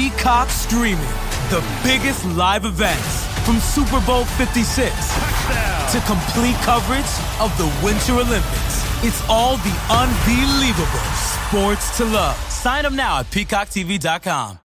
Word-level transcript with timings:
Peacock 0.00 0.48
streaming 0.48 1.12
the 1.50 1.62
biggest 1.84 2.24
live 2.24 2.64
events 2.64 3.26
from 3.44 3.58
Super 3.58 4.00
Bowl 4.06 4.24
56 4.24 4.94
to 5.92 6.00
complete 6.06 6.56
coverage 6.62 7.04
of 7.38 7.52
the 7.58 7.70
Winter 7.84 8.14
Olympics. 8.14 9.04
It's 9.04 9.22
all 9.28 9.58
the 9.58 9.76
unbelievable 9.90 10.86
sports 11.36 11.98
to 11.98 12.06
love. 12.06 12.34
Sign 12.50 12.86
up 12.86 12.94
now 12.94 13.18
at 13.18 13.26
peacocktv.com. 13.26 14.60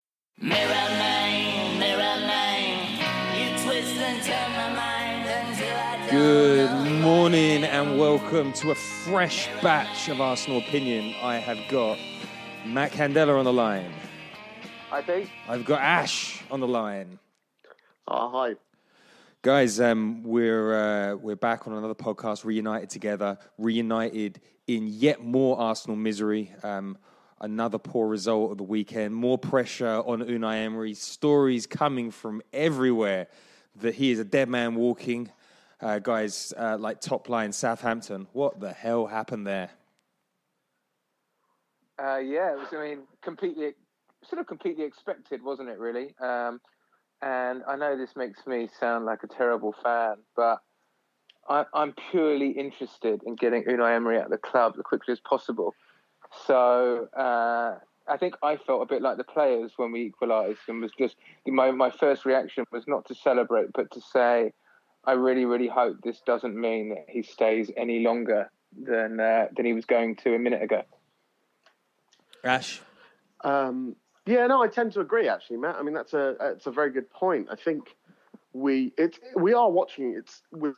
Mirror 0.41 0.67
man, 0.67 1.79
mirror 1.79 2.27
man, 2.27 2.99
you 3.39 3.63
twist 3.63 3.95
and 3.95 4.21
turn 4.25 4.51
my 4.51 4.73
mind 4.75 5.29
until 5.29 5.77
I 5.77 6.09
Good 6.11 7.01
morning 7.01 7.63
and 7.63 7.97
welcome 7.97 8.51
to 8.51 8.71
a 8.71 8.75
fresh 8.75 9.47
batch 9.61 10.09
of 10.09 10.19
Arsenal 10.19 10.57
opinion. 10.57 11.15
I 11.21 11.35
have 11.35 11.59
got 11.69 11.97
Matt 12.65 12.91
Candela 12.91 13.39
on 13.39 13.45
the 13.45 13.53
line. 13.53 13.93
Hi, 14.91 15.01
Pete. 15.01 15.29
I've 15.47 15.63
got 15.63 15.79
Aash 15.79 16.41
on 16.51 16.59
the 16.59 16.67
line. 16.67 17.17
Oh, 18.09 18.29
hi. 18.29 18.55
Guys, 19.41 19.79
um, 19.79 20.21
we're 20.21 20.73
uh, 20.73 21.15
we're 21.15 21.37
back 21.37 21.65
on 21.65 21.71
another 21.71 21.95
podcast, 21.95 22.43
reunited 22.43 22.89
together, 22.89 23.37
reunited 23.57 24.41
in 24.67 24.87
yet 24.87 25.23
more 25.23 25.57
Arsenal 25.57 25.95
misery. 25.95 26.53
Um, 26.61 26.97
another 27.39 27.77
poor 27.77 28.09
result 28.09 28.51
of 28.51 28.57
the 28.57 28.65
weekend, 28.65 29.15
more 29.15 29.37
pressure 29.37 30.03
on 30.05 30.23
Unai 30.23 30.65
Emery. 30.65 30.93
Stories 30.93 31.65
coming 31.65 32.11
from 32.11 32.41
everywhere 32.51 33.27
that 33.77 33.95
he 33.95 34.11
is 34.11 34.19
a 34.19 34.25
dead 34.25 34.49
man 34.49 34.75
walking. 34.75 35.31
Uh, 35.79 35.99
guys, 35.99 36.53
uh, 36.57 36.75
like 36.77 36.99
top 36.99 37.29
line 37.29 37.53
Southampton, 37.53 38.27
what 38.33 38.59
the 38.59 38.73
hell 38.73 39.07
happened 39.07 39.47
there? 39.47 39.69
Uh, 41.97 42.17
yeah, 42.17 42.51
it 42.51 42.57
was. 42.57 42.67
I 42.73 42.89
mean, 42.89 42.99
completely, 43.21 43.71
sort 44.27 44.39
of 44.39 44.47
completely 44.47 44.83
expected, 44.83 45.43
wasn't 45.43 45.69
it? 45.69 45.79
Really. 45.79 46.15
Um, 46.19 46.61
and 47.21 47.61
I 47.67 47.75
know 47.75 47.97
this 47.97 48.15
makes 48.15 48.47
me 48.47 48.67
sound 48.79 49.05
like 49.05 49.23
a 49.23 49.27
terrible 49.27 49.75
fan, 49.83 50.15
but 50.35 50.59
I, 51.47 51.65
I'm 51.73 51.93
purely 52.09 52.49
interested 52.49 53.21
in 53.25 53.35
getting 53.35 53.63
Unai 53.63 53.95
Emery 53.95 54.17
out 54.17 54.25
of 54.25 54.31
the 54.31 54.37
club 54.37 54.73
as 54.77 54.83
quickly 54.83 55.11
as 55.11 55.19
possible. 55.19 55.75
So 56.47 57.09
uh, 57.15 57.77
I 58.07 58.17
think 58.17 58.35
I 58.41 58.57
felt 58.57 58.81
a 58.81 58.85
bit 58.85 59.01
like 59.01 59.17
the 59.17 59.23
players 59.23 59.73
when 59.77 59.91
we 59.91 60.03
equalised, 60.03 60.59
and 60.67 60.81
was 60.81 60.91
just 60.97 61.15
my 61.45 61.71
my 61.71 61.91
first 61.91 62.25
reaction 62.25 62.65
was 62.71 62.85
not 62.87 63.05
to 63.07 63.15
celebrate, 63.15 63.73
but 63.73 63.91
to 63.91 64.01
say, 64.01 64.53
I 65.05 65.13
really, 65.13 65.45
really 65.45 65.67
hope 65.67 65.97
this 66.03 66.21
doesn't 66.25 66.55
mean 66.55 66.89
that 66.89 67.05
he 67.07 67.21
stays 67.21 67.71
any 67.75 67.99
longer 67.99 68.49
than 68.79 69.19
uh, 69.19 69.47
than 69.55 69.65
he 69.65 69.73
was 69.73 69.85
going 69.85 70.15
to 70.17 70.33
a 70.35 70.39
minute 70.39 70.63
ago. 70.63 70.83
Aash, 72.43 72.79
Um, 73.43 73.95
yeah, 74.31 74.47
no, 74.47 74.63
I 74.63 74.67
tend 74.67 74.93
to 74.93 75.01
agree. 75.01 75.27
Actually, 75.27 75.57
Matt. 75.57 75.75
I 75.75 75.83
mean, 75.83 75.93
that's 75.93 76.13
a 76.13 76.35
that's 76.39 76.65
a 76.65 76.71
very 76.71 76.89
good 76.89 77.09
point. 77.09 77.47
I 77.51 77.55
think 77.55 77.95
we 78.53 78.93
it 78.97 79.19
we 79.35 79.53
are 79.53 79.69
watching 79.69 80.15
it's 80.17 80.41
we're 80.51 80.75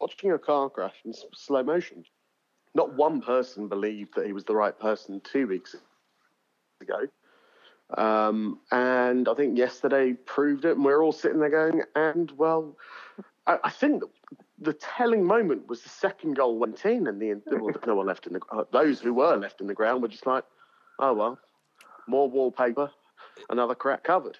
watching 0.00 0.32
a 0.32 0.38
car 0.38 0.68
crash 0.68 0.94
in 1.04 1.12
slow 1.34 1.62
motion. 1.62 2.04
Not 2.74 2.94
one 2.94 3.20
person 3.20 3.68
believed 3.68 4.14
that 4.16 4.26
he 4.26 4.32
was 4.32 4.44
the 4.44 4.54
right 4.54 4.78
person 4.78 5.20
two 5.20 5.46
weeks 5.46 5.76
ago, 6.80 7.06
um, 7.96 8.58
and 8.72 9.28
I 9.28 9.34
think 9.34 9.56
yesterday 9.56 10.12
proved 10.12 10.64
it. 10.64 10.76
And 10.76 10.84
we're 10.84 11.02
all 11.02 11.12
sitting 11.12 11.38
there 11.38 11.50
going, 11.50 11.82
and 11.94 12.32
well, 12.32 12.76
I, 13.46 13.58
I 13.64 13.70
think 13.70 14.02
the 14.58 14.72
telling 14.72 15.24
moment 15.24 15.68
was 15.68 15.82
the 15.82 15.88
second 15.88 16.34
goal 16.34 16.58
went 16.58 16.84
in, 16.84 17.06
and 17.06 17.22
the 17.22 17.40
well, 17.46 17.74
no 17.86 17.94
one 17.94 18.06
left 18.06 18.26
in 18.26 18.32
the 18.32 18.40
uh, 18.50 18.64
those 18.72 19.00
who 19.00 19.14
were 19.14 19.36
left 19.36 19.60
in 19.60 19.68
the 19.68 19.74
ground 19.74 20.02
were 20.02 20.08
just 20.08 20.26
like, 20.26 20.44
oh 20.98 21.14
well, 21.14 21.38
more 22.08 22.28
wallpaper, 22.28 22.90
another 23.50 23.74
crack 23.74 24.04
covered. 24.04 24.38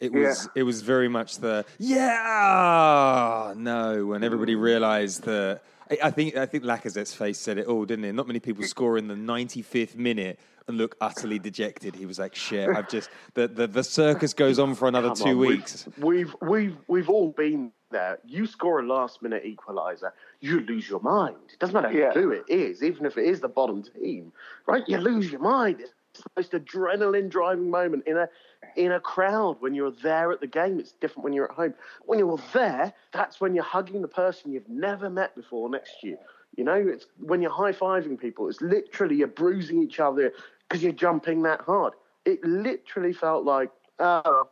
it 0.00 0.12
was 0.12 0.48
it 0.54 0.64
was 0.64 0.82
very 0.82 1.08
much 1.08 1.38
the 1.38 1.64
yeah 1.78 3.54
no 3.56 4.06
when 4.06 4.22
everybody 4.24 4.54
realised 4.54 5.22
that. 5.24 5.60
I- 5.90 5.98
I 6.04 6.10
think 6.10 6.34
I 6.36 6.46
think 6.46 6.64
Lacazette's 6.64 7.14
face 7.14 7.38
said 7.38 7.58
it 7.58 7.66
all, 7.66 7.84
didn't 7.84 8.06
it? 8.06 8.14
Not 8.14 8.26
many 8.26 8.40
people 8.40 8.64
score 8.64 8.96
in 8.96 9.06
the 9.06 9.14
95th 9.14 9.96
minute 9.96 10.38
and 10.66 10.78
look 10.78 10.96
utterly 10.98 11.38
dejected. 11.38 11.94
He 11.94 12.06
was 12.06 12.18
like, 12.18 12.34
"Shit, 12.34 12.70
I've 12.70 12.88
just 12.88 13.10
the 13.34 13.46
the, 13.48 13.66
the 13.66 13.84
circus 13.84 14.32
goes 14.32 14.58
on 14.58 14.74
for 14.74 14.88
another 14.88 15.08
Come 15.08 15.16
two 15.16 15.28
on, 15.30 15.38
we've- 15.38 15.56
weeks." 15.58 15.86
We've, 15.98 16.34
we've 16.40 16.76
we've 16.88 17.10
all 17.10 17.32
been 17.32 17.70
there. 17.90 18.18
You 18.24 18.46
score 18.46 18.80
a 18.80 18.86
last 18.86 19.20
minute 19.22 19.44
equaliser, 19.44 20.10
you 20.40 20.60
lose 20.60 20.88
your 20.88 21.00
mind. 21.00 21.36
It 21.52 21.58
doesn't 21.58 21.74
matter 21.74 21.92
Yeah. 21.92 22.12
who 22.12 22.30
it 22.30 22.44
is, 22.48 22.82
even 22.82 23.04
if 23.04 23.18
it 23.18 23.26
is 23.26 23.40
the 23.40 23.48
bottom 23.48 23.82
team, 23.82 24.32
right? 24.66 24.82
You 24.88 24.96
lose 24.98 25.30
your 25.30 25.42
mind. 25.42 25.76
It's 25.80 25.90
the 25.90 25.93
most 26.36 26.52
adrenaline 26.52 27.28
driving 27.28 27.70
moment 27.70 28.04
in 28.06 28.16
a 28.16 28.28
in 28.76 28.92
a 28.92 29.00
crowd 29.00 29.56
when 29.60 29.74
you're 29.74 29.90
there 30.02 30.32
at 30.32 30.40
the 30.40 30.46
game. 30.46 30.78
It's 30.80 30.92
different 30.92 31.24
when 31.24 31.32
you're 31.32 31.50
at 31.50 31.56
home. 31.56 31.74
When 32.06 32.18
you're 32.18 32.38
there, 32.52 32.92
that's 33.12 33.40
when 33.40 33.54
you're 33.54 33.64
hugging 33.64 34.02
the 34.02 34.08
person 34.08 34.52
you've 34.52 34.68
never 34.68 35.10
met 35.10 35.34
before 35.34 35.68
next 35.68 36.00
to 36.00 36.08
you. 36.08 36.18
You 36.56 36.64
know, 36.64 36.74
it's 36.74 37.06
when 37.18 37.42
you're 37.42 37.50
high 37.52 37.72
fiving 37.72 38.18
people. 38.18 38.48
It's 38.48 38.60
literally 38.60 39.16
you're 39.16 39.26
bruising 39.28 39.82
each 39.82 40.00
other 40.00 40.32
because 40.68 40.82
you're 40.82 40.92
jumping 40.92 41.42
that 41.42 41.60
hard. 41.62 41.94
It 42.24 42.42
literally 42.44 43.12
felt 43.12 43.44
like, 43.44 43.70
oh, 43.98 44.48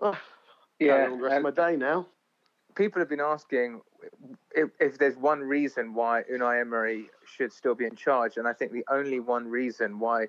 oh 0.00 0.18
Yeah, 0.78 1.08
the 1.08 1.14
rest 1.16 1.36
and- 1.36 1.46
of 1.46 1.56
my 1.56 1.70
day 1.70 1.76
now. 1.76 2.06
People 2.74 3.00
have 3.00 3.08
been 3.08 3.20
asking 3.20 3.80
if, 4.54 4.70
if 4.80 4.98
there's 4.98 5.16
one 5.16 5.40
reason 5.40 5.94
why 5.94 6.22
Unai 6.32 6.60
Emery 6.60 7.06
should 7.24 7.52
still 7.52 7.74
be 7.74 7.84
in 7.84 7.96
charge, 7.96 8.36
and 8.36 8.46
I 8.46 8.52
think 8.52 8.72
the 8.72 8.84
only 8.90 9.20
one 9.20 9.48
reason 9.48 9.98
why 9.98 10.26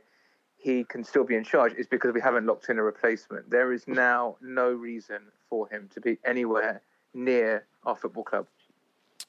he 0.57 0.85
can 0.85 1.03
still 1.03 1.25
be 1.25 1.35
in 1.35 1.43
charge 1.43 1.73
is 1.73 1.87
because 1.87 2.13
we 2.13 2.21
haven't 2.21 2.45
locked 2.45 2.69
in 2.69 2.79
a 2.79 2.83
replacement. 2.83 3.49
There 3.49 3.73
is 3.73 3.87
now 3.87 4.37
no 4.41 4.71
reason 4.71 5.19
for 5.49 5.67
him 5.67 5.89
to 5.93 5.99
be 5.99 6.17
anywhere 6.25 6.81
near 7.13 7.65
our 7.85 7.95
football 7.95 8.23
club. 8.23 8.47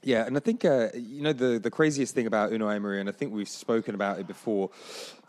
Yeah, 0.05 0.27
and 0.27 0.37
I 0.37 0.41
think 0.41 0.67
uh, 0.67 0.89
you 0.93 1.23
know 1.23 1.33
the 1.33 1.59
the 1.59 1.71
craziest 1.71 2.15
thing 2.15 2.27
about 2.27 2.51
Unai 2.51 2.77
Emery, 2.77 3.01
and 3.01 3.09
I 3.09 3.13
think 3.13 3.33
we've 3.33 3.49
spoken 3.49 3.95
about 3.95 4.19
it 4.19 4.27
before. 4.27 4.69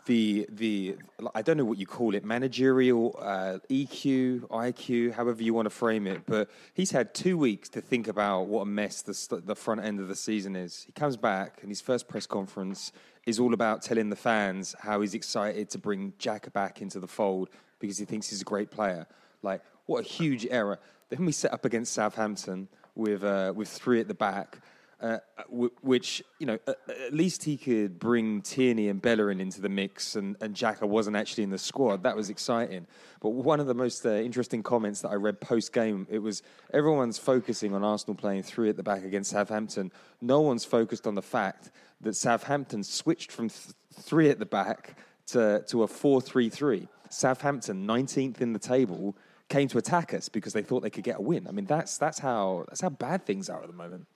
The 0.04 0.46
the 0.50 0.96
I 1.34 1.40
don't 1.40 1.56
know 1.56 1.64
what 1.64 1.78
you 1.78 1.86
call 1.86 2.14
it, 2.14 2.26
managerial 2.26 3.18
uh, 3.18 3.58
EQ, 3.70 4.42
IQ, 4.50 5.14
however 5.14 5.42
you 5.42 5.54
want 5.54 5.64
to 5.64 5.70
frame 5.70 6.06
it, 6.06 6.26
but 6.26 6.50
he's 6.74 6.90
had 6.90 7.14
two 7.14 7.38
weeks 7.38 7.70
to 7.70 7.80
think 7.80 8.06
about 8.06 8.48
what 8.48 8.62
a 8.62 8.66
mess 8.66 9.00
the 9.00 9.40
the 9.40 9.56
front 9.56 9.80
end 9.82 9.98
of 9.98 10.08
the 10.08 10.14
season 10.14 10.54
is. 10.54 10.82
He 10.84 10.92
comes 10.92 11.16
back, 11.16 11.60
and 11.62 11.70
his 11.70 11.80
first 11.80 12.06
press 12.06 12.26
conference 12.26 12.92
is 13.24 13.40
all 13.40 13.54
about 13.54 13.80
telling 13.80 14.10
the 14.10 14.16
fans 14.16 14.74
how 14.78 15.00
he's 15.00 15.14
excited 15.14 15.70
to 15.70 15.78
bring 15.78 16.12
Jack 16.18 16.52
back 16.52 16.82
into 16.82 17.00
the 17.00 17.08
fold 17.08 17.48
because 17.78 17.96
he 17.96 18.04
thinks 18.04 18.28
he's 18.28 18.42
a 18.42 18.44
great 18.44 18.70
player. 18.70 19.06
Like 19.42 19.62
what 19.86 20.04
a 20.04 20.08
huge 20.08 20.46
error. 20.50 20.78
Then 21.08 21.24
we 21.24 21.32
set 21.32 21.54
up 21.54 21.64
against 21.64 21.94
Southampton 21.94 22.68
with 22.96 23.22
uh, 23.22 23.52
with 23.54 23.68
three 23.68 24.00
at 24.00 24.08
the 24.08 24.14
back, 24.14 24.58
uh, 25.00 25.18
w- 25.50 25.70
which 25.82 26.22
you 26.38 26.46
know 26.46 26.58
at, 26.66 26.76
at 26.88 27.14
least 27.14 27.44
he 27.44 27.56
could 27.56 27.98
bring 27.98 28.42
Tierney 28.42 28.88
and 28.88 29.00
Bellerin 29.00 29.40
into 29.40 29.60
the 29.60 29.68
mix, 29.68 30.16
and 30.16 30.36
and 30.40 30.54
Xhaka 30.54 30.88
wasn't 30.88 31.16
actually 31.16 31.44
in 31.44 31.50
the 31.50 31.58
squad. 31.58 32.02
That 32.02 32.16
was 32.16 32.30
exciting. 32.30 32.86
But 33.20 33.30
one 33.30 33.60
of 33.60 33.66
the 33.66 33.74
most 33.74 34.04
uh, 34.04 34.10
interesting 34.10 34.62
comments 34.62 35.02
that 35.02 35.10
I 35.10 35.14
read 35.14 35.40
post 35.40 35.72
game, 35.72 36.06
it 36.10 36.18
was 36.18 36.42
everyone's 36.72 37.18
focusing 37.18 37.74
on 37.74 37.84
Arsenal 37.84 38.14
playing 38.14 38.42
three 38.42 38.68
at 38.68 38.76
the 38.76 38.82
back 38.82 39.04
against 39.04 39.30
Southampton. 39.30 39.92
No 40.20 40.40
one's 40.40 40.64
focused 40.64 41.06
on 41.06 41.14
the 41.14 41.22
fact 41.22 41.70
that 42.00 42.14
Southampton 42.14 42.82
switched 42.82 43.30
from 43.30 43.48
th- 43.48 43.74
three 43.92 44.30
at 44.30 44.38
the 44.38 44.46
back 44.46 44.98
to 45.28 45.62
to 45.68 45.82
a 45.82 45.86
four 45.86 46.20
three 46.20 46.48
three. 46.48 46.88
Southampton, 47.08 47.86
19th 47.86 48.40
in 48.40 48.52
the 48.52 48.58
table, 48.58 49.16
came 49.48 49.68
to 49.68 49.78
attack 49.78 50.12
us 50.12 50.28
because 50.28 50.52
they 50.52 50.62
thought 50.62 50.80
they 50.80 50.90
could 50.90 51.04
get 51.04 51.18
a 51.18 51.22
win. 51.22 51.46
I 51.46 51.52
mean, 51.52 51.66
that's 51.66 51.98
that's 51.98 52.18
how 52.18 52.64
that's 52.68 52.80
how 52.80 52.90
bad 52.90 53.24
things 53.24 53.48
are 53.48 53.62
at 53.62 53.68
the 53.68 53.74
moment. 53.74 54.06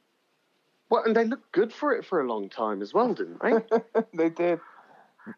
Well, 0.90 1.04
and 1.04 1.14
they 1.14 1.24
looked 1.24 1.52
good 1.52 1.72
for 1.72 1.92
it 1.92 2.04
for 2.04 2.20
a 2.20 2.26
long 2.26 2.48
time 2.48 2.82
as 2.82 2.92
well, 2.92 3.14
didn't 3.14 3.40
they? 3.40 4.02
they 4.14 4.28
did. 4.28 4.60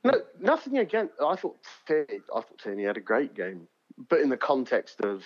no, 0.02 0.14
nothing 0.40 0.78
against. 0.78 1.14
I 1.20 1.36
thought 1.36 1.58
Tierney, 1.86 2.20
I 2.34 2.40
thought 2.40 2.58
Tierney 2.58 2.84
had 2.84 2.96
a 2.96 3.00
great 3.00 3.34
game, 3.34 3.68
but 4.08 4.20
in 4.20 4.30
the 4.30 4.36
context 4.36 5.00
of 5.02 5.22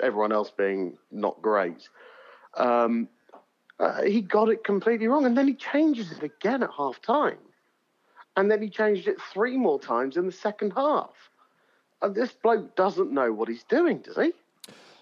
everyone 0.00 0.32
else 0.32 0.50
being 0.50 0.96
not 1.10 1.40
great, 1.42 1.88
um, 2.56 3.08
uh, 3.78 4.02
he 4.02 4.22
got 4.22 4.48
it 4.48 4.64
completely 4.64 5.08
wrong, 5.08 5.26
and 5.26 5.36
then 5.36 5.46
he 5.46 5.54
changes 5.54 6.10
it 6.10 6.22
again 6.22 6.62
at 6.62 6.70
half 6.74 7.02
time, 7.02 7.38
and 8.36 8.50
then 8.50 8.62
he 8.62 8.70
changed 8.70 9.08
it 9.08 9.20
three 9.32 9.58
more 9.58 9.78
times 9.78 10.16
in 10.16 10.24
the 10.24 10.32
second 10.32 10.72
half. 10.74 11.12
This 12.10 12.32
bloke 12.32 12.76
doesn't 12.76 13.12
know 13.12 13.32
what 13.32 13.48
he's 13.48 13.64
doing, 13.64 13.98
does 13.98 14.16
he? 14.16 14.32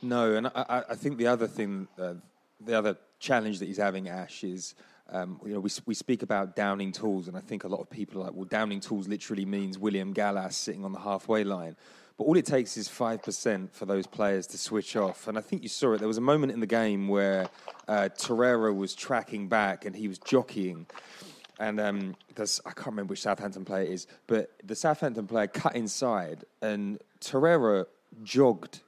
No, 0.03 0.35
and 0.35 0.49
I, 0.49 0.85
I 0.91 0.95
think 0.95 1.19
the 1.19 1.27
other 1.27 1.47
thing, 1.47 1.89
uh, 1.99 2.15
the 2.61 2.77
other 2.77 2.97
challenge 3.19 3.59
that 3.59 3.67
he's 3.67 3.79
having, 3.79 4.05
Aash, 4.05 4.45
is 4.45 4.75
um, 5.11 5.41
you 5.45 5.55
know 5.55 5.61
we 5.61 5.71
we 5.87 5.95
speak 5.95 6.23
about 6.23 6.57
downing 6.57 6.93
tools, 6.93 7.29
and 7.29 7.37
I 7.37 7.41
think 7.41 7.65
a 7.65 7.69
lot 7.69 7.81
of 7.81 7.91
people 7.91 8.21
are 8.21 8.27
like, 8.27 8.35
well, 8.35 8.45
downing 8.45 8.81
tools 8.81 9.09
literally 9.09 9.45
means 9.45 9.79
William 9.79 10.13
Gallas 10.13 10.57
sitting 10.57 10.85
on 10.85 10.93
the 10.93 11.01
halfway 11.01 11.45
line. 11.45 11.77
But 12.17 12.25
all 12.25 12.37
it 12.37 12.47
takes 12.47 12.77
is 12.77 12.89
5% 12.89 13.73
for 13.73 13.87
those 13.87 14.07
players 14.07 14.47
to 14.49 14.59
switch 14.59 14.95
off. 14.95 15.27
And 15.27 15.37
I 15.37 15.41
think 15.41 15.65
you 15.65 15.69
saw 15.69 15.95
it. 15.95 15.99
There 15.99 16.07
was 16.07 16.19
a 16.19 16.23
moment 16.23 16.53
in 16.53 16.61
the 16.61 16.67
game 16.67 17.09
where 17.09 17.49
uh, 17.89 18.09
Torreira 18.17 18.75
was 18.75 18.95
tracking 18.95 19.49
back 19.49 19.85
and 19.85 19.97
he 19.97 20.07
was 20.07 20.19
jockeying. 20.19 20.87
And 21.59 21.81
um, 21.81 22.17
I 22.37 22.71
can't 22.71 22.87
remember 22.87 23.13
which 23.13 23.23
Southampton 23.23 23.65
player 23.65 23.85
it 23.85 23.91
is, 23.91 24.07
but 24.27 24.51
the 24.65 24.75
Southampton 24.75 25.27
player 25.27 25.47
cut 25.47 25.77
inside 25.77 26.45
and 26.61 27.01
Torreira 27.21 27.87
jogged 28.23 28.81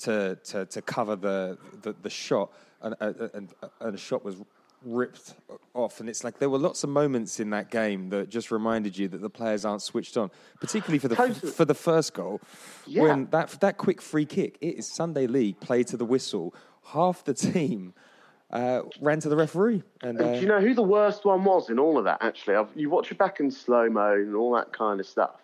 to, 0.00 0.38
to, 0.44 0.66
to 0.66 0.82
cover 0.82 1.16
the, 1.16 1.58
the, 1.82 1.94
the 2.00 2.10
shot. 2.10 2.52
And, 2.80 2.96
and, 3.00 3.48
and 3.80 3.94
a 3.94 3.98
shot 3.98 4.24
was 4.24 4.36
ripped 4.84 5.34
off. 5.74 6.00
And 6.00 6.08
it's 6.08 6.24
like 6.24 6.38
there 6.38 6.50
were 6.50 6.58
lots 6.58 6.84
of 6.84 6.90
moments 6.90 7.40
in 7.40 7.50
that 7.50 7.70
game 7.70 8.10
that 8.10 8.28
just 8.28 8.50
reminded 8.50 8.96
you 8.96 9.08
that 9.08 9.20
the 9.20 9.30
players 9.30 9.64
aren't 9.64 9.82
switched 9.82 10.16
on, 10.16 10.30
particularly 10.60 10.98
for 10.98 11.08
the 11.08 11.16
totally. 11.16 11.52
for 11.52 11.64
the 11.64 11.74
first 11.74 12.14
goal. 12.14 12.40
Yeah. 12.86 13.02
When 13.02 13.26
that 13.26 13.60
that 13.60 13.78
quick 13.78 14.00
free 14.00 14.26
kick, 14.26 14.58
it 14.60 14.78
is 14.78 14.92
Sunday 14.92 15.26
League 15.26 15.60
play 15.60 15.82
to 15.84 15.96
the 15.96 16.04
whistle. 16.04 16.54
Half 16.86 17.24
the 17.24 17.34
team. 17.34 17.94
Uh, 18.52 18.82
ran 19.00 19.18
to 19.18 19.30
the 19.30 19.36
referee. 19.36 19.82
And, 20.02 20.20
uh, 20.20 20.34
do 20.34 20.40
you 20.40 20.46
know 20.46 20.60
who 20.60 20.74
the 20.74 20.82
worst 20.82 21.24
one 21.24 21.42
was 21.42 21.70
in 21.70 21.78
all 21.78 21.96
of 21.96 22.04
that? 22.04 22.18
Actually, 22.20 22.56
I've, 22.56 22.68
you 22.74 22.90
watch 22.90 23.10
it 23.10 23.16
back 23.16 23.40
in 23.40 23.50
slow 23.50 23.88
mo 23.88 24.12
and 24.12 24.36
all 24.36 24.52
that 24.54 24.74
kind 24.74 25.00
of 25.00 25.06
stuff. 25.06 25.40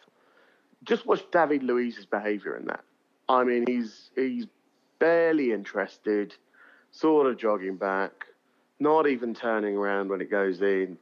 Just 0.85 1.07
watch 1.07 1.23
David 1.33 1.63
Luiz's 1.63 2.05
behaviour 2.05 2.55
in 2.57 2.67
that. 2.67 2.85
I 3.29 3.45
mean, 3.45 3.65
he's 3.67 4.11
he's 4.15 4.47
barely 4.99 5.53
interested, 5.53 6.35
sort 6.91 7.27
of 7.27 7.39
jogging 7.39 7.77
back, 7.77 8.27
not 8.79 9.07
even 9.07 9.35
turning 9.35 9.77
around 9.77 10.11
when 10.11 10.21
it 10.21 10.31
goes 10.31 10.61
in. 10.61 10.99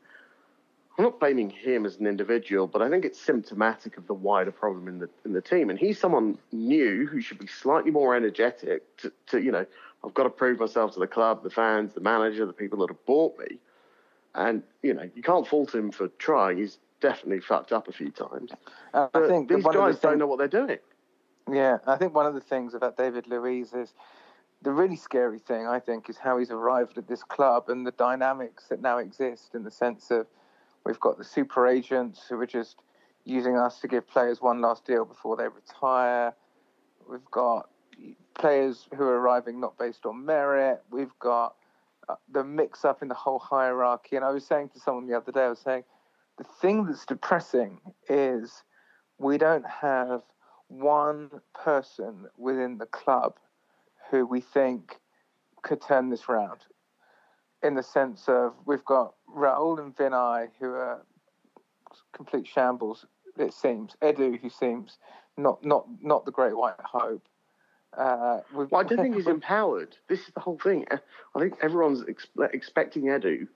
I'm 0.98 1.04
not 1.04 1.20
blaming 1.20 1.50
him 1.50 1.84
as 1.84 1.96
an 1.96 2.06
individual, 2.06 2.66
but 2.66 2.80
I 2.80 2.88
think 2.88 3.04
it's 3.04 3.20
symptomatic 3.20 3.98
of 3.98 4.06
the 4.06 4.14
wider 4.14 4.50
problem 4.50 4.88
in 4.88 4.98
the 4.98 5.10
in 5.24 5.32
the 5.32 5.42
team. 5.42 5.68
And 5.68 5.78
he's 5.78 5.98
someone 5.98 6.38
new 6.52 7.06
who 7.06 7.20
should 7.20 7.38
be 7.38 7.46
slightly 7.46 7.90
more 7.90 8.16
energetic 8.16 8.96
to, 8.98 9.12
to 9.26 9.42
you 9.42 9.52
know, 9.52 9.66
I've 10.02 10.14
got 10.14 10.22
to 10.22 10.30
prove 10.30 10.60
myself 10.60 10.94
to 10.94 11.00
the 11.00 11.06
club, 11.06 11.42
the 11.42 11.50
fans, 11.50 11.92
the 11.92 12.00
manager, 12.00 12.46
the 12.46 12.52
people 12.52 12.78
that 12.78 12.88
have 12.88 13.04
bought 13.04 13.38
me. 13.38 13.58
And, 14.34 14.62
you 14.82 14.94
know, 14.94 15.08
you 15.14 15.22
can't 15.22 15.46
fault 15.46 15.74
him 15.74 15.90
for 15.90 16.08
trying. 16.08 16.58
He's 16.58 16.78
definitely 17.00 17.40
fucked 17.40 17.72
up 17.72 17.88
a 17.88 17.92
few 17.92 18.10
times. 18.10 18.52
Uh, 18.94 19.08
I 19.12 19.26
think 19.26 19.48
these 19.48 19.64
guys 19.64 19.98
the 19.98 20.08
don't 20.08 20.18
know 20.18 20.26
what 20.26 20.38
they're 20.38 20.48
doing. 20.48 20.78
Yeah, 21.50 21.78
I 21.86 21.96
think 21.96 22.14
one 22.14 22.26
of 22.26 22.34
the 22.34 22.40
things 22.40 22.74
about 22.74 22.96
David 22.96 23.26
Luiz 23.28 23.72
is 23.72 23.94
the 24.62 24.72
really 24.72 24.96
scary 24.96 25.38
thing, 25.38 25.66
I 25.66 25.78
think, 25.78 26.08
is 26.08 26.16
how 26.16 26.38
he's 26.38 26.50
arrived 26.50 26.98
at 26.98 27.06
this 27.06 27.22
club 27.22 27.68
and 27.68 27.86
the 27.86 27.92
dynamics 27.92 28.64
that 28.68 28.80
now 28.80 28.98
exist 28.98 29.54
in 29.54 29.62
the 29.62 29.70
sense 29.70 30.10
of 30.10 30.26
we've 30.86 31.00
got 31.00 31.18
the 31.18 31.24
super 31.24 31.66
agents 31.66 32.22
who 32.28 32.40
are 32.40 32.46
just 32.46 32.76
using 33.24 33.56
us 33.56 33.80
to 33.80 33.88
give 33.88 34.06
players 34.06 34.40
one 34.40 34.60
last 34.60 34.86
deal 34.86 35.04
before 35.04 35.36
they 35.36 35.48
retire. 35.48 36.32
We've 37.10 37.30
got 37.30 37.68
players 38.38 38.86
who 38.96 39.02
are 39.02 39.18
arriving 39.20 39.60
not 39.60 39.76
based 39.76 40.06
on 40.06 40.24
merit. 40.24 40.82
We've 40.90 41.18
got 41.18 41.56
uh, 42.08 42.14
the 42.30 42.44
mix 42.44 42.84
up 42.84 43.02
in 43.02 43.08
the 43.08 43.14
whole 43.14 43.40
hierarchy. 43.40 44.14
And 44.14 44.24
I 44.24 44.30
was 44.30 44.46
saying 44.46 44.70
to 44.70 44.80
someone 44.80 45.08
the 45.08 45.16
other 45.16 45.32
day, 45.32 45.42
I 45.42 45.48
was 45.48 45.58
saying, 45.58 45.82
the 46.38 46.44
thing 46.44 46.84
that's 46.84 47.04
depressing 47.04 47.80
is 48.08 48.62
we 49.18 49.38
don't 49.38 49.66
have 49.66 50.22
one 50.68 51.30
person 51.52 52.26
within 52.36 52.78
the 52.78 52.86
club 52.86 53.34
who 54.10 54.24
we 54.24 54.40
think 54.40 55.00
could 55.62 55.80
turn 55.80 56.10
this 56.10 56.28
round. 56.28 56.60
In 57.62 57.74
the 57.74 57.82
sense 57.82 58.28
of 58.28 58.52
we've 58.66 58.84
got 58.84 59.14
Raul 59.36 59.78
and 59.78 59.94
Vinai, 59.96 60.48
who 60.58 60.70
are 60.70 61.02
complete 62.12 62.46
shambles. 62.46 63.04
It 63.36 63.52
seems 63.52 63.94
Edu 64.02 64.40
who 64.40 64.48
seems 64.48 64.98
not 65.36 65.64
not 65.64 65.86
not 66.02 66.24
the 66.24 66.32
great 66.32 66.56
white 66.56 66.74
hope. 66.82 67.26
Uh, 67.96 68.40
well, 68.52 68.68
I 68.74 68.82
don't 68.82 68.98
think 68.98 69.14
he's 69.14 69.26
empowered. 69.38 69.96
This 70.08 70.20
is 70.20 70.34
the 70.34 70.40
whole 70.40 70.58
thing. 70.58 70.86
I 70.90 71.38
think 71.38 71.54
everyone's 71.62 72.04
ex- 72.08 72.26
expecting 72.52 73.04
Edu 73.04 73.48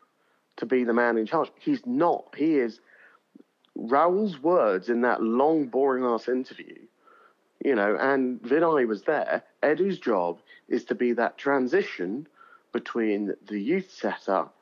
to 0.57 0.67
be 0.67 0.85
the 0.85 0.95
man 0.95 1.19
in 1.19 1.27
charge. 1.27 1.51
He's 1.59 1.85
not. 1.87 2.35
He 2.37 2.59
is. 2.59 2.81
Raul's 3.77 4.39
words 4.39 4.89
in 4.89 5.03
that 5.03 5.23
long, 5.23 5.67
boring 5.69 6.05
ass 6.05 6.29
interview 6.29 6.77
you 7.65 7.75
know, 7.75 7.97
and 8.01 8.41
Vinai 8.43 8.87
was 8.87 9.03
there. 9.03 9.43
Edu's 9.63 9.99
job 9.99 10.39
is 10.69 10.85
to 10.85 10.95
be 10.95 11.13
that 11.13 11.37
transition 11.37 12.27
between 12.73 13.35
the 13.49 13.61
youth 13.61 13.91
setup 13.93 14.55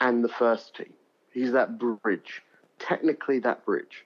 and 0.00 0.24
the 0.24 0.28
first 0.28 0.76
team. 0.76 0.92
He's 1.32 1.52
that 1.52 1.78
bridge, 1.78 2.42
technically 2.78 3.38
that 3.40 3.64
bridge. 3.64 4.04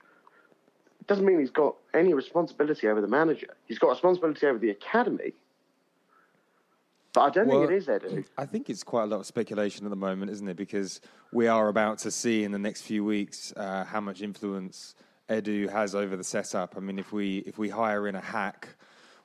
It 1.00 1.06
doesn't 1.06 1.24
mean 1.24 1.40
he's 1.40 1.50
got 1.50 1.76
any 1.94 2.14
responsibility 2.14 2.88
over 2.88 3.00
the 3.00 3.08
manager. 3.08 3.56
He's 3.66 3.78
got 3.78 3.90
responsibility 3.90 4.46
over 4.46 4.58
the 4.58 4.70
academy. 4.70 5.32
But 7.12 7.20
I 7.22 7.30
don't 7.30 7.48
well, 7.48 7.60
think 7.60 7.72
it 7.72 7.76
is 7.76 7.86
Edu. 7.86 8.24
I 8.38 8.46
think 8.46 8.70
it's 8.70 8.82
quite 8.82 9.04
a 9.04 9.06
lot 9.06 9.20
of 9.20 9.26
speculation 9.26 9.84
at 9.84 9.90
the 9.90 9.96
moment, 9.96 10.30
isn't 10.30 10.48
it? 10.48 10.56
Because 10.56 11.00
we 11.32 11.46
are 11.46 11.68
about 11.68 11.98
to 11.98 12.10
see 12.10 12.44
in 12.44 12.52
the 12.52 12.58
next 12.58 12.82
few 12.82 13.04
weeks 13.04 13.52
uh, 13.56 13.84
how 13.84 14.00
much 14.00 14.22
influence 14.22 14.94
Edu 15.28 15.68
has 15.68 15.94
over 15.94 16.16
the 16.16 16.24
setup. 16.24 16.74
I 16.76 16.80
mean, 16.80 16.98
if 16.98 17.12
we 17.12 17.38
if 17.38 17.58
we 17.58 17.68
hire 17.68 18.08
in 18.08 18.14
a 18.14 18.20
hack, 18.20 18.68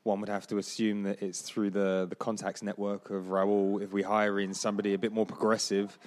one 0.04 0.19
would 0.19 0.30
have 0.30 0.48
to 0.48 0.58
assume 0.58 1.04
that 1.04 1.22
it's 1.22 1.42
through 1.42 1.69
the 1.69 2.08
the 2.10 2.16
contacts 2.16 2.62
network 2.62 3.10
of 3.10 3.25
Raul. 3.25 3.81
If 3.81 3.94
we 3.94 4.04
hire 4.04 4.40
in 4.40 4.54
somebody 4.54 4.94
a 4.94 4.98
bit 4.98 5.14
more 5.14 5.25
progressive, 5.25 5.98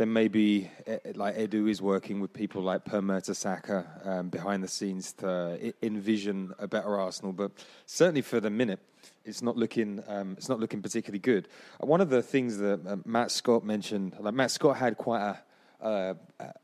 then 0.00 0.14
maybe 0.14 0.70
eh, 0.86 0.96
like 1.14 1.36
Edu 1.36 1.68
is 1.68 1.82
working 1.82 2.20
with 2.20 2.32
people 2.32 2.62
like 2.62 2.86
Per 2.86 3.02
Mertesacker 3.02 4.06
um, 4.06 4.28
behind 4.30 4.64
the 4.64 4.68
scenes 4.68 5.12
to 5.14 5.74
envision 5.82 6.54
a 6.58 6.66
better 6.66 6.98
Arsenal. 6.98 7.34
But 7.34 7.52
certainly 7.84 8.22
for 8.22 8.40
the 8.40 8.48
minute, 8.48 8.80
it's 9.26 9.42
not 9.42 9.58
looking 9.58 10.02
um, 10.08 10.36
it's 10.38 10.48
not 10.48 10.58
looking 10.58 10.80
particularly 10.80 11.18
good. 11.18 11.48
One 11.80 12.00
of 12.00 12.08
the 12.08 12.22
things 12.22 12.56
that 12.58 12.80
uh, 12.86 12.96
Matt 13.04 13.30
Scott 13.30 13.62
mentioned, 13.62 14.16
like 14.18 14.32
Matt 14.32 14.50
Scott 14.50 14.78
had 14.78 14.96
quite 14.96 15.36
a, 15.82 15.86
uh, 15.86 16.14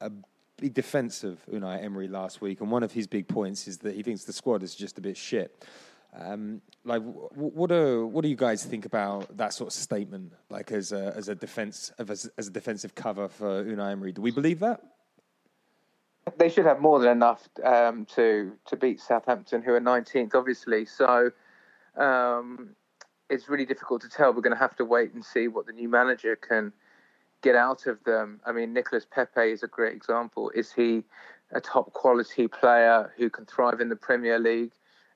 a 0.01 0.11
big 0.59 0.73
defence 0.73 1.23
of 1.23 1.39
Unai 1.53 1.85
Emery 1.85 2.09
last 2.09 2.41
week, 2.41 2.63
and 2.63 2.71
one 2.71 2.83
of 2.83 2.93
his 2.93 3.07
big 3.07 3.29
points 3.29 3.69
is 3.69 3.79
that 3.79 3.95
he 3.95 4.03
thinks 4.03 4.25
the 4.25 4.33
squad 4.33 4.63
is 4.63 4.75
just 4.75 4.97
a 4.97 5.03
bit 5.03 5.19
shit. 5.19 5.63
Um, 6.19 6.63
like, 6.85 7.03
what 7.03 7.69
do 7.69 8.07
what 8.07 8.23
do 8.23 8.29
you 8.29 8.37
guys 8.37 8.65
think 8.65 8.87
about 8.87 9.37
that 9.37 9.53
sort 9.53 9.69
of 9.69 9.75
statement? 9.75 10.33
Like, 10.49 10.73
as 10.73 10.93
a 10.93 11.13
as 11.17 11.29
a 11.29 11.35
defense 11.35 11.93
as, 11.99 12.31
as 12.39 12.47
a 12.47 12.51
defensive 12.51 12.95
cover 12.95 13.29
for 13.29 13.65
Unai 13.65 13.93
Emery, 13.93 14.13
do 14.13 14.23
we 14.23 14.31
believe 14.31 14.61
that? 14.61 14.81
They 16.39 16.49
should 16.49 16.65
have 16.65 16.81
more 16.81 16.99
than 16.99 17.11
enough 17.11 17.49
um, 17.63 18.07
to 18.15 18.53
to 18.67 18.77
beat 18.77 19.01
Southampton, 19.01 19.63
who 19.63 19.73
are 19.73 19.81
19th, 19.81 20.35
obviously. 20.35 20.87
So 20.87 21.31
um, 21.97 22.71
it's 23.29 23.49
really 23.49 23.67
difficult 23.67 24.01
to 24.03 24.09
tell. 24.09 24.33
We're 24.33 24.41
going 24.41 24.57
to 24.57 24.59
have 24.59 24.77
to 24.77 24.85
wait 24.85 25.13
and 25.13 25.25
see 25.25 25.49
what 25.49 25.67
the 25.67 25.73
new 25.73 25.89
manager 25.89 26.35
can 26.37 26.73
get 27.43 27.55
out 27.55 27.87
of 27.87 28.03
them. 28.05 28.41
I 28.47 28.53
mean, 28.53 28.73
Nicolas 28.73 29.07
Pepe 29.09 29.51
is 29.51 29.63
a 29.63 29.69
great 29.69 29.95
example. 29.95 30.51
Is 30.55 30.73
he 30.73 31.05
a 31.53 31.61
top 31.61 31.93
quality 31.93 32.49
player 32.49 33.13
who 33.17 33.29
can 33.31 33.45
thrive 33.45 33.81
in 33.81 33.89
the 33.89 33.97
Premier 33.97 34.39
League 34.39 34.73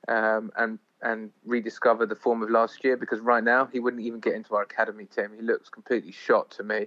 um, 0.09 0.53
and 0.57 0.79
and 1.03 1.31
rediscover 1.45 2.07
the 2.07 2.15
form 2.15 2.43
of 2.43 2.51
last 2.51 2.85
year? 2.85 2.97
Because 2.97 3.21
right 3.21 3.43
now 3.43 3.67
he 3.67 3.81
wouldn't 3.81 4.03
even 4.03 4.21
get 4.21 4.35
into 4.35 4.55
our 4.55 4.63
academy 4.63 5.07
team. 5.07 5.31
He 5.37 5.43
looks 5.43 5.69
completely 5.69 6.13
shot 6.13 6.51
to 6.53 6.63
me. 6.63 6.87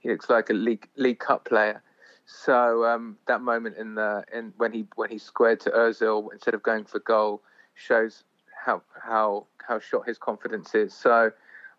He 0.00 0.08
looks 0.08 0.28
like 0.28 0.50
a 0.50 0.54
league 0.54 0.88
League 0.96 1.20
Cup 1.20 1.44
player. 1.44 1.82
So 2.26 2.84
um, 2.84 3.16
that 3.26 3.40
moment 3.40 3.76
in 3.76 3.94
the 3.94 4.24
in 4.32 4.52
when 4.56 4.72
he 4.72 4.86
when 4.96 5.10
he 5.10 5.18
squared 5.18 5.60
to 5.60 5.70
Özil 5.70 6.32
instead 6.32 6.54
of 6.54 6.62
going 6.62 6.84
for 6.84 7.00
goal 7.00 7.42
shows 7.74 8.24
how 8.64 8.82
how 9.00 9.46
how 9.66 9.78
shot 9.78 10.06
his 10.06 10.18
confidence 10.18 10.74
is. 10.74 10.94
So 10.94 11.30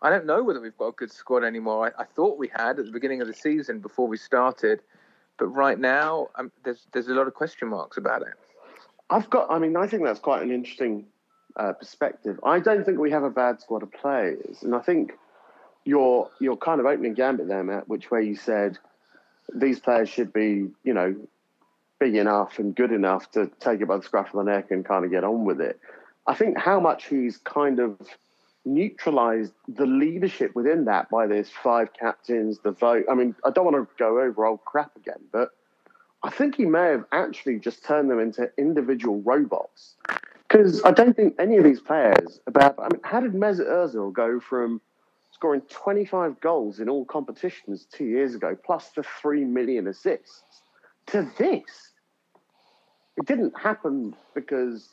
I 0.02 0.10
don't 0.10 0.26
know 0.26 0.42
whether 0.42 0.60
we've 0.60 0.76
got 0.76 0.88
a 0.88 0.92
good 0.92 1.10
squad 1.10 1.44
anymore. 1.44 1.92
I, 1.98 2.02
I 2.02 2.04
thought 2.04 2.38
we 2.38 2.50
had 2.54 2.78
at 2.78 2.86
the 2.86 2.92
beginning 2.92 3.20
of 3.20 3.26
the 3.26 3.34
season 3.34 3.80
before 3.80 4.06
we 4.06 4.16
started, 4.16 4.80
but 5.38 5.46
right 5.46 5.78
now 5.78 6.28
um, 6.36 6.52
there's 6.62 6.86
there's 6.92 7.08
a 7.08 7.14
lot 7.14 7.26
of 7.26 7.34
question 7.34 7.68
marks 7.68 7.96
about 7.96 8.22
it. 8.22 8.34
I've 9.10 9.28
got. 9.30 9.50
I 9.50 9.58
mean, 9.58 9.76
I 9.76 9.86
think 9.86 10.04
that's 10.04 10.20
quite 10.20 10.42
an 10.42 10.50
interesting 10.50 11.06
uh, 11.56 11.72
perspective. 11.72 12.40
I 12.44 12.60
don't 12.60 12.84
think 12.84 12.98
we 12.98 13.10
have 13.10 13.22
a 13.22 13.30
bad 13.30 13.60
squad 13.60 13.82
of 13.82 13.92
players, 13.92 14.62
and 14.62 14.74
I 14.74 14.80
think 14.80 15.12
your 15.84 16.30
your 16.40 16.56
kind 16.56 16.80
of 16.80 16.86
opening 16.86 17.14
gambit 17.14 17.48
there, 17.48 17.62
Matt, 17.62 17.88
which 17.88 18.10
where 18.10 18.20
you 18.20 18.36
said 18.36 18.78
these 19.54 19.78
players 19.78 20.08
should 20.08 20.32
be, 20.32 20.70
you 20.82 20.94
know, 20.94 21.14
big 22.00 22.14
enough 22.14 22.58
and 22.58 22.74
good 22.74 22.92
enough 22.92 23.30
to 23.32 23.50
take 23.60 23.80
it 23.80 23.88
by 23.88 23.96
the 23.98 24.02
scruff 24.02 24.34
of 24.34 24.44
the 24.44 24.50
neck 24.50 24.70
and 24.70 24.84
kind 24.84 25.04
of 25.04 25.10
get 25.10 25.24
on 25.24 25.44
with 25.44 25.60
it. 25.60 25.78
I 26.26 26.34
think 26.34 26.58
how 26.58 26.80
much 26.80 27.06
he's 27.06 27.36
kind 27.38 27.78
of 27.78 27.98
neutralized 28.64 29.52
the 29.68 29.84
leadership 29.84 30.54
within 30.54 30.86
that 30.86 31.10
by 31.10 31.26
this 31.26 31.50
five 31.50 31.92
captains, 31.92 32.58
the 32.60 32.72
vote. 32.72 33.04
I 33.10 33.14
mean, 33.14 33.34
I 33.44 33.50
don't 33.50 33.64
want 33.64 33.76
to 33.76 33.88
go 33.98 34.20
over 34.20 34.46
old 34.46 34.64
crap 34.64 34.96
again, 34.96 35.20
but 35.30 35.50
I 36.22 36.30
think 36.30 36.56
he 36.56 36.64
may 36.64 36.86
have 36.86 37.04
actually 37.12 37.58
just 37.58 37.84
turned 37.84 38.10
them 38.10 38.18
into 38.18 38.50
individual 38.56 39.20
robots 39.20 39.94
because 40.54 40.82
I 40.84 40.92
don't 40.92 41.16
think 41.16 41.34
any 41.40 41.56
of 41.56 41.64
these 41.64 41.80
players 41.80 42.40
about. 42.46 42.76
I 42.78 42.88
mean, 42.92 43.00
how 43.02 43.20
did 43.20 43.32
Mesut 43.32 43.66
Ozil 43.66 44.12
go 44.12 44.38
from 44.38 44.80
scoring 45.32 45.62
25 45.62 46.40
goals 46.40 46.78
in 46.78 46.88
all 46.88 47.04
competitions 47.04 47.86
two 47.92 48.04
years 48.04 48.36
ago, 48.36 48.56
plus 48.64 48.90
the 48.90 49.02
three 49.02 49.44
million 49.44 49.88
assists, 49.88 50.62
to 51.06 51.28
this? 51.38 51.92
It 53.16 53.26
didn't 53.26 53.58
happen 53.58 54.14
because. 54.34 54.88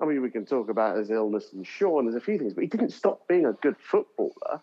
I 0.00 0.06
mean, 0.06 0.22
we 0.22 0.30
can 0.30 0.44
talk 0.44 0.68
about 0.68 0.98
his 0.98 1.10
illness 1.10 1.52
and 1.52 1.64
Sean. 1.64 2.04
There's 2.04 2.16
a 2.16 2.20
few 2.20 2.36
things, 2.36 2.52
but 2.52 2.62
he 2.62 2.66
didn't 2.66 2.90
stop 2.90 3.28
being 3.28 3.46
a 3.46 3.52
good 3.52 3.76
footballer. 3.78 4.60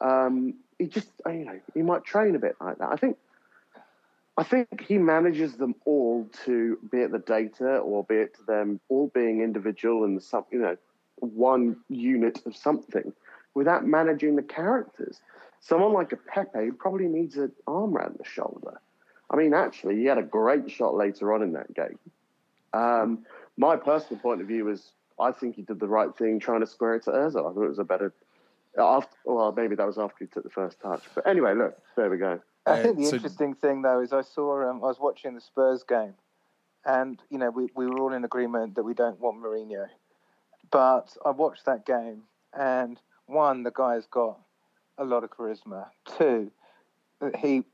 Um, 0.00 0.54
he 0.78 0.86
just, 0.86 1.08
you 1.26 1.46
know, 1.46 1.58
he 1.72 1.80
might 1.80 2.04
train 2.04 2.36
a 2.36 2.38
bit 2.38 2.56
like 2.60 2.78
that. 2.78 2.90
I 2.92 2.96
think 2.96 3.16
I 4.42 4.44
think 4.44 4.80
he 4.80 4.98
manages 4.98 5.54
them 5.54 5.76
all 5.84 6.28
to 6.46 6.76
be 6.90 6.98
it 6.98 7.12
the 7.12 7.20
data 7.20 7.76
or 7.76 8.02
be 8.02 8.16
it 8.16 8.36
them 8.48 8.80
all 8.88 9.06
being 9.14 9.40
individual 9.40 10.02
and 10.02 10.20
some, 10.20 10.44
you 10.50 10.58
know, 10.58 10.76
one 11.18 11.76
unit 11.88 12.44
of 12.44 12.56
something 12.56 13.12
without 13.54 13.86
managing 13.86 14.34
the 14.34 14.42
characters. 14.42 15.20
Someone 15.60 15.92
like 15.92 16.10
a 16.10 16.16
Pepe 16.16 16.72
probably 16.76 17.06
needs 17.06 17.36
an 17.36 17.52
arm 17.68 17.96
around 17.96 18.16
the 18.18 18.28
shoulder. 18.28 18.80
I 19.30 19.36
mean, 19.36 19.54
actually, 19.54 19.98
he 19.98 20.06
had 20.06 20.18
a 20.18 20.24
great 20.24 20.68
shot 20.68 20.96
later 20.96 21.32
on 21.32 21.44
in 21.44 21.52
that 21.52 21.72
game. 21.72 22.00
Um, 22.72 23.24
my 23.56 23.76
personal 23.76 24.20
point 24.20 24.40
of 24.40 24.48
view 24.48 24.68
is 24.70 24.90
I 25.20 25.30
think 25.30 25.54
he 25.54 25.62
did 25.62 25.78
the 25.78 25.86
right 25.86 26.12
thing 26.16 26.40
trying 26.40 26.62
to 26.62 26.66
square 26.66 26.96
it 26.96 27.04
to 27.04 27.12
Ozil. 27.12 27.48
I 27.48 27.54
thought 27.54 27.62
it 27.62 27.68
was 27.68 27.78
a 27.78 27.84
better. 27.84 28.12
After, 28.76 29.14
well, 29.24 29.54
maybe 29.56 29.76
that 29.76 29.86
was 29.86 29.98
after 29.98 30.16
he 30.18 30.26
took 30.26 30.42
the 30.42 30.50
first 30.50 30.80
touch. 30.80 31.04
But 31.14 31.28
anyway, 31.28 31.54
look, 31.54 31.78
there 31.94 32.10
we 32.10 32.16
go. 32.16 32.40
I 32.66 32.82
think 32.82 32.98
the 32.98 33.06
so- 33.06 33.16
interesting 33.16 33.54
thing, 33.54 33.82
though, 33.82 34.00
is 34.00 34.12
I 34.12 34.22
saw 34.22 34.68
um, 34.68 34.76
I 34.84 34.86
was 34.86 34.98
watching 35.00 35.34
the 35.34 35.40
Spurs 35.40 35.82
game, 35.82 36.14
and 36.84 37.20
you 37.30 37.38
know 37.38 37.50
we, 37.50 37.68
we 37.74 37.86
were 37.86 37.98
all 37.98 38.12
in 38.12 38.24
agreement 38.24 38.74
that 38.76 38.84
we 38.84 38.94
don't 38.94 39.18
want 39.20 39.42
Mourinho, 39.42 39.86
but 40.70 41.16
I 41.24 41.30
watched 41.30 41.64
that 41.66 41.84
game, 41.86 42.22
and 42.52 43.00
one, 43.26 43.62
the 43.62 43.70
guy's 43.72 44.06
got 44.06 44.38
a 44.98 45.04
lot 45.04 45.24
of 45.24 45.30
charisma. 45.30 45.86
Two, 46.18 46.50
he 47.38 47.64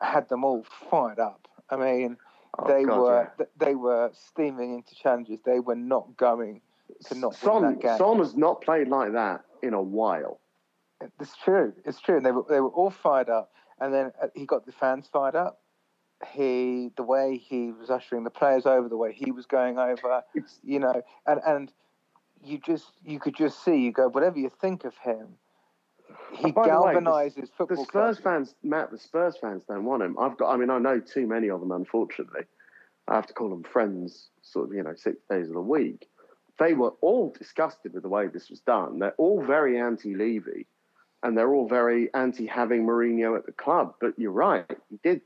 had 0.00 0.28
them 0.28 0.44
all 0.44 0.64
fired 0.90 1.18
up. 1.18 1.48
I 1.70 1.76
mean, 1.76 2.16
Oh, 2.58 2.66
they 2.68 2.84
God, 2.84 2.98
were 3.00 3.32
yeah. 3.38 3.44
they 3.58 3.74
were 3.74 4.10
steaming 4.14 4.72
into 4.74 4.94
challenges. 4.94 5.40
They 5.44 5.60
were 5.60 5.74
not 5.74 6.16
going 6.16 6.62
to 7.06 7.14
not 7.14 7.32
win 7.32 7.38
Son, 7.40 7.62
that 7.62 7.80
game. 7.80 7.98
Son 7.98 8.18
has 8.18 8.34
not 8.34 8.62
played 8.62 8.88
like 8.88 9.12
that 9.12 9.42
in 9.62 9.74
a 9.74 9.82
while. 9.82 10.40
It's 11.20 11.36
true. 11.36 11.74
It's 11.84 12.00
true. 12.00 12.20
They 12.20 12.32
were 12.32 12.44
they 12.48 12.60
were 12.60 12.70
all 12.70 12.88
fired 12.90 13.28
up, 13.28 13.52
and 13.80 13.92
then 13.92 14.12
uh, 14.22 14.28
he 14.34 14.46
got 14.46 14.66
the 14.66 14.72
fans 14.72 15.08
fired 15.12 15.36
up. 15.36 15.60
He 16.32 16.90
the 16.96 17.02
way 17.02 17.36
he 17.36 17.72
was 17.72 17.90
ushering 17.90 18.24
the 18.24 18.30
players 18.30 18.64
over, 18.64 18.88
the 18.88 18.96
way 18.96 19.12
he 19.12 19.30
was 19.30 19.46
going 19.46 19.78
over, 19.78 20.22
you 20.64 20.78
know, 20.78 21.02
and 21.26 21.40
and 21.46 21.72
you 22.42 22.58
just 22.58 22.86
you 23.04 23.18
could 23.18 23.36
just 23.36 23.62
see 23.64 23.76
you 23.76 23.92
go 23.92 24.08
whatever 24.08 24.38
you 24.38 24.50
think 24.60 24.84
of 24.84 24.96
him, 24.98 25.36
he 26.32 26.52
by 26.52 26.68
the 26.68 26.80
way, 26.80 26.94
the- 26.94 27.00
galvanizes 27.00 27.50
the. 27.68 27.76
Spurs 27.76 28.18
fans, 28.18 28.54
Matt, 28.62 28.90
the 28.90 28.98
Spurs 28.98 29.36
fans 29.40 29.62
don't 29.68 29.84
want 29.84 30.02
him. 30.02 30.16
I've 30.18 30.36
got, 30.36 30.52
I 30.52 30.56
mean, 30.56 30.70
I 30.70 30.78
know 30.78 31.00
too 31.00 31.26
many 31.26 31.50
of 31.50 31.60
them, 31.60 31.72
unfortunately. 31.72 32.42
I 33.08 33.14
have 33.14 33.26
to 33.26 33.34
call 33.34 33.50
them 33.50 33.62
friends, 33.62 34.28
sort 34.42 34.68
of, 34.68 34.74
you 34.74 34.82
know, 34.82 34.94
six 34.96 35.18
days 35.30 35.48
of 35.48 35.54
the 35.54 35.60
week. 35.60 36.08
They 36.58 36.72
were 36.72 36.92
all 37.00 37.34
disgusted 37.38 37.92
with 37.92 38.02
the 38.02 38.08
way 38.08 38.26
this 38.26 38.50
was 38.50 38.60
done. 38.60 38.98
They're 38.98 39.14
all 39.18 39.44
very 39.44 39.78
anti 39.78 40.14
Levy 40.14 40.66
and 41.22 41.36
they're 41.36 41.52
all 41.54 41.68
very 41.68 42.12
anti 42.14 42.46
having 42.46 42.86
Mourinho 42.86 43.36
at 43.36 43.46
the 43.46 43.52
club. 43.52 43.94
But 44.00 44.18
you're 44.18 44.32
right, 44.32 44.66
he 44.90 44.98
did. 45.02 45.20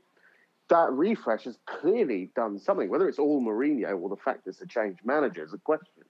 That 0.69 0.91
refresh 0.91 1.43
has 1.43 1.57
clearly 1.65 2.31
done 2.35 2.57
something. 2.57 2.89
Whether 2.89 3.09
it's 3.09 3.19
all 3.19 3.41
Mourinho 3.41 3.99
or 3.99 4.09
the 4.09 4.15
fact 4.15 4.47
it's 4.47 4.61
a 4.61 4.67
change 4.67 4.99
manager 5.03 5.43
is 5.43 5.53
a 5.53 5.57
question. 5.57 6.03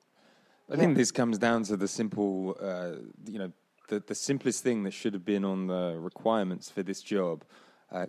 I 0.72 0.78
think 0.78 0.96
this 0.96 1.12
comes 1.12 1.38
down 1.38 1.64
to 1.64 1.76
the 1.76 1.88
simple, 1.88 2.56
uh, 2.62 2.92
you 3.30 3.40
know, 3.40 3.52
the, 3.90 4.02
the 4.08 4.16
simplest 4.16 4.64
thing 4.64 4.84
that 4.84 4.92
should 4.92 5.14
have 5.14 5.26
been 5.26 5.44
on 5.44 5.68
the 5.68 5.98
requirements 6.00 6.70
for 6.70 6.82
this 6.84 7.02
job: 7.02 7.44
uh, 7.92 8.06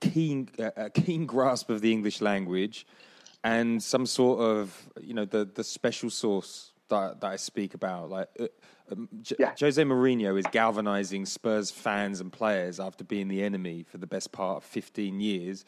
keen, 0.00 0.50
uh, 0.58 0.70
a 0.76 0.90
keen 0.90 1.24
grasp 1.24 1.70
of 1.70 1.80
the 1.80 1.90
English 1.90 2.20
language, 2.20 2.86
and 3.42 3.82
some 3.82 4.04
sort 4.04 4.40
of, 4.40 4.90
you 5.00 5.14
know, 5.14 5.24
the 5.24 5.46
the 5.46 5.64
special 5.64 6.10
sauce 6.10 6.72
that, 6.88 7.20
that 7.20 7.26
I 7.30 7.36
speak 7.36 7.74
about. 7.74 8.10
Like 8.10 8.28
uh, 8.40 8.46
um, 8.92 9.08
J- 9.22 9.36
Yeah. 9.38 9.54
Jose 9.58 9.82
Mourinho 9.82 10.38
is 10.38 10.44
galvanizing 10.52 11.26
Spurs 11.26 11.70
fans 11.70 12.20
and 12.20 12.32
players 12.32 12.80
after 12.80 13.04
being 13.04 13.28
the 13.28 13.42
enemy 13.42 13.82
for 13.82 13.98
the 13.98 14.06
best 14.06 14.32
part 14.32 14.58
of 14.58 14.64
15 14.64 15.20
years. 15.20 15.64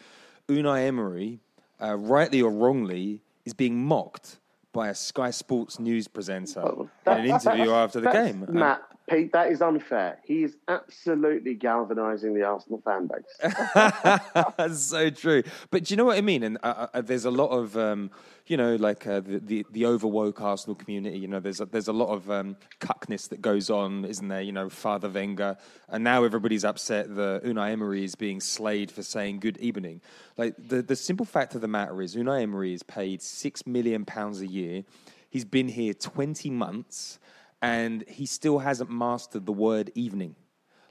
Unai 0.49 0.87
Emery, 0.87 1.41
uh, 1.83 1.97
rightly 1.97 2.43
or 2.43 2.51
wrongly, 2.51 3.23
is 3.45 3.55
being 3.55 3.85
mocked 3.85 4.39
by 4.73 4.89
a 4.89 4.95
Sky 4.95 5.31
Sports 5.31 5.79
news 5.81 6.07
presenter 6.09 6.63
in 7.07 7.13
an 7.13 7.25
interview 7.27 7.71
after 7.73 8.01
the 8.01 8.11
game. 8.11 8.47
Matt, 8.49 8.83
Pete, 9.11 9.33
that 9.33 9.51
is 9.51 9.61
unfair. 9.61 10.19
He 10.25 10.45
is 10.45 10.57
absolutely 10.69 11.55
galvanising 11.55 12.33
the 12.33 12.45
Arsenal 12.45 12.81
fan 12.85 13.09
base. 13.09 13.53
That's 14.57 14.81
so 14.81 15.11
true. 15.11 15.43
But 15.71 15.85
do 15.85 15.93
you 15.93 15.97
know 15.97 16.05
what 16.05 16.17
I 16.17 16.21
mean? 16.21 16.45
And 16.45 16.59
uh, 16.63 16.87
uh, 16.95 17.01
there's 17.01 17.25
a 17.25 17.31
lot 17.31 17.49
of, 17.49 17.77
um, 17.77 18.13
you 18.47 18.57
know, 18.57 18.77
like 18.77 19.09
uh, 19.09 19.19
the, 19.19 19.39
the 19.39 19.67
the 19.73 19.83
overwoke 19.83 20.41
Arsenal 20.41 20.77
community. 20.77 21.19
You 21.19 21.27
know, 21.27 21.41
there's 21.41 21.61
a, 21.61 21.67
there's 21.67 21.89
a 21.89 21.93
lot 21.93 22.11
of 22.11 22.31
um, 22.31 22.57
cuckness 22.79 23.29
that 23.31 23.43
goes 23.43 23.69
on, 23.69 24.05
isn't 24.05 24.29
there? 24.29 24.43
You 24.43 24.53
know, 24.53 24.69
Father 24.69 25.09
Wenger, 25.09 25.57
and 25.89 26.05
now 26.05 26.23
everybody's 26.23 26.65
upset 26.65 27.15
that 27.17 27.43
Unai 27.43 27.73
Emery 27.73 28.05
is 28.05 28.15
being 28.15 28.41
slayed 28.41 28.93
for 28.93 29.03
saying 29.03 29.41
good 29.41 29.57
evening. 29.59 30.01
Like 30.37 30.55
the 30.57 30.83
the 30.83 30.97
simple 30.97 31.27
fact 31.27 31.57
of 31.57 31.63
the 31.63 31.69
matter 31.69 32.01
is, 32.01 32.15
Unai 32.15 32.43
Emery 32.43 32.75
is 32.75 32.85
paid 32.85 33.23
six 33.23 33.67
million 33.67 34.05
pounds 34.05 34.41
a 34.41 34.47
year. 34.47 34.85
He's 35.29 35.45
been 35.45 35.69
here 35.69 35.95
20 35.95 36.51
months, 36.51 37.21
and 37.63 38.05
he 38.09 38.27
still 38.27 38.59
hasn't 38.59 38.91
mastered 38.91 39.47
the 39.47 39.53
word 39.53 39.91
evening 39.95 40.35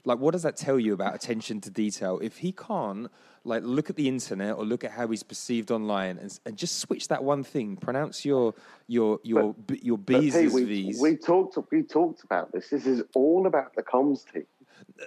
like 0.04 0.18
what 0.18 0.32
does 0.32 0.42
that 0.42 0.56
tell 0.56 0.78
you 0.78 0.92
about 0.94 1.14
attention 1.14 1.60
to 1.60 1.70
detail 1.70 2.18
if 2.22 2.38
he 2.38 2.52
can't 2.52 3.08
like 3.44 3.62
look 3.64 3.90
at 3.90 3.96
the 3.96 4.08
internet 4.08 4.56
or 4.56 4.64
look 4.64 4.84
at 4.84 4.90
how 4.92 5.06
he's 5.08 5.22
perceived 5.22 5.70
online 5.70 6.18
and, 6.18 6.38
and 6.46 6.56
just 6.56 6.78
switch 6.78 7.08
that 7.08 7.22
one 7.22 7.42
thing 7.42 7.76
pronounce 7.76 8.24
your 8.24 8.54
your 8.86 9.18
your 9.22 9.54
b 9.54 9.78
your 9.82 9.98
But 9.98 10.20
b's 10.20 10.34
Pete, 10.34 10.52
we, 10.52 10.64
v's 10.64 11.00
we 11.00 11.16
talked 11.16 11.58
we 11.70 11.82
talked 11.82 12.24
about 12.24 12.52
this. 12.52 12.68
This 12.70 12.86
is 12.86 13.02
all 13.14 13.46
about 13.46 13.74
the 13.74 13.82
comms 13.82 14.30
team. 14.32 14.46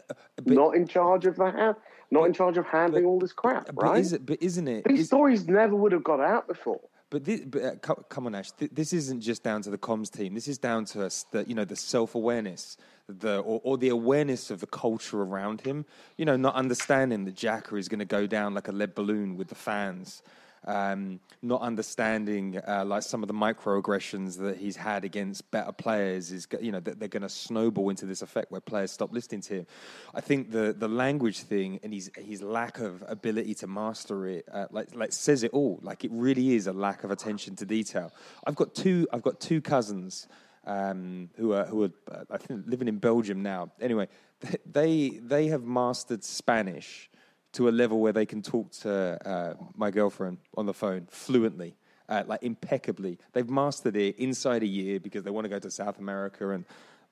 Uh, 0.10 0.14
not 0.46 0.76
in 0.76 0.88
charge 0.88 1.26
of 1.26 1.36
the 1.38 1.50
ha- 1.52 1.76
not 2.12 2.26
in 2.26 2.34
charge 2.34 2.58
of 2.58 2.66
handling 2.68 3.06
all 3.06 3.20
this 3.20 3.34
crap, 3.34 3.66
but, 3.74 3.84
right? 3.84 4.00
is 4.00 4.14
it, 4.14 4.26
but 4.26 4.42
isn't 4.42 4.68
it 4.68 4.86
These 4.86 5.02
is- 5.02 5.08
stories 5.08 5.48
never 5.48 5.76
would 5.76 5.92
have 5.92 6.04
got 6.04 6.20
out 6.20 6.48
before. 6.48 6.82
But, 7.14 7.26
this, 7.26 7.42
but 7.42 7.62
uh, 7.62 7.76
come 8.10 8.26
on, 8.26 8.32
Aash. 8.34 8.58
Th- 8.58 8.72
this 8.74 8.92
isn't 8.92 9.22
just 9.22 9.44
down 9.44 9.62
to 9.62 9.70
the 9.70 9.78
comms 9.78 10.10
team. 10.10 10.34
This 10.34 10.48
is 10.48 10.58
down 10.58 10.86
to 10.86 11.06
us, 11.06 11.28
the 11.30 11.44
you 11.48 11.54
know 11.54 11.64
the 11.64 11.76
self 11.76 12.16
awareness, 12.16 12.76
the 13.08 13.38
or, 13.38 13.62
or 13.64 13.78
the 13.78 13.90
awareness 13.90 14.50
of 14.50 14.62
the 14.62 14.66
culture 14.66 15.22
around 15.22 15.62
him. 15.62 15.86
You 16.18 16.26
know, 16.26 16.38
not 16.38 16.56
understanding 16.56 17.26
that 17.26 17.36
Xhaka 17.36 17.78
is 17.78 17.88
going 17.88 18.00
to 18.00 18.06
go 18.06 18.26
down 18.26 18.56
like 18.56 18.68
a 18.68 18.72
lead 18.72 18.96
balloon 18.96 19.38
with 19.38 19.50
the 19.50 19.56
fans. 19.56 20.24
Um, 20.66 21.20
not 21.42 21.62
understanding 21.62 22.58
uh, 22.66 22.86
like 22.86 23.04
some 23.04 23.22
of 23.22 23.28
the 23.28 23.34
microaggressions 23.34 24.38
that 24.38 24.58
he's 24.58 24.78
had 24.78 25.04
against 25.04 25.50
better 25.52 25.74
players 25.74 26.32
is 26.32 26.48
you 26.62 26.72
know 26.72 26.80
that 26.80 27.00
they're 27.00 27.10
going 27.10 27.24
to 27.24 27.30
snowball 27.30 27.90
into 27.90 28.06
this 28.06 28.22
effect 28.22 28.50
where 28.50 28.62
players 28.62 28.92
stop 28.92 29.12
listening 29.12 29.42
to 29.42 29.56
him. 29.56 29.68
I 30.14 30.22
think 30.22 30.52
the 30.52 30.74
the 30.78 30.88
language 30.88 31.42
thing 31.42 31.80
and 31.84 31.94
his 31.94 32.10
his 32.16 32.42
lack 32.42 32.80
of 32.80 33.04
ability 33.08 33.56
to 33.56 33.68
master 33.68 34.28
it 34.28 34.46
uh, 34.52 34.68
like 34.72 34.96
like 34.96 35.12
says 35.12 35.44
it 35.44 35.52
all. 35.52 35.80
Like 35.82 36.06
it 36.06 36.12
really 36.14 36.56
is 36.56 36.68
a 36.68 36.74
lack 36.74 37.04
of 37.04 37.12
attention 37.12 37.56
to 37.58 37.66
detail. 37.66 38.14
I've 38.48 38.56
got 38.56 38.74
two 38.74 39.08
I've 39.12 39.24
got 39.24 39.42
two 39.42 39.60
cousins 39.60 40.28
um, 40.66 41.30
who 41.36 41.54
are 41.54 41.66
who 41.66 41.84
are 41.84 41.92
uh, 42.12 42.24
I 42.32 42.38
think 42.38 42.64
living 42.68 42.88
in 42.88 42.98
Belgium 42.98 43.44
now. 43.44 43.72
Anyway, 43.82 44.08
they 44.66 45.10
they 45.10 45.48
have 45.48 45.64
mastered 45.64 46.24
Spanish 46.24 47.10
to 47.54 47.70
a 47.70 47.72
level 47.72 48.00
where 48.00 48.14
they 48.14 48.26
can 48.26 48.42
talk 48.42 48.72
to 48.72 49.28
uh, 49.28 49.54
my 49.76 49.92
girlfriend 49.92 50.38
on 50.58 50.66
the 50.66 50.74
phone 50.74 51.08
fluently, 51.10 51.76
uh, 52.10 52.24
like 52.28 52.44
impeccably. 52.44 53.18
They've 53.34 53.50
mastered 53.50 53.96
it 53.96 54.18
inside 54.18 54.64
a 54.64 54.68
year 54.68 55.00
because 55.00 55.24
they 55.24 55.32
want 55.32 55.46
to 55.46 55.50
go 55.50 55.60
to 55.60 55.72
South 55.72 56.00
America 56.00 56.50
and 56.50 56.66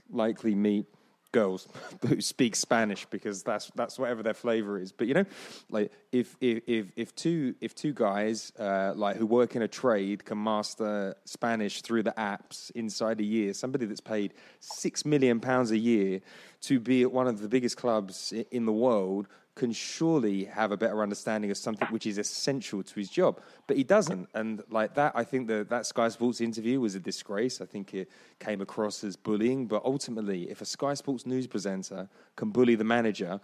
likely 0.09 0.55
meet 0.55 0.85
girls 1.31 1.67
who 2.07 2.19
speak 2.21 2.55
Spanish 2.55 3.05
because 3.05 3.43
that's 3.43 3.71
that's 3.75 3.97
whatever 3.97 4.23
their 4.23 4.33
flavor 4.33 4.79
is. 4.79 4.91
But 4.91 5.07
you 5.07 5.13
know, 5.13 5.25
like 5.69 5.91
if 6.11 6.35
if 6.41 6.63
if, 6.67 6.85
if 6.95 7.15
two 7.15 7.55
if 7.61 7.75
two 7.75 7.93
guys 7.93 8.51
uh, 8.59 8.93
like 8.95 9.17
who 9.17 9.25
work 9.25 9.55
in 9.55 9.61
a 9.61 9.67
trade 9.67 10.25
can 10.25 10.43
master 10.43 11.15
Spanish 11.25 11.81
through 11.81 12.03
the 12.03 12.13
apps 12.17 12.71
inside 12.71 13.19
a 13.19 13.23
year, 13.23 13.53
somebody 13.53 13.85
that's 13.85 14.01
paid 14.01 14.33
six 14.59 15.05
million 15.05 15.39
pounds 15.39 15.71
a 15.71 15.77
year 15.77 16.21
to 16.61 16.79
be 16.79 17.01
at 17.03 17.11
one 17.11 17.27
of 17.27 17.39
the 17.39 17.47
biggest 17.47 17.77
clubs 17.77 18.33
in 18.51 18.65
the 18.65 18.73
world 18.73 19.27
can 19.55 19.71
surely 19.71 20.45
have 20.45 20.71
a 20.71 20.77
better 20.77 21.01
understanding 21.01 21.51
of 21.51 21.57
something 21.57 21.87
which 21.89 22.05
is 22.05 22.17
essential 22.17 22.81
to 22.81 22.95
his 22.95 23.09
job. 23.09 23.39
But 23.67 23.75
he 23.77 23.83
doesn't. 23.83 24.29
And 24.33 24.63
like 24.69 24.95
that, 24.95 25.11
I 25.13 25.23
think 25.23 25.47
that 25.47 25.69
that 25.69 25.85
Sky 25.85 26.07
Sports 26.07 26.39
interview 26.39 26.79
was 26.79 26.95
a 26.95 26.99
disgrace. 26.99 27.59
I 27.59 27.65
think 27.65 27.93
it 27.93 28.09
came 28.39 28.61
across 28.61 29.03
as 29.03 29.15
bullying. 29.17 29.67
But 29.67 29.83
ultimately, 29.83 30.49
if 30.49 30.61
a 30.61 30.65
Sky 30.65 30.93
Sports 30.93 31.25
news 31.25 31.47
presenter 31.47 32.07
can 32.37 32.49
bully 32.51 32.75
the 32.75 32.85
manager, 32.85 33.41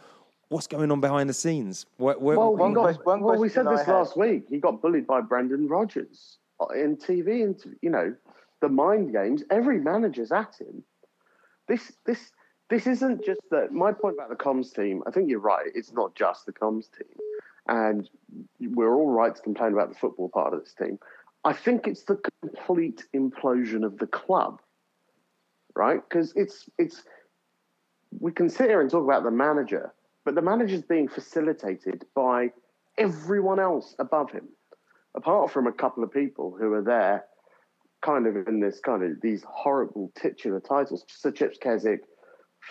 what's 0.48 0.68
going 0.68 0.92
on 0.92 1.02
behind 1.02 1.30
the 1.30 1.34
scenes? 1.34 1.86
Where, 1.98 2.18
where, 2.18 2.38
Well, 2.38 2.56
one 2.56 2.72
he 2.72 2.76
got, 2.76 2.82
question- 2.84 3.04
one 3.04 3.22
well, 3.22 3.38
we 3.38 3.50
said 3.50 3.66
question 3.66 3.78
this 3.78 3.86
had- 3.86 3.94
last 3.94 4.18
week. 4.18 4.46
He 4.50 4.60
got 4.60 4.82
bullied 4.82 5.08
by 5.08 5.20
Brendan 5.22 5.68
Rodgers 5.68 6.38
uh, 6.62 6.68
in 6.68 6.96
TV, 6.96 7.44
and 7.44 7.78
you 7.82 7.90
know, 7.90 8.16
the 8.62 8.70
mind 8.70 9.12
games. 9.12 9.44
Every 9.52 9.80
manager's 9.80 10.32
at 10.32 10.56
him. 10.60 10.84
This 11.68 11.92
this 12.06 12.32
this 12.70 12.88
isn't 12.88 13.24
just 13.26 13.42
that. 13.52 13.72
My 13.72 13.92
point 13.92 14.16
about 14.16 14.30
the 14.30 14.36
comms 14.36 14.74
team. 14.74 15.04
I 15.08 15.12
think 15.12 15.30
you're 15.30 15.40
right. 15.40 15.68
It's 15.74 15.94
not 15.94 16.16
just 16.16 16.46
the 16.46 16.54
comms 16.54 16.86
team, 16.98 17.08
and 17.68 18.10
we're 18.60 18.94
all 18.94 19.10
right 19.10 19.34
to 19.34 19.42
complain 19.42 19.74
about 19.74 19.90
the 19.90 19.96
football 19.96 20.30
part 20.30 20.54
of 20.54 20.60
this 20.60 20.74
team. 20.74 21.00
I 21.46 21.54
think 21.54 21.88
it's 21.88 22.04
the 22.04 22.20
complete 22.42 23.06
implosion 23.16 23.86
of 23.86 23.98
the 24.00 24.08
club, 24.08 24.60
right? 25.76 26.02
Because 26.08 26.34
it's 26.36 26.70
it's 26.78 27.04
we 28.20 28.32
can 28.32 28.50
sit 28.50 28.70
here 28.70 28.82
and 28.82 28.90
talk 28.90 29.04
about 29.04 29.24
the 29.24 29.32
manager, 29.32 29.94
but 30.26 30.36
the 30.36 30.42
manager's 30.42 30.82
being 30.82 31.08
facilitated 31.08 32.06
by 32.16 32.52
everyone 32.98 33.60
else 33.60 33.96
above 34.00 34.32
him, 34.32 34.50
apart 35.16 35.52
from 35.52 35.68
a 35.68 35.72
couple 35.72 36.04
of 36.04 36.12
people 36.12 36.56
who 36.60 36.74
are 36.74 36.84
there, 36.84 37.26
kind 38.02 38.28
of 38.28 38.48
in 38.48 38.60
this 38.60 38.82
kind 38.82 39.04
of 39.04 39.22
these 39.22 39.46
horrible 39.48 40.12
titular 40.20 40.60
titles. 40.60 41.06
Sir 41.08 41.32
Chips 41.32 41.58
Keswick 41.62 42.02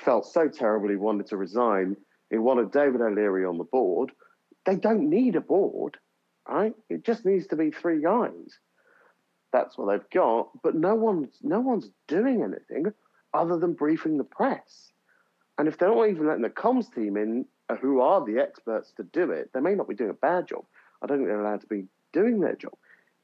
felt 0.05 0.27
so 0.27 0.49
terrible 0.49 0.89
he 0.89 0.97
wanted 0.97 1.27
to 1.29 1.37
resign. 1.37 1.97
He 2.31 2.39
wanted 2.39 2.73
David 2.73 3.01
O'Leary 3.01 3.45
on 3.45 3.59
the 3.59 3.65
board. 3.65 4.13
They 4.65 4.77
don't 4.77 5.09
need 5.09 5.37
a 5.37 5.41
board, 5.41 5.97
right? 6.49 6.75
It 6.89 7.05
just 7.05 7.25
needs 7.25 7.47
to 7.49 7.57
be 7.57 7.71
three 7.71 8.03
guys. 8.03 8.59
That's 9.53 9.79
what 9.79 9.91
they've 9.91 10.11
got, 10.11 10.51
but 10.63 10.75
no 10.75 10.95
one's 10.95 11.39
no 11.43 11.61
one's 11.61 11.89
doing 12.09 12.43
anything 12.43 12.93
other 13.33 13.59
than 13.59 13.75
briefing 13.75 14.19
the 14.19 14.25
press. 14.25 14.91
And 15.59 15.69
if 15.69 15.79
they're 15.79 15.95
not 15.95 16.09
even 16.09 16.27
letting 16.27 16.43
the 16.43 16.51
comms 16.51 16.93
team 16.93 17.17
in, 17.17 17.47
uh, 17.69 17.77
who 17.77 18.01
are 18.01 18.25
the 18.25 18.39
experts 18.41 18.93
to 18.97 19.03
do 19.05 19.31
it, 19.31 19.51
they 19.55 19.61
may 19.61 19.75
not 19.75 19.89
be 19.89 19.95
doing 19.95 20.11
a 20.11 20.15
bad 20.15 20.49
job. 20.49 20.65
I 21.01 21.07
don't 21.07 21.19
think 21.19 21.29
they're 21.29 21.41
allowed 21.41 21.63
to 21.63 21.67
be 21.67 21.87
doing 22.13 22.41
their 22.41 22.57
job. 22.57 22.75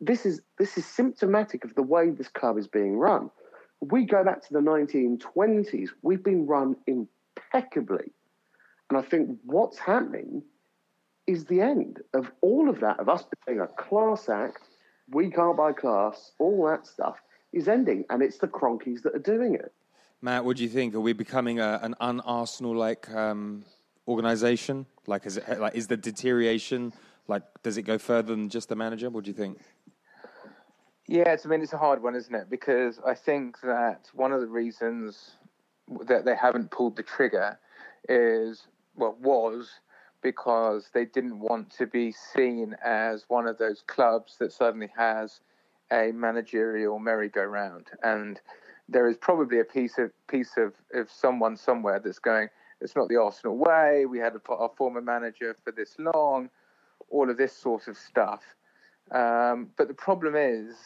This 0.00 0.24
is 0.26 0.40
this 0.58 0.78
is 0.78 0.86
symptomatic 0.86 1.64
of 1.64 1.74
the 1.74 1.82
way 1.82 2.10
this 2.10 2.28
club 2.28 2.58
is 2.58 2.66
being 2.66 2.96
run. 2.96 3.30
We 3.82 4.04
go 4.04 4.24
back 4.24 4.42
to 4.46 4.52
the 4.52 4.60
1920s. 4.60 5.90
We've 6.02 6.22
been 6.22 6.46
run 6.46 6.76
impeccably, 6.86 8.12
and 8.88 8.98
I 8.98 9.02
think 9.02 9.38
what's 9.44 9.78
happening 9.78 10.42
is 11.26 11.44
the 11.44 11.60
end 11.60 12.00
of 12.14 12.30
all 12.40 12.68
of 12.68 12.80
that 12.80 12.98
of 13.00 13.08
us 13.08 13.24
being 13.46 13.60
a 13.60 13.66
class 13.66 14.28
act, 14.28 14.62
we 15.10 15.30
can't 15.30 15.56
buy 15.56 15.72
class, 15.72 16.32
all 16.38 16.66
that 16.68 16.86
stuff 16.86 17.20
is 17.52 17.68
ending, 17.68 18.04
and 18.10 18.22
it's 18.22 18.38
the 18.38 18.48
Kroenkes 18.48 19.02
that 19.02 19.14
are 19.14 19.18
doing 19.18 19.54
it. 19.54 19.72
Matt, 20.20 20.44
what 20.44 20.56
do 20.56 20.62
you 20.62 20.68
think? 20.68 20.94
Are 20.94 21.00
we 21.00 21.12
becoming 21.12 21.58
a, 21.58 21.80
an 21.82 21.94
un-Arsenal 22.00 22.74
like 22.74 23.10
um, 23.12 23.64
organization? 24.06 24.86
Like, 25.06 25.26
is 25.26 25.36
it 25.36 25.60
like 25.60 25.74
is 25.74 25.88
the 25.88 25.96
deterioration 25.96 26.92
like 27.28 27.42
does 27.62 27.76
it 27.76 27.82
go 27.82 27.98
further 27.98 28.34
than 28.34 28.48
just 28.48 28.68
the 28.68 28.76
manager? 28.76 29.10
What 29.10 29.24
do 29.24 29.30
you 29.30 29.36
think? 29.36 29.58
Yeah, 31.06 31.32
it's, 31.32 31.44
I 31.44 31.48
mean, 31.48 31.62
it's 31.62 31.72
a 31.72 31.78
hard 31.78 32.02
one, 32.02 32.14
isn't 32.14 32.34
it? 32.34 32.48
Because 32.48 33.00
I 33.04 33.14
think 33.14 33.60
that 33.62 34.08
one 34.14 34.32
of 34.32 34.40
the 34.40 34.46
reasons 34.46 35.32
that 36.06 36.24
they 36.24 36.36
haven't 36.36 36.70
pulled 36.70 36.96
the 36.96 37.02
trigger 37.02 37.58
is, 38.08 38.68
well, 38.96 39.16
was 39.20 39.70
because 40.22 40.90
they 40.94 41.04
didn't 41.04 41.40
want 41.40 41.70
to 41.70 41.86
be 41.86 42.12
seen 42.12 42.76
as 42.84 43.24
one 43.28 43.46
of 43.48 43.58
those 43.58 43.82
clubs 43.86 44.36
that 44.38 44.52
suddenly 44.52 44.90
has 44.96 45.40
a 45.90 46.12
managerial 46.12 46.98
merry-go-round. 46.98 47.88
And 48.02 48.40
there 48.88 49.08
is 49.08 49.16
probably 49.16 49.58
a 49.58 49.64
piece 49.64 49.98
of 49.98 50.12
piece 50.28 50.56
of, 50.56 50.74
of 50.94 51.10
someone 51.10 51.56
somewhere 51.56 51.98
that's 51.98 52.18
going, 52.20 52.48
it's 52.80 52.96
not 52.96 53.08
the 53.08 53.16
Arsenal 53.16 53.58
way. 53.58 54.06
We 54.06 54.18
had 54.18 54.34
a, 54.34 54.52
our 54.52 54.70
former 54.76 55.00
manager 55.00 55.56
for 55.64 55.72
this 55.72 55.96
long, 55.98 56.48
all 57.10 57.28
of 57.28 57.36
this 57.36 57.52
sort 57.52 57.88
of 57.88 57.96
stuff. 57.96 58.42
Um, 59.10 59.68
but 59.76 59.88
the 59.88 59.94
problem 59.94 60.34
is, 60.36 60.76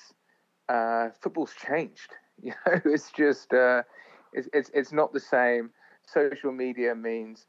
uh, 0.68 1.10
football's 1.20 1.54
changed. 1.54 2.12
You 2.42 2.52
know, 2.66 2.78
it's 2.84 3.10
just 3.12 3.54
uh, 3.54 3.82
it's, 4.34 4.46
it's 4.52 4.70
it's 4.74 4.92
not 4.92 5.14
the 5.14 5.20
same. 5.20 5.70
Social 6.04 6.52
media 6.52 6.94
means 6.94 7.46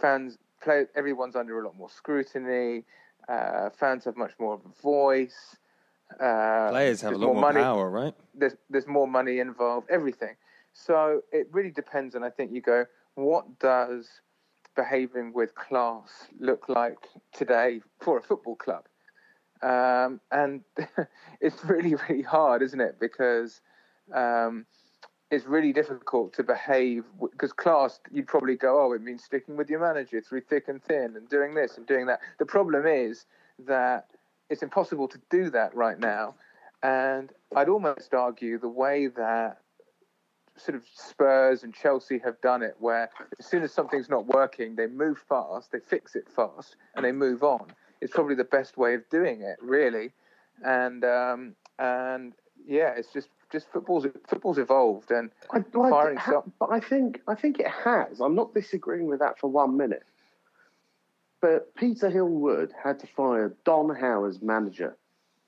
fans 0.00 0.38
play. 0.62 0.86
Everyone's 0.96 1.36
under 1.36 1.60
a 1.60 1.66
lot 1.66 1.76
more 1.76 1.90
scrutiny. 1.90 2.84
Uh, 3.28 3.68
fans 3.68 4.06
have 4.06 4.16
much 4.16 4.32
more 4.38 4.54
of 4.54 4.60
a 4.64 4.82
voice. 4.82 5.56
Uh, 6.18 6.70
Players 6.70 7.02
have 7.02 7.12
a 7.12 7.18
lot 7.18 7.34
more, 7.34 7.40
money. 7.42 7.60
power, 7.60 7.90
right? 7.90 8.14
There's 8.34 8.54
there's 8.70 8.86
more 8.86 9.06
money 9.06 9.40
involved. 9.40 9.90
Everything. 9.90 10.36
So 10.72 11.20
it 11.32 11.48
really 11.52 11.70
depends. 11.70 12.14
And 12.14 12.24
I 12.24 12.30
think 12.30 12.50
you 12.50 12.62
go, 12.62 12.86
what 13.16 13.58
does 13.58 14.08
behaving 14.74 15.32
with 15.34 15.54
class 15.54 16.28
look 16.38 16.70
like 16.70 17.08
today 17.32 17.82
for 18.00 18.16
a 18.18 18.22
football 18.22 18.56
club? 18.56 18.86
Um, 19.62 20.20
and 20.30 20.62
it's 21.40 21.64
really, 21.64 21.94
really 22.08 22.22
hard, 22.22 22.62
isn't 22.62 22.80
it? 22.80 22.98
Because 22.98 23.60
um, 24.14 24.66
it's 25.30 25.46
really 25.46 25.72
difficult 25.72 26.32
to 26.34 26.42
behave 26.42 27.04
because 27.20 27.52
class, 27.52 28.00
you'd 28.10 28.26
probably 28.26 28.56
go, 28.56 28.84
oh, 28.84 28.92
it 28.92 29.02
means 29.02 29.24
sticking 29.24 29.56
with 29.56 29.70
your 29.70 29.80
manager 29.80 30.20
through 30.20 30.42
thick 30.42 30.68
and 30.68 30.82
thin 30.82 31.14
and 31.16 31.28
doing 31.28 31.54
this 31.54 31.76
and 31.76 31.86
doing 31.86 32.06
that. 32.06 32.20
The 32.38 32.46
problem 32.46 32.86
is 32.86 33.26
that 33.66 34.06
it's 34.48 34.62
impossible 34.62 35.08
to 35.08 35.20
do 35.30 35.50
that 35.50 35.74
right 35.74 35.98
now. 35.98 36.34
And 36.82 37.30
I'd 37.54 37.68
almost 37.68 38.14
argue 38.14 38.58
the 38.58 38.68
way 38.68 39.06
that 39.06 39.58
sort 40.56 40.76
of 40.76 40.84
Spurs 40.94 41.62
and 41.62 41.74
Chelsea 41.74 42.18
have 42.18 42.40
done 42.40 42.62
it, 42.62 42.76
where 42.78 43.10
as 43.38 43.46
soon 43.46 43.62
as 43.62 43.72
something's 43.72 44.08
not 44.08 44.26
working, 44.26 44.76
they 44.76 44.86
move 44.86 45.18
fast, 45.28 45.72
they 45.72 45.78
fix 45.78 46.16
it 46.16 46.28
fast, 46.34 46.76
and 46.94 47.04
they 47.04 47.12
move 47.12 47.42
on. 47.42 47.66
It's 48.00 48.12
probably 48.12 48.34
the 48.34 48.44
best 48.44 48.76
way 48.76 48.94
of 48.94 49.08
doing 49.10 49.42
it, 49.42 49.58
really. 49.60 50.12
And 50.64 51.04
um, 51.04 51.54
and 51.78 52.32
yeah, 52.66 52.92
it's 52.96 53.12
just 53.12 53.28
just 53.50 53.70
football's 53.72 54.06
football's 54.28 54.58
evolved 54.58 55.10
and 55.10 55.30
I, 55.52 55.64
well, 55.74 55.90
firing 55.90 56.16
ha- 56.16 56.32
some- 56.32 56.52
but 56.58 56.70
I 56.70 56.80
think 56.80 57.20
I 57.26 57.34
think 57.34 57.58
it 57.58 57.68
has. 57.68 58.20
I'm 58.20 58.34
not 58.34 58.54
disagreeing 58.54 59.06
with 59.06 59.20
that 59.20 59.38
for 59.38 59.50
one 59.50 59.76
minute. 59.76 60.04
But 61.40 61.74
Peter 61.74 62.10
Hill-Wood 62.10 62.72
had 62.84 62.98
to 63.00 63.06
fire 63.06 63.54
Don 63.64 63.94
Howe 63.94 64.26
as 64.26 64.42
manager, 64.42 64.94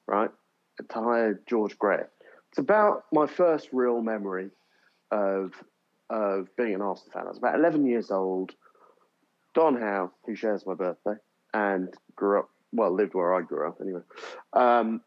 right? 0.06 0.30
To 0.78 0.84
hire 0.94 1.38
George 1.46 1.78
Graham. 1.78 2.06
It's 2.48 2.58
about 2.58 3.04
my 3.12 3.26
first 3.26 3.68
real 3.72 4.00
memory 4.00 4.50
of 5.10 5.52
of 6.10 6.48
being 6.56 6.74
an 6.74 6.82
Arsenal 6.82 7.12
fan. 7.12 7.26
I 7.26 7.28
was 7.28 7.38
about 7.38 7.54
11 7.54 7.86
years 7.86 8.10
old. 8.10 8.52
Don 9.54 9.76
Howe, 9.78 10.10
who 10.26 10.34
shares 10.34 10.64
my 10.66 10.74
birthday 10.74 11.14
and 11.54 11.94
grew 12.16 12.40
up, 12.40 12.50
well, 12.72 12.94
lived 12.94 13.14
where 13.14 13.34
I 13.34 13.42
grew 13.42 13.68
up 13.68 13.78
anyway, 13.80 14.00
um, 14.52 15.00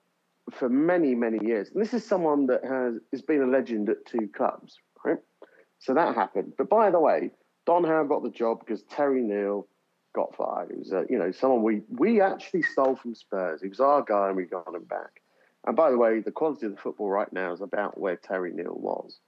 for 0.52 0.70
many, 0.70 1.16
many 1.16 1.46
years. 1.46 1.70
And 1.72 1.82
this 1.82 1.94
is 1.94 2.06
someone 2.06 2.48
that 2.48 2.64
has, 2.64 2.96
has 3.12 3.22
been 3.22 3.42
a 3.42 3.48
legend 3.48 3.90
at 3.90 4.06
two 4.06 4.30
clubs, 4.36 4.78
right? 5.04 5.18
So 5.80 5.94
that 5.94 6.16
happened. 6.16 6.54
But 6.58 6.70
by 6.70 6.92
the 6.92 7.00
way, 7.00 7.32
Don 7.66 7.84
Howe 7.84 8.04
got 8.04 8.24
the 8.24 8.30
job 8.30 8.60
because 8.60 8.84
Terry 8.84 9.22
Neill 9.22 9.68
got 10.14 10.36
fired. 10.36 10.72
He 10.72 10.78
was, 10.78 10.94
uh, 10.94 11.04
you 11.10 11.18
know, 11.18 11.32
someone 11.32 11.64
we 11.64 11.82
we 11.90 12.22
actually 12.22 12.62
stole 12.62 12.96
from 12.96 13.16
Spurs. 13.16 13.62
He 13.62 13.68
was 13.68 13.80
our 13.80 14.02
guy, 14.02 14.28
and 14.28 14.38
we 14.38 14.46
got 14.46 14.74
him 14.74 14.84
back. 14.86 15.22
And 15.68 15.76
by 15.76 15.90
the 15.90 15.98
way, 15.98 16.20
the 16.20 16.32
quality 16.32 16.68
of 16.68 16.74
the 16.74 16.82
football 16.82 17.10
right 17.10 17.32
now 17.34 17.52
is 17.52 17.62
about 17.62 18.00
where 18.00 18.16
Terry 18.16 18.52
Neill 18.54 18.78
was. 18.78 19.20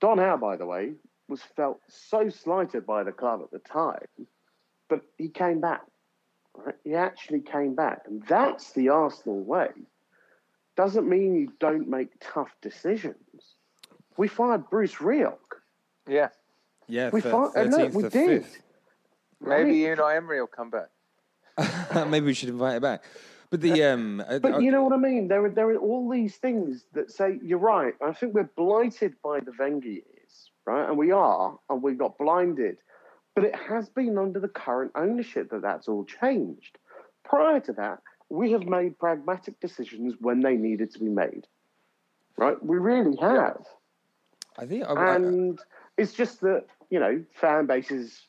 Don 0.00 0.18
Howe, 0.18 0.36
by 0.36 0.56
the 0.56 0.66
way, 0.66 0.92
was 1.28 1.40
felt 1.56 1.80
so 1.88 2.28
slighted 2.28 2.84
by 2.84 3.02
the 3.02 3.12
club 3.12 3.40
at 3.42 3.50
the 3.50 3.58
time, 3.58 4.06
but 4.88 5.00
he 5.16 5.28
came 5.28 5.60
back. 5.60 5.82
Right? 6.56 6.74
He 6.84 6.94
actually 6.94 7.40
came 7.40 7.74
back, 7.74 8.02
and 8.06 8.22
that's 8.26 8.72
the 8.72 8.88
Arsenal 8.90 9.40
way. 9.42 9.68
Doesn't 10.76 11.08
mean 11.08 11.34
you 11.34 11.52
don't 11.60 11.88
make 11.88 12.08
tough 12.20 12.50
decisions. 12.62 13.16
We 14.16 14.28
fired 14.28 14.68
Bruce 14.70 14.96
Rioch. 14.96 15.38
yeah, 16.08 16.28
Yeah, 16.88 17.10
We 17.12 17.20
thir- 17.20 17.30
fi- 17.30 17.60
and 17.60 17.70
look, 17.72 17.92
we 17.94 18.02
did. 18.08 18.42
5th. 18.44 18.58
maybe 19.40 19.86
Right. 19.86 19.98
Unai 19.98 20.16
Emery 20.16 20.40
will 20.40 20.46
come 20.46 20.70
back. 20.70 20.88
Maybe 22.08 22.26
we 22.26 22.34
should 22.34 22.48
invite 22.48 22.76
it 22.76 22.82
back. 22.82 23.04
But 23.50 23.60
the 23.60 23.84
um, 23.84 24.20
uh, 24.26 24.40
But 24.40 24.62
you 24.62 24.72
know 24.72 24.82
what 24.82 24.92
I 24.92 24.96
mean? 24.96 25.28
There 25.28 25.44
are 25.44 25.50
there 25.50 25.70
are 25.70 25.76
all 25.76 26.08
these 26.10 26.34
things 26.36 26.84
that 26.94 27.12
say 27.12 27.38
you're 27.42 27.58
right. 27.58 27.94
I 28.04 28.12
think 28.12 28.34
we're 28.34 28.50
blighted 28.56 29.14
by 29.22 29.38
the 29.38 29.52
Wenger 29.56 29.88
years, 29.88 30.50
right? 30.66 30.88
And 30.88 30.98
we 30.98 31.12
are, 31.12 31.56
and 31.70 31.80
we 31.82 31.94
got 31.94 32.18
blinded. 32.18 32.78
But 33.34 33.44
it 33.44 33.56
has 33.56 33.88
been 33.88 34.16
under 34.16 34.38
the 34.38 34.48
current 34.48 34.92
ownership 34.94 35.50
that 35.50 35.62
that's 35.62 35.88
all 35.88 36.04
changed. 36.04 36.78
Prior 37.24 37.60
to 37.60 37.72
that, 37.74 38.00
we 38.28 38.52
have 38.52 38.64
made 38.64 38.98
pragmatic 38.98 39.60
decisions 39.60 40.14
when 40.20 40.40
they 40.40 40.56
needed 40.56 40.92
to 40.92 40.98
be 40.98 41.08
made, 41.08 41.46
right? 42.36 42.62
We 42.64 42.78
really 42.78 43.16
have. 43.18 43.64
I 44.58 44.66
think 44.66 44.84
I, 44.86 44.92
I, 44.92 45.14
And 45.16 45.60
it's 45.98 46.12
just 46.12 46.40
that, 46.42 46.64
you 46.90 47.00
know, 47.00 47.24
fan 47.32 47.66
bases 47.66 48.22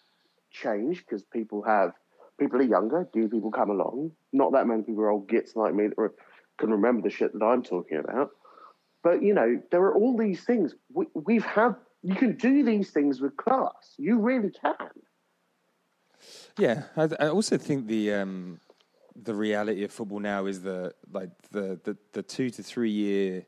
change 0.52 1.00
because 1.00 1.24
people 1.24 1.62
have, 1.64 1.94
people 2.40 2.60
are 2.60 2.64
younger, 2.64 3.08
new 3.14 3.30
people 3.30 3.52
come 3.52 3.70
along. 3.70 4.12
Not 4.34 4.54
that 4.54 4.68
many 4.68 4.84
people 4.84 5.04
are 5.04 5.12
old 5.12 5.30
gits 5.30 5.56
like 5.56 5.74
me 5.74 5.88
that 5.88 6.12
can 6.58 6.72
remember 6.72 7.08
the 7.08 7.14
shit 7.14 7.34
that 7.34 7.46
I'm 7.46 7.64
talking 7.64 7.98
about. 7.98 8.32
But, 9.04 9.22
you 9.22 9.34
know, 9.34 9.62
there 9.72 9.82
are 9.82 9.94
all 9.96 10.18
these 10.18 10.44
things. 10.44 10.74
We, 10.92 11.06
we've 11.14 11.46
had, 11.46 11.76
you 12.06 12.14
can 12.16 12.36
do 12.36 12.64
these 12.64 12.92
things 12.92 13.20
with 13.20 13.36
class. 13.36 13.96
You 13.98 14.20
really 14.20 14.52
can. 14.52 14.76
Yeah, 16.58 16.84
I, 16.96 17.10
I 17.20 17.28
also 17.30 17.58
think 17.58 17.88
the 17.88 18.14
um, 18.14 18.60
the 19.16 19.34
reality 19.34 19.84
of 19.84 19.92
football 19.92 20.20
now 20.20 20.46
is 20.46 20.62
that 20.62 20.94
like 21.12 21.32
the, 21.52 21.80
the, 21.84 21.98
the 22.14 22.22
two 22.22 22.50
to 22.52 22.62
three 22.62 22.92
year 22.92 23.46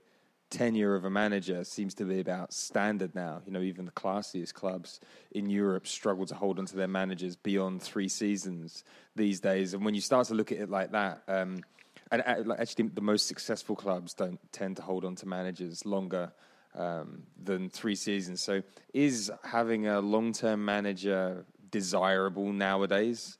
tenure 0.50 0.96
of 0.96 1.04
a 1.06 1.10
manager 1.10 1.64
seems 1.64 1.94
to 1.96 2.06
be 2.06 2.20
about 2.20 2.52
standard 2.52 3.14
now. 3.14 3.42
You 3.46 3.52
know, 3.52 3.62
even 3.62 3.86
the 3.86 3.92
classiest 3.92 4.54
clubs 4.54 5.02
in 5.32 5.50
Europe 5.50 5.86
struggle 5.86 6.26
to 6.26 6.36
hold 6.36 6.58
onto 6.58 6.76
their 6.76 6.88
managers 6.88 7.36
beyond 7.36 7.84
three 7.84 8.08
seasons 8.08 8.84
these 9.16 9.40
days. 9.40 9.76
And 9.76 9.86
when 9.86 9.94
you 9.94 10.02
start 10.02 10.28
to 10.28 10.34
look 10.34 10.52
at 10.52 10.58
it 10.58 10.70
like 10.70 10.92
that, 10.94 11.22
um, 11.28 11.60
and 12.10 12.24
uh, 12.26 12.56
actually, 12.58 12.88
the 12.88 13.02
most 13.02 13.28
successful 13.28 13.76
clubs 13.76 14.14
don't 14.16 14.40
tend 14.52 14.78
to 14.78 14.82
hold 14.82 15.06
on 15.06 15.16
to 15.18 15.28
managers 15.28 15.86
longer 15.86 16.32
um, 16.78 17.24
than 17.44 17.70
three 17.70 17.96
seasons. 17.96 18.42
So, 18.42 18.62
is 18.94 19.32
having 19.44 19.88
a 19.88 20.00
long-term 20.00 20.64
manager 20.64 21.46
desirable 21.72 22.54
nowadays? 22.54 23.38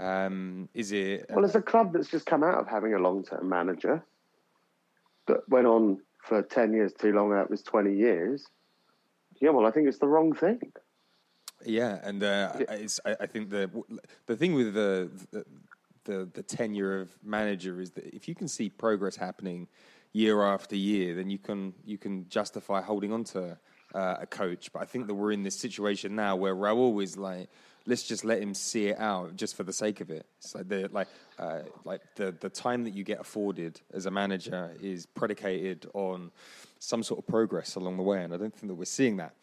Um, 0.00 0.68
is 0.74 0.90
it? 0.92 1.26
Well, 1.30 1.44
as 1.44 1.54
a 1.54 1.62
club 1.62 1.92
that's 1.92 2.08
just 2.08 2.26
come 2.26 2.42
out 2.42 2.58
of 2.58 2.66
having 2.66 2.94
a 2.94 2.98
long-term 2.98 3.48
manager 3.48 4.02
that 5.26 5.48
went 5.48 5.66
on 5.66 6.00
for 6.24 6.42
10 6.42 6.72
years 6.72 6.92
too 6.92 7.12
long, 7.12 7.30
that 7.30 7.50
was 7.50 7.62
20 7.62 7.94
years. 7.94 8.46
Yeah, 9.40 9.50
well, 9.50 9.66
I 9.66 9.70
think 9.70 9.88
it's 9.88 9.98
the 9.98 10.08
wrong 10.08 10.34
thing. 10.34 10.72
Yeah, 11.64 12.00
and 12.02 12.22
uh, 12.22 12.52
it's, 12.70 13.00
I, 13.04 13.16
I, 13.20 13.26
think 13.26 13.50
the 13.50 13.70
the 14.26 14.36
thing 14.36 14.54
with 14.54 14.74
the, 14.74 15.10
the, 15.30 15.44
the 16.04 16.28
the 16.32 16.42
tenure 16.42 17.00
of 17.00 17.16
manager 17.22 17.80
is 17.80 17.92
that 17.92 18.12
if 18.12 18.26
you 18.26 18.34
can 18.34 18.48
see 18.48 18.68
progress 18.68 19.14
happening 19.14 19.68
year 20.12 20.42
after 20.42 20.76
year, 20.76 21.14
then 21.14 21.30
you 21.30 21.38
can 21.38 21.74
you 21.84 21.98
can 21.98 22.28
justify 22.28 22.80
holding 22.82 23.12
on 23.12 23.24
to 23.24 23.58
uh, 23.94 24.16
a 24.20 24.26
coach. 24.26 24.72
But 24.72 24.82
I 24.82 24.84
think 24.84 25.06
that 25.06 25.14
we're 25.14 25.32
in 25.32 25.42
this 25.42 25.58
situation 25.58 26.14
now 26.14 26.36
where 26.36 26.54
Raul 26.54 27.02
is 27.02 27.16
like, 27.16 27.48
let's 27.86 28.02
just 28.02 28.24
let 28.24 28.40
him 28.40 28.54
see 28.54 28.88
it 28.88 28.98
out 28.98 29.36
just 29.36 29.56
for 29.56 29.64
the 29.64 29.72
sake 29.72 30.00
of 30.00 30.10
it. 30.10 30.26
It's 30.38 30.54
like 30.54 30.68
the 30.68 30.88
like 30.92 31.08
uh, 31.38 31.60
like 31.84 32.02
the 32.16 32.32
the 32.40 32.50
time 32.50 32.84
that 32.84 32.94
you 32.94 33.04
get 33.04 33.20
afforded 33.20 33.80
as 33.92 34.06
a 34.06 34.10
manager 34.10 34.72
is 34.80 35.06
predicated 35.06 35.86
on 35.94 36.30
some 36.78 37.02
sort 37.02 37.20
of 37.20 37.26
progress 37.26 37.76
along 37.76 37.96
the 37.96 38.02
way, 38.02 38.22
and 38.22 38.34
I 38.34 38.36
don't 38.36 38.54
think 38.54 38.68
that 38.68 38.74
we're 38.74 38.84
seeing 38.84 39.16
that. 39.16 39.34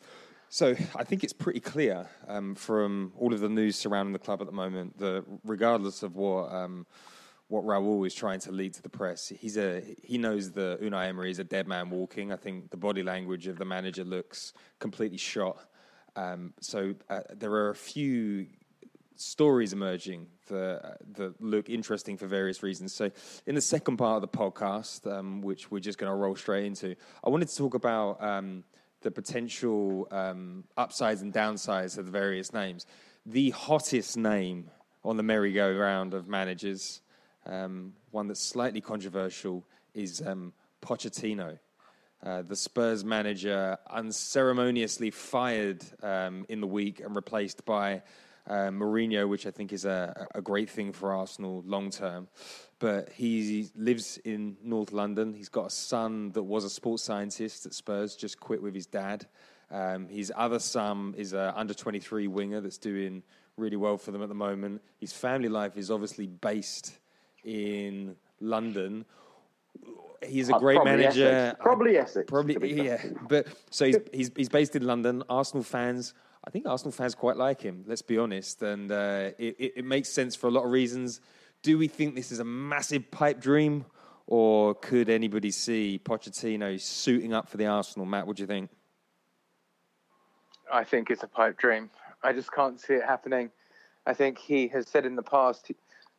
So 0.51 0.75
I 0.95 1.03
think 1.03 1.23
it's 1.23 1.33
pretty 1.33 1.59
clear 1.59 2.07
um, 2.27 2.55
from 2.55 3.13
all 3.19 3.33
of 3.35 3.39
the 3.39 3.49
news 3.49 3.75
surrounding 3.75 4.13
the 4.13 4.19
club 4.19 4.41
at 4.41 4.47
the 4.47 4.53
moment 4.53 4.97
that 4.99 5.23
regardless 5.43 6.03
of 6.03 6.15
what. 6.15 6.51
Um, 6.51 6.85
what 7.49 7.65
Raul 7.65 8.07
is 8.07 8.13
trying 8.13 8.39
to 8.41 8.51
lead 8.51 8.73
to 8.75 8.81
the 8.81 8.89
press. 8.89 9.27
He's 9.27 9.57
a 9.57 9.83
he 10.01 10.17
knows 10.17 10.51
the 10.51 10.79
Unai 10.81 11.07
Emery 11.07 11.31
is 11.31 11.39
a 11.39 11.43
dead 11.43 11.67
man 11.67 11.89
walking. 11.89 12.31
I 12.31 12.37
think 12.37 12.71
the 12.71 12.77
body 12.77 13.03
language 13.03 13.47
of 13.47 13.57
the 13.57 13.65
manager 13.65 14.03
looks 14.03 14.53
completely 14.79 15.17
shot. 15.17 15.57
Um, 16.15 16.53
so 16.61 16.95
uh, 17.09 17.21
there 17.35 17.51
are 17.51 17.69
a 17.69 17.75
few 17.75 18.47
stories 19.19 19.73
emerging 19.73 20.27
that, 20.47 20.85
uh, 20.85 20.93
that 21.13 21.41
look 21.41 21.69
interesting 21.69 22.17
for 22.17 22.25
various 22.25 22.63
reasons. 22.63 22.93
So, 22.93 23.11
in 23.45 23.55
the 23.55 23.61
second 23.61 23.97
part 23.97 24.23
of 24.23 24.31
the 24.31 24.37
podcast, 24.37 25.11
um, 25.11 25.41
which 25.41 25.69
we're 25.69 25.79
just 25.79 25.97
going 25.97 26.09
to 26.09 26.15
roll 26.15 26.35
straight 26.35 26.65
into, 26.65 26.95
I 27.23 27.29
wanted 27.29 27.49
to 27.49 27.55
talk 27.55 27.73
about 27.73 28.23
um, 28.23 28.63
the 29.01 29.11
potential 29.11 30.07
um, 30.11 30.63
upsides 30.77 31.21
and 31.21 31.33
downsides 31.33 31.97
of 31.97 32.05
the 32.05 32.11
various 32.11 32.53
names. 32.53 32.85
The 33.25 33.51
hottest 33.51 34.17
name 34.17 34.71
on 35.03 35.17
the 35.17 35.23
merry-go-round 35.23 36.13
of 36.13 36.27
managers, 36.27 37.01
um, 37.49 37.93
one 38.11 38.27
that's 38.27 38.41
slightly 38.41 38.81
controversial, 38.81 39.65
is 39.93 40.21
um, 40.25 40.53
Pochettino. 40.81 41.59
Uh, 42.21 42.41
the 42.41 42.55
Spurs 42.55 43.05
manager 43.05 43.77
unceremoniously 43.89 45.09
fired 45.09 45.83
um, 46.03 46.45
in 46.49 46.59
the 46.59 46.67
week 46.67 46.99
and 46.99 47.15
replaced 47.15 47.65
by 47.65 48.01
uh, 48.47 48.69
Mourinho, 48.69 49.27
which 49.29 49.45
I 49.45 49.51
think 49.51 49.71
is 49.71 49.85
a, 49.85 50.27
a 50.35 50.41
great 50.41 50.69
thing 50.69 50.91
for 50.91 51.13
Arsenal 51.13 51.63
long 51.65 51.91
term. 51.91 52.27
But 52.79 53.09
he 53.09 53.69
lives 53.75 54.17
in 54.17 54.57
North 54.63 54.91
London. 54.91 55.33
He's 55.33 55.49
got 55.49 55.67
a 55.67 55.69
son 55.69 56.31
that 56.31 56.43
was 56.43 56.65
a 56.65 56.69
sports 56.69 57.03
scientist 57.03 57.65
at 57.65 57.73
Spurs, 57.73 58.15
just 58.15 58.39
quit 58.39 58.61
with 58.61 58.75
his 58.75 58.85
dad. 58.85 59.25
Um, 59.71 60.07
his 60.07 60.33
other 60.35 60.59
son 60.59 61.13
is 61.17 61.33
an 61.33 61.53
under 61.55 61.73
23 61.73 62.27
winger 62.27 62.59
that's 62.59 62.77
doing 62.77 63.23
really 63.55 63.77
well 63.77 63.97
for 63.97 64.11
them 64.11 64.23
at 64.23 64.29
the 64.29 64.35
moment. 64.35 64.81
His 64.99 65.13
family 65.13 65.49
life 65.49 65.77
is 65.77 65.91
obviously 65.91 66.27
based 66.27 66.97
in 67.43 68.15
London 68.39 69.05
he's 70.27 70.49
a 70.49 70.55
uh, 70.55 70.59
great 70.59 70.75
probably 70.75 70.97
manager. 70.97 71.27
Essex. 71.27 71.59
Probably 71.61 71.97
Essex. 71.97 72.25
Probably, 72.27 72.85
yeah. 72.85 73.01
But 73.27 73.47
so 73.69 73.85
he's, 73.85 73.97
he's 74.13 74.31
he's 74.35 74.49
based 74.49 74.75
in 74.75 74.85
London. 74.85 75.23
Arsenal 75.29 75.63
fans, 75.63 76.13
I 76.45 76.49
think 76.49 76.65
Arsenal 76.65 76.91
fans 76.91 77.15
quite 77.15 77.37
like 77.37 77.61
him. 77.61 77.83
Let's 77.87 78.01
be 78.01 78.17
honest, 78.17 78.61
and 78.61 78.91
uh, 78.91 79.31
it, 79.37 79.55
it, 79.59 79.73
it 79.77 79.85
makes 79.85 80.09
sense 80.09 80.35
for 80.35 80.47
a 80.47 80.51
lot 80.51 80.65
of 80.65 80.71
reasons. 80.71 81.21
Do 81.61 81.77
we 81.77 81.87
think 81.87 82.15
this 82.15 82.31
is 82.31 82.39
a 82.39 82.45
massive 82.45 83.11
pipe 83.11 83.39
dream, 83.39 83.85
or 84.27 84.75
could 84.75 85.09
anybody 85.09 85.51
see 85.51 85.99
Pochettino 86.03 86.79
suiting 86.79 87.33
up 87.33 87.49
for 87.49 87.57
the 87.57 87.65
Arsenal? 87.65 88.05
Matt, 88.05 88.27
what 88.27 88.37
do 88.37 88.43
you 88.43 88.47
think? 88.47 88.69
I 90.71 90.83
think 90.83 91.09
it's 91.09 91.23
a 91.23 91.27
pipe 91.27 91.57
dream. 91.57 91.89
I 92.23 92.33
just 92.33 92.51
can't 92.51 92.79
see 92.79 92.93
it 92.93 93.03
happening. 93.03 93.49
I 94.05 94.13
think 94.13 94.37
he 94.37 94.67
has 94.69 94.87
said 94.87 95.05
in 95.05 95.15
the 95.15 95.23
past 95.23 95.71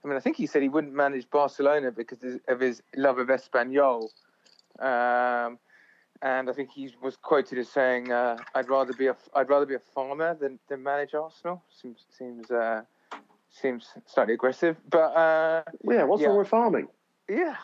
I 0.04 0.08
mean, 0.08 0.16
I 0.16 0.20
think 0.20 0.36
he 0.36 0.46
said 0.46 0.62
he 0.62 0.68
wouldn't 0.68 0.94
manage 0.94 1.28
Barcelona 1.30 1.90
because 1.90 2.18
of 2.48 2.60
his 2.60 2.82
love 2.96 3.18
of 3.18 3.28
Espanyol. 3.28 4.08
Um, 4.78 5.58
and 6.22 6.48
I 6.48 6.52
think 6.52 6.70
he 6.70 6.94
was 7.02 7.16
quoted 7.16 7.58
as 7.58 7.68
saying, 7.68 8.12
uh, 8.12 8.36
"I'd 8.54 8.68
rather 8.68 8.92
be 8.92 9.06
a 9.06 9.16
I'd 9.34 9.48
rather 9.48 9.66
be 9.66 9.74
a 9.74 9.80
farmer 9.94 10.34
than, 10.34 10.58
than 10.68 10.82
manage 10.82 11.14
Arsenal." 11.14 11.62
Seems 11.70 12.04
seems 12.16 12.50
uh, 12.50 12.82
seems 13.50 13.88
slightly 14.06 14.34
aggressive, 14.34 14.76
but 14.88 15.16
uh, 15.16 15.62
yeah, 15.84 16.04
what's 16.04 16.22
yeah. 16.22 16.28
wrong 16.28 16.38
with 16.38 16.48
farming? 16.48 16.88
Yeah, 17.28 17.56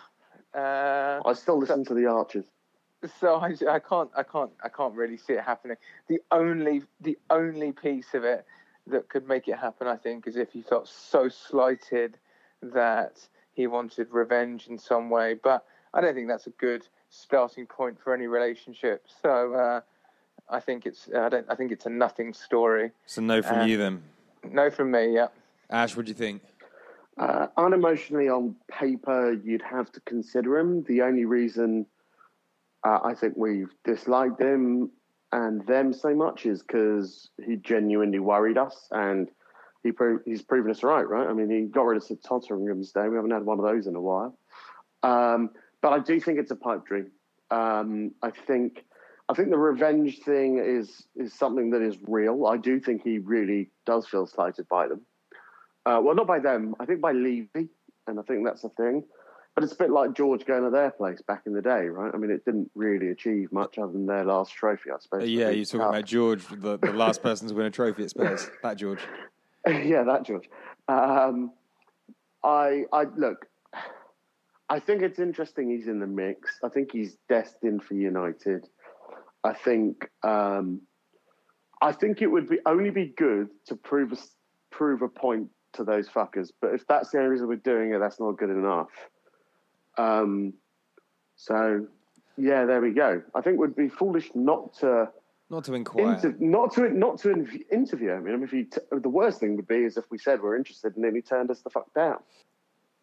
uh, 0.55 1.21
I 1.25 1.33
still 1.35 1.59
listen 1.59 1.85
so, 1.85 1.95
to 1.95 2.01
the 2.01 2.07
Archers. 2.07 2.47
So 3.21 3.37
I, 3.37 3.55
I 3.71 3.79
can't 3.79 4.11
I 4.17 4.23
can't 4.23 4.53
I 4.65 4.69
can't 4.69 4.95
really 4.95 5.19
see 5.19 5.35
it 5.35 5.45
happening. 5.45 5.77
The 6.09 6.21
only 6.31 6.83
the 7.01 7.19
only 7.29 7.73
piece 7.73 8.15
of 8.15 8.25
it 8.25 8.47
that 8.87 9.09
could 9.09 9.27
make 9.29 9.49
it 9.49 9.59
happen, 9.59 9.87
I 9.87 9.97
think, 9.97 10.27
is 10.27 10.37
if 10.37 10.53
he 10.53 10.63
felt 10.63 10.89
so 10.89 11.29
slighted 11.29 12.17
that 12.63 13.27
he 13.55 13.67
wanted 13.67 14.09
revenge 14.11 14.67
in 14.69 14.79
some 14.79 15.11
way. 15.11 15.35
But 15.35 15.65
I 15.95 16.01
don't 16.01 16.15
think 16.15 16.29
that's 16.29 16.47
a 16.47 16.51
good 16.51 16.87
starting 17.11 17.67
point 17.67 17.99
for 18.03 18.15
any 18.15 18.27
relationship. 18.27 19.07
So 19.23 19.55
uh, 19.55 19.81
I 20.49 20.61
think 20.61 20.87
it's 20.87 21.09
I 21.17 21.29
don't 21.29 21.47
I 21.49 21.55
think 21.55 21.73
it's 21.73 21.87
a 21.87 21.91
nothing 21.91 22.33
story. 22.33 22.91
So 23.07 23.23
no 23.23 23.43
from 23.43 23.67
you 23.67 23.77
then. 23.77 24.03
No 24.51 24.71
from 24.71 24.91
me. 24.91 25.15
Yeah. 25.15 25.29
Aash, 25.73 25.97
what 25.97 26.07
do 26.07 26.11
you 26.11 26.15
think? 26.15 26.43
Uh, 27.19 27.47
unemotionally 27.57 28.35
on 28.35 28.55
paper, 28.71 29.33
you'd 29.33 29.63
have 29.63 29.91
to 29.91 30.01
consider 30.01 30.59
him. 30.59 30.85
The 30.85 31.01
only 31.01 31.25
reason 31.25 31.87
uh, 32.85 32.99
I 33.03 33.15
think 33.15 33.35
we've 33.37 33.73
disliked 33.85 34.41
him 34.41 34.91
and 35.33 35.67
them 35.67 35.93
so 35.93 36.15
much 36.15 36.47
is 36.47 36.63
because 36.63 37.31
he 37.45 37.57
genuinely 37.57 38.19
worried 38.19 38.59
us 38.59 38.89
and 38.91 39.29
he 39.87 39.93
pro- 39.93 40.21
he's 40.25 40.43
proven 40.43 40.71
us 40.71 40.83
right, 40.83 41.09
right? 41.09 41.27
I 41.27 41.33
mean, 41.33 41.51
he 41.51 41.63
got 41.63 41.83
rid 41.87 41.97
of 41.97 42.05
St 42.05 42.23
Totteringham's 42.23 42.93
Day. 42.93 43.09
We 43.09 43.17
haven't 43.17 43.31
had 43.31 43.45
one 43.45 43.59
of 43.59 43.65
those 43.65 43.87
in 43.87 43.95
a 43.95 44.01
while. 44.01 44.39
Um, 45.03 45.51
but 45.81 45.93
I 45.93 45.99
do 46.01 46.21
think 46.21 46.39
it's 46.39 46.51
a 46.51 46.57
pipe 46.57 46.87
dream. 46.87 47.11
Um, 47.51 48.13
I 48.23 48.31
think 48.31 48.85
I 49.29 49.35
think 49.35 49.51
the 49.51 49.59
revenge 49.59 50.19
thing 50.21 50.59
is 50.59 51.07
is 51.17 51.33
something 51.33 51.71
that 51.71 51.83
is 51.83 51.97
real. 52.07 52.47
I 52.47 52.57
do 52.57 52.81
think 52.81 53.03
he 53.03 53.19
really 53.19 53.71
does 53.85 54.07
feel 54.07 54.27
slighted 54.27 54.69
by 54.69 54.89
them. 54.89 55.03
Uh, 55.85 56.01
well, 56.03 56.15
not 56.15 56.27
by 56.27 56.41
them. 56.41 56.75
I 56.81 56.87
think 56.87 57.01
by 57.01 57.13
Levy, 57.13 57.69
and 58.07 58.19
I 58.19 58.23
think 58.23 58.45
that's 58.45 58.63
the 58.63 58.69
thing. 58.71 59.05
But 59.55 59.65
it's 59.65 59.73
a 59.73 59.77
bit 59.77 59.91
like 59.91 60.13
George 60.13 60.45
going 60.45 60.65
to 60.65 60.71
their 60.71 60.91
place 60.91 61.23
back 61.23 61.45
in 61.47 61.55
the 61.55 61.63
day, 61.63 61.87
right? 61.87 62.13
I 62.13 62.19
mean, 62.19 62.31
it 62.31 62.45
didn't 62.45 62.71
really 62.75 63.09
achieve 63.09 63.51
much 63.53 63.79
other 63.79 63.91
than 63.91 64.05
their 64.05 64.23
last 64.23 64.53
trophy, 64.53 64.91
I 64.91 64.99
suppose. 65.01 65.23
Uh, 65.23 65.27
yeah, 65.27 65.49
you're 65.49 65.65
talking 65.65 65.81
about 65.81 66.05
George, 66.05 66.47
the, 66.49 66.77
the 66.77 66.93
last 66.93 67.23
person 67.23 67.49
to 67.49 67.55
win 67.55 67.65
a 67.65 67.71
trophy 67.71 68.03
at 68.03 68.11
Spurs. 68.11 68.51
That 68.63 68.77
George. 68.77 69.01
yeah, 69.85 70.05
that 70.05 70.25
George. 70.25 70.49
Um, 70.89 71.53
I, 72.45 72.85
I 72.93 73.05
look. 73.17 73.47
I 74.69 74.81
think 74.81 75.03
it's 75.03 75.19
interesting 75.19 75.71
he's 75.71 75.89
in 75.89 76.01
the 76.01 76.07
mix. 76.07 76.59
I 76.65 76.69
think 76.69 76.93
he's 76.93 77.17
destined 77.29 77.83
for 77.83 77.95
United. 77.95 78.67
I 79.43 79.55
think. 79.55 80.09
Um, 80.23 80.83
I 81.83 81.93
think 81.93 82.23
it 82.23 82.29
would 82.29 82.49
be 82.49 82.59
only 82.65 82.91
be 82.91 83.13
good 83.17 83.49
to 83.67 83.77
prove 83.77 84.13
a, 84.13 84.17
prove 84.71 85.03
a 85.03 85.09
point 85.09 85.51
to 85.75 85.85
those 85.85 86.09
fuckers. 86.09 86.51
But 86.61 86.75
if 86.75 86.87
that's 86.87 87.11
the 87.11 87.19
only 87.19 87.31
reason 87.31 87.49
we're 87.49 87.57
doing 87.57 87.93
it, 87.93 87.99
that's 87.99 88.19
not 88.19 88.39
good 88.39 88.51
enough. 88.51 88.89
Um, 89.99 90.55
so 91.37 91.87
yeah, 92.37 92.65
there 92.65 92.81
we 92.81 92.93
go. 92.93 93.23
I 93.35 93.41
think 93.41 93.59
would 93.59 93.77
be 93.77 93.89
foolish 93.89 94.31
not 94.35 94.75
to 94.79 95.11
not 95.49 95.65
to 95.65 95.75
inquire. 95.75 96.15
Inter- 96.15 96.37
not 96.39 96.73
to 96.75 96.89
not 96.91 97.19
to 97.21 97.47
interview 97.71 98.11
him. 98.11 98.27
I 98.27 98.31
mean, 98.31 98.43
if 98.43 98.51
he 98.51 98.65
t- 98.65 98.81
the 98.91 99.09
worst 99.09 99.41
thing 99.41 99.57
would 99.57 99.69
be 99.69 99.85
is 99.85 99.97
if 99.97 100.11
we 100.11 100.19
said 100.19 100.43
we're 100.43 100.57
interested 100.57 100.97
and 100.97 101.05
then 101.05 101.15
he 101.15 101.23
turned 101.23 101.51
us 101.51 101.61
the 101.61 101.71
fuck 101.71 101.93
down. 101.95 102.19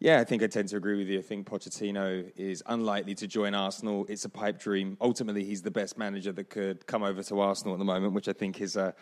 Yeah, 0.00 0.20
I 0.20 0.24
think 0.24 0.42
I 0.42 0.48
tend 0.48 0.68
to 0.68 0.76
agree 0.76 0.98
with 0.98 1.08
you. 1.08 1.18
I 1.20 1.22
think 1.22 1.48
Pochettino 1.48 2.30
is 2.36 2.62
unlikely 2.66 3.14
to 3.16 3.26
join 3.26 3.54
Arsenal. 3.54 4.04
It's 4.08 4.24
a 4.26 4.28
pipe 4.28 4.58
dream. 4.58 4.98
Ultimately, 5.00 5.44
he's 5.44 5.62
the 5.62 5.70
best 5.70 5.96
manager 5.96 6.32
that 6.32 6.50
could 6.50 6.86
come 6.86 7.02
over 7.02 7.22
to 7.22 7.40
Arsenal 7.40 7.74
at 7.74 7.78
the 7.78 7.86
moment, 7.86 8.12
which 8.12 8.28
I 8.28 8.34
think 8.34 8.60
is 8.60 8.76
a, 8.76 8.94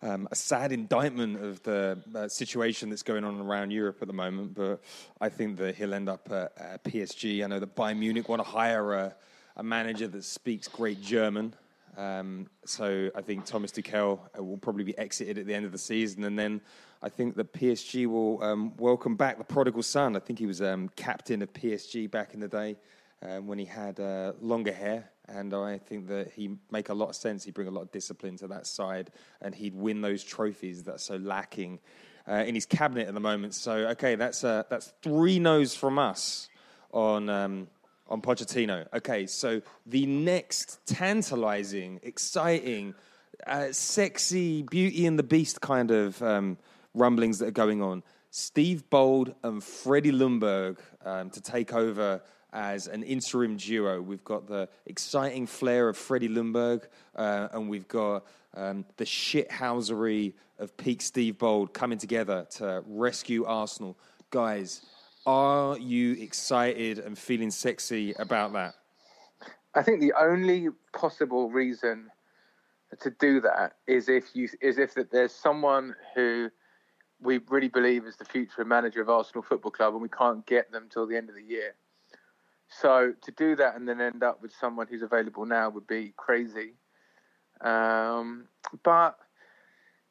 um, 0.00 0.28
a 0.30 0.34
sad 0.34 0.72
indictment 0.72 1.44
of 1.44 1.62
the 1.64 2.02
uh, 2.14 2.28
situation 2.28 2.88
that's 2.88 3.02
going 3.02 3.24
on 3.24 3.38
around 3.40 3.72
Europe 3.72 3.98
at 4.00 4.06
the 4.08 4.14
moment. 4.14 4.54
But 4.54 4.80
I 5.20 5.28
think 5.28 5.58
that 5.58 5.74
he'll 5.74 5.92
end 5.92 6.08
up 6.08 6.30
at, 6.30 6.52
at 6.56 6.84
PSG. 6.84 7.44
I 7.44 7.48
know 7.48 7.58
that 7.58 7.74
Bayern 7.76 7.98
Munich 7.98 8.28
want 8.28 8.42
to 8.42 8.48
hire 8.48 8.94
a 8.94 9.16
a 9.56 9.62
manager 9.62 10.06
that 10.06 10.24
speaks 10.24 10.68
great 10.68 11.00
German. 11.00 11.54
Um, 11.96 12.48
so 12.64 13.10
I 13.14 13.22
think 13.22 13.46
Thomas 13.46 13.72
Tuchel 13.72 14.20
uh, 14.38 14.42
will 14.42 14.58
probably 14.58 14.84
be 14.84 14.96
exited 14.98 15.38
at 15.38 15.46
the 15.46 15.54
end 15.54 15.64
of 15.64 15.72
the 15.72 15.78
season, 15.78 16.24
and 16.24 16.38
then 16.38 16.60
I 17.02 17.08
think 17.08 17.36
that 17.36 17.52
PSG 17.52 18.06
will 18.06 18.42
um, 18.42 18.76
welcome 18.76 19.16
back 19.16 19.38
the 19.38 19.44
prodigal 19.44 19.82
son. 19.82 20.16
I 20.16 20.18
think 20.18 20.38
he 20.38 20.46
was 20.46 20.60
um, 20.60 20.90
captain 20.96 21.42
of 21.42 21.52
PSG 21.52 22.10
back 22.10 22.34
in 22.34 22.40
the 22.40 22.48
day 22.48 22.76
um, 23.22 23.46
when 23.46 23.58
he 23.58 23.64
had 23.64 23.98
uh, 23.98 24.32
longer 24.40 24.72
hair, 24.72 25.10
and 25.28 25.54
I 25.54 25.78
think 25.78 26.08
that 26.08 26.32
he 26.32 26.56
make 26.70 26.90
a 26.90 26.94
lot 26.94 27.08
of 27.08 27.16
sense. 27.16 27.44
He'd 27.44 27.54
bring 27.54 27.68
a 27.68 27.70
lot 27.72 27.82
of 27.82 27.92
discipline 27.92 28.36
to 28.38 28.48
that 28.48 28.66
side, 28.66 29.10
and 29.40 29.54
he'd 29.54 29.74
win 29.74 30.02
those 30.02 30.22
trophies 30.22 30.84
that 30.84 30.94
are 30.96 30.98
so 30.98 31.16
lacking 31.16 31.78
uh, 32.28 32.44
in 32.46 32.54
his 32.54 32.66
cabinet 32.66 33.08
at 33.08 33.14
the 33.14 33.20
moment. 33.20 33.54
So 33.54 33.72
okay, 33.88 34.16
that's 34.16 34.44
uh, 34.44 34.64
that's 34.68 34.92
three 35.02 35.38
no's 35.38 35.74
from 35.74 35.98
us 35.98 36.48
on 36.92 37.28
um, 37.28 37.68
on 38.08 38.22
Pochettino. 38.22 38.86
Okay, 38.94 39.26
so 39.26 39.60
the 39.84 40.06
next 40.06 40.80
tantalizing, 40.86 42.00
exciting, 42.02 42.94
uh, 43.46 43.72
sexy, 43.72 44.62
Beauty 44.62 45.06
and 45.06 45.18
the 45.18 45.22
Beast 45.22 45.60
kind 45.60 45.90
of 45.90 46.20
um, 46.22 46.58
rumblings 46.94 47.38
that 47.38 47.48
are 47.48 47.52
going 47.52 47.82
on. 47.82 48.02
Steve 48.30 48.88
Bould 48.90 49.34
and 49.42 49.62
Freddie 49.62 50.12
Ljungberg 50.12 50.78
um, 51.04 51.30
to 51.30 51.40
take 51.40 51.72
over 51.72 52.22
as 52.52 52.86
an 52.86 53.02
interim 53.02 53.56
duo. 53.56 54.00
We've 54.00 54.24
got 54.24 54.46
the 54.46 54.68
exciting 54.86 55.46
flair 55.46 55.88
of 55.88 55.96
Freddie 55.96 56.28
Ljungberg, 56.28 56.84
uh, 57.14 57.48
and 57.52 57.68
we've 57.68 57.88
got 57.88 58.24
um, 58.54 58.84
the 58.96 59.04
shithousery 59.04 60.34
of 60.58 60.76
peak 60.76 61.02
Steve 61.02 61.38
Bould 61.38 61.72
coming 61.72 61.98
together 61.98 62.46
to 62.52 62.82
rescue 62.86 63.44
Arsenal. 63.44 63.96
Guys, 64.30 64.82
are 65.26 65.76
you 65.78 66.12
excited 66.12 66.98
and 67.00 67.18
feeling 67.18 67.50
sexy 67.50 68.14
about 68.14 68.52
that? 68.52 68.74
I 69.74 69.82
think 69.82 70.00
the 70.00 70.14
only 70.18 70.68
possible 70.94 71.50
reason 71.50 72.10
to 73.00 73.10
do 73.10 73.40
that 73.40 73.74
is 73.86 74.08
if 74.08 74.34
you 74.34 74.48
is 74.60 74.78
if 74.78 74.94
that 74.94 75.10
there's 75.10 75.34
someone 75.34 75.94
who 76.14 76.48
we 77.20 77.40
really 77.48 77.68
believe 77.68 78.06
is 78.06 78.16
the 78.16 78.24
future 78.24 78.64
manager 78.64 79.02
of 79.02 79.10
Arsenal 79.10 79.42
Football 79.42 79.72
Club, 79.72 79.94
and 79.94 80.02
we 80.02 80.08
can't 80.08 80.46
get 80.46 80.70
them 80.70 80.88
till 80.90 81.06
the 81.06 81.16
end 81.16 81.28
of 81.28 81.34
the 81.34 81.42
year. 81.42 81.74
So 82.68 83.12
to 83.22 83.32
do 83.32 83.56
that 83.56 83.76
and 83.76 83.88
then 83.88 84.00
end 84.00 84.22
up 84.22 84.42
with 84.42 84.52
someone 84.58 84.86
who's 84.88 85.02
available 85.02 85.46
now 85.46 85.70
would 85.70 85.86
be 85.86 86.14
crazy. 86.16 86.74
Um, 87.60 88.48
but 88.82 89.18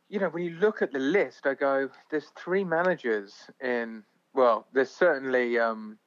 you 0.09 0.19
know, 0.19 0.29
when 0.29 0.43
you 0.43 0.51
look 0.51 0.81
at 0.81 0.91
the 0.91 0.99
list, 0.99 1.47
I 1.47 1.55
go, 1.55 1.89
there's 2.11 2.31
three 2.37 2.63
managers 2.63 3.33
in. 3.61 4.03
Well, 4.35 4.67
there's 4.73 4.91
certainly 4.91 5.57
um, 5.57 5.97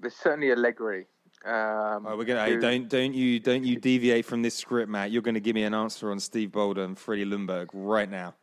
there's 0.00 0.14
certainly 0.14 0.52
Allegri. 0.52 1.06
Um, 1.44 2.06
oh, 2.06 2.14
we're 2.16 2.24
gonna 2.24 2.44
who- 2.44 2.54
hey, 2.54 2.60
don't 2.60 2.88
don't 2.88 3.12
you 3.14 3.40
don't 3.40 3.64
you 3.64 3.76
deviate 3.76 4.24
from 4.24 4.42
this 4.42 4.54
script, 4.54 4.88
Matt. 4.88 5.10
You're 5.10 5.22
going 5.22 5.34
to 5.34 5.40
give 5.40 5.54
me 5.54 5.64
an 5.64 5.74
answer 5.74 6.12
on 6.12 6.20
Steve 6.20 6.52
Boulder 6.52 6.84
and 6.84 6.96
Freddie 6.96 7.24
Ljungberg 7.26 7.68
right 7.72 8.08
now. 8.08 8.34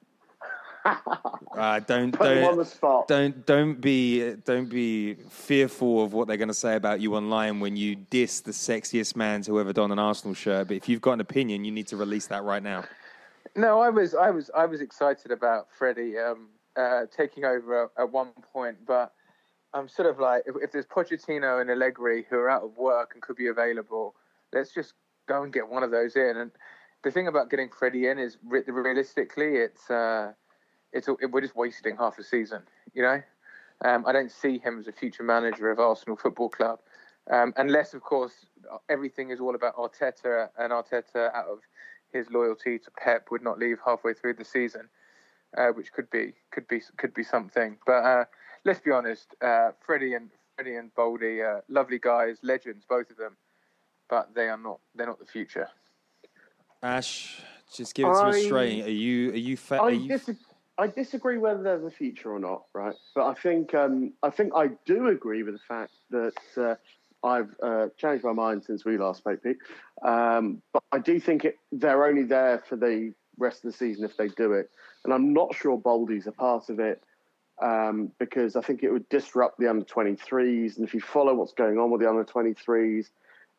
Uh, 1.57 1.79
don't 1.79 2.11
Put 2.13 2.23
them 2.23 2.43
on 2.45 2.57
the 2.57 3.03
don't 3.07 3.07
don't 3.07 3.45
don't 3.45 3.81
be 3.81 4.33
don't 4.45 4.69
be 4.69 5.15
fearful 5.29 6.03
of 6.03 6.13
what 6.13 6.27
they're 6.27 6.37
going 6.37 6.47
to 6.47 6.53
say 6.53 6.75
about 6.75 7.01
you 7.01 7.15
online 7.15 7.59
when 7.59 7.75
you 7.75 7.95
diss 7.95 8.39
the 8.39 8.51
sexiest 8.51 9.15
man 9.17 9.41
to 9.41 9.59
ever 9.59 9.73
don 9.73 9.91
an 9.91 9.99
Arsenal 9.99 10.33
shirt. 10.33 10.69
But 10.69 10.77
if 10.77 10.87
you've 10.87 11.01
got 11.01 11.13
an 11.13 11.19
opinion, 11.19 11.65
you 11.65 11.71
need 11.71 11.87
to 11.87 11.97
release 11.97 12.27
that 12.27 12.43
right 12.43 12.63
now. 12.63 12.85
No, 13.57 13.81
I 13.81 13.89
was, 13.89 14.15
I 14.15 14.29
was, 14.29 14.49
I 14.55 14.65
was 14.65 14.79
excited 14.79 15.31
about 15.31 15.67
Freddie 15.69 16.17
um, 16.17 16.47
uh, 16.75 17.01
taking 17.15 17.45
over 17.45 17.91
at, 17.97 18.12
one 18.12 18.32
point, 18.53 18.77
but 18.86 19.13
I'm 19.73 19.88
sort 19.88 20.10
of 20.10 20.19
like, 20.19 20.43
if, 20.45 20.55
if 20.62 20.71
there's 20.71 20.86
Pochettino 20.86 21.62
and 21.62 21.69
Allegri 21.69 22.25
who 22.29 22.38
are 22.38 22.49
out 22.49 22.63
of 22.63 22.77
work 22.77 23.12
and 23.13 23.21
could 23.21 23.36
be 23.36 23.47
available, 23.47 24.15
let's 24.53 24.73
just 24.73 24.93
go 25.27 25.43
and 25.43 25.53
get 25.53 25.67
one 25.67 25.84
of 25.84 25.91
those 25.91 26.15
in. 26.15 26.38
And 26.38 26.51
the 27.03 27.12
thing 27.12 27.27
about 27.27 27.49
getting 27.49 27.69
Freddie 27.69 28.08
in 28.08 28.19
is, 28.19 28.38
re- 28.45 28.63
realistically, 28.67 29.58
it's, 29.58 29.89
uh, 29.89 30.34
it's, 30.91 31.08
it, 31.08 31.32
we're 31.32 31.41
just 31.41 31.55
wasting 31.55 31.97
half 31.97 32.17
a 32.17 32.23
season. 32.23 32.63
You 32.93 33.03
know, 33.03 33.21
um, 33.86 34.05
I 34.08 34.12
don't 34.12 34.32
see 34.32 34.58
him 34.58 34.79
as 34.79 34.88
a 34.88 34.91
future 34.91 35.23
manager 35.23 35.69
of 35.69 35.79
Arsenal 35.79 36.17
Football 36.17 36.49
Club, 36.49 36.79
um, 37.32 37.53
unless, 37.58 37.93
of 37.93 38.01
course, 38.01 38.34
everything 38.89 39.29
is 39.29 39.39
all 39.39 39.55
about 39.55 39.75
Arteta 39.75 40.49
and 40.58 40.71
Arteta 40.71 41.34
out 41.34 41.45
of 41.45 41.60
his 42.12 42.29
loyalty 42.32 42.79
to 42.79 42.91
Pep 42.97 43.27
would 43.32 43.43
not 43.43 43.60
leave 43.60 43.77
halfway 43.86 44.13
through 44.13 44.34
the 44.34 44.45
season, 44.45 44.89
uh, 45.57 45.69
which 45.69 45.91
could 45.91 46.09
be 46.09 46.33
could 46.51 46.67
be 46.67 46.81
could 46.97 47.13
be 47.13 47.23
something. 47.23 47.77
But 47.85 48.03
uh, 48.03 48.25
let's 48.65 48.79
be 48.79 48.91
honest, 48.91 49.35
uh, 49.41 49.71
Freddie 49.85 50.13
and 50.13 50.29
Freddie 50.55 50.75
and 50.75 50.93
Boldy, 50.95 51.43
uh, 51.45 51.62
lovely 51.69 51.99
guys, 51.99 52.38
legends, 52.43 52.85
both 52.88 53.09
of 53.09 53.17
them, 53.17 53.38
but 54.09 54.33
they 54.35 54.49
are 54.49 54.57
not 54.57 54.79
they're 54.95 55.07
not 55.07 55.19
the 55.19 55.25
future. 55.25 55.67
Aash, 56.83 57.39
just 57.73 57.93
give 57.93 58.07
it 58.07 58.12
to 58.12 58.15
us 58.15 58.35
I- 58.35 58.41
straight. 58.41 58.83
Are 58.83 58.89
you 58.89 59.31
are 59.31 59.35
you 59.35 59.57
fa- 59.57 59.81
I, 59.81 59.89
you 59.89 60.09
dis- 60.09 60.29
I 60.77 60.88
disagree 60.88 61.38
whether 61.38 61.62
there's 61.62 61.83
a 61.83 61.91
future 61.91 62.31
or 62.31 62.39
not, 62.39 62.63
right? 62.73 62.95
But 63.13 63.27
I 63.27 63.33
think 63.33 63.73
um, 63.73 64.13
I 64.23 64.29
think 64.29 64.53
I 64.55 64.69
do 64.85 65.07
agree 65.07 65.43
with 65.43 65.55
the 65.55 65.59
fact 65.67 65.91
that 66.12 66.33
uh, 66.57 66.75
I've 67.25 67.53
uh, 67.62 67.88
changed 67.97 68.23
my 68.23 68.31
mind 68.31 68.63
since 68.63 68.85
we 68.85 68.97
last 68.97 69.19
spoke, 69.19 69.43
Pete. 69.43 69.57
Um, 70.01 70.62
but 70.71 70.83
I 70.91 70.99
do 70.99 71.19
think 71.19 71.43
it, 71.43 71.57
they're 71.71 72.05
only 72.05 72.23
there 72.23 72.63
for 72.69 72.77
the 72.77 73.13
rest 73.39 73.65
of 73.65 73.71
the 73.71 73.78
season 73.78 74.06
if 74.06 74.17
they 74.17 74.28
do 74.28 74.54
it, 74.54 74.69
and 75.04 75.13
I'm 75.13 75.34
not 75.34 75.56
sure 75.56 75.78
Baldy's 75.78 76.28
a 76.28 76.32
part 76.32 76.69
of 76.69 76.80
it 76.80 77.04
um, 77.62 78.12
because 78.19 78.56
I 78.56 78.62
think 78.62 78.84
it 78.84 78.91
would 78.91 79.08
disrupt 79.10 79.60
the 79.60 79.69
under 79.69 79.86
23s. 79.86 80.78
And 80.78 80.88
if 80.88 80.93
you 80.93 81.02
follow 81.02 81.34
what's 81.34 81.54
going 81.54 81.78
on 81.78 81.91
with 81.91 82.02
the 82.02 82.10
under 82.10 82.23
23s, 82.23 83.08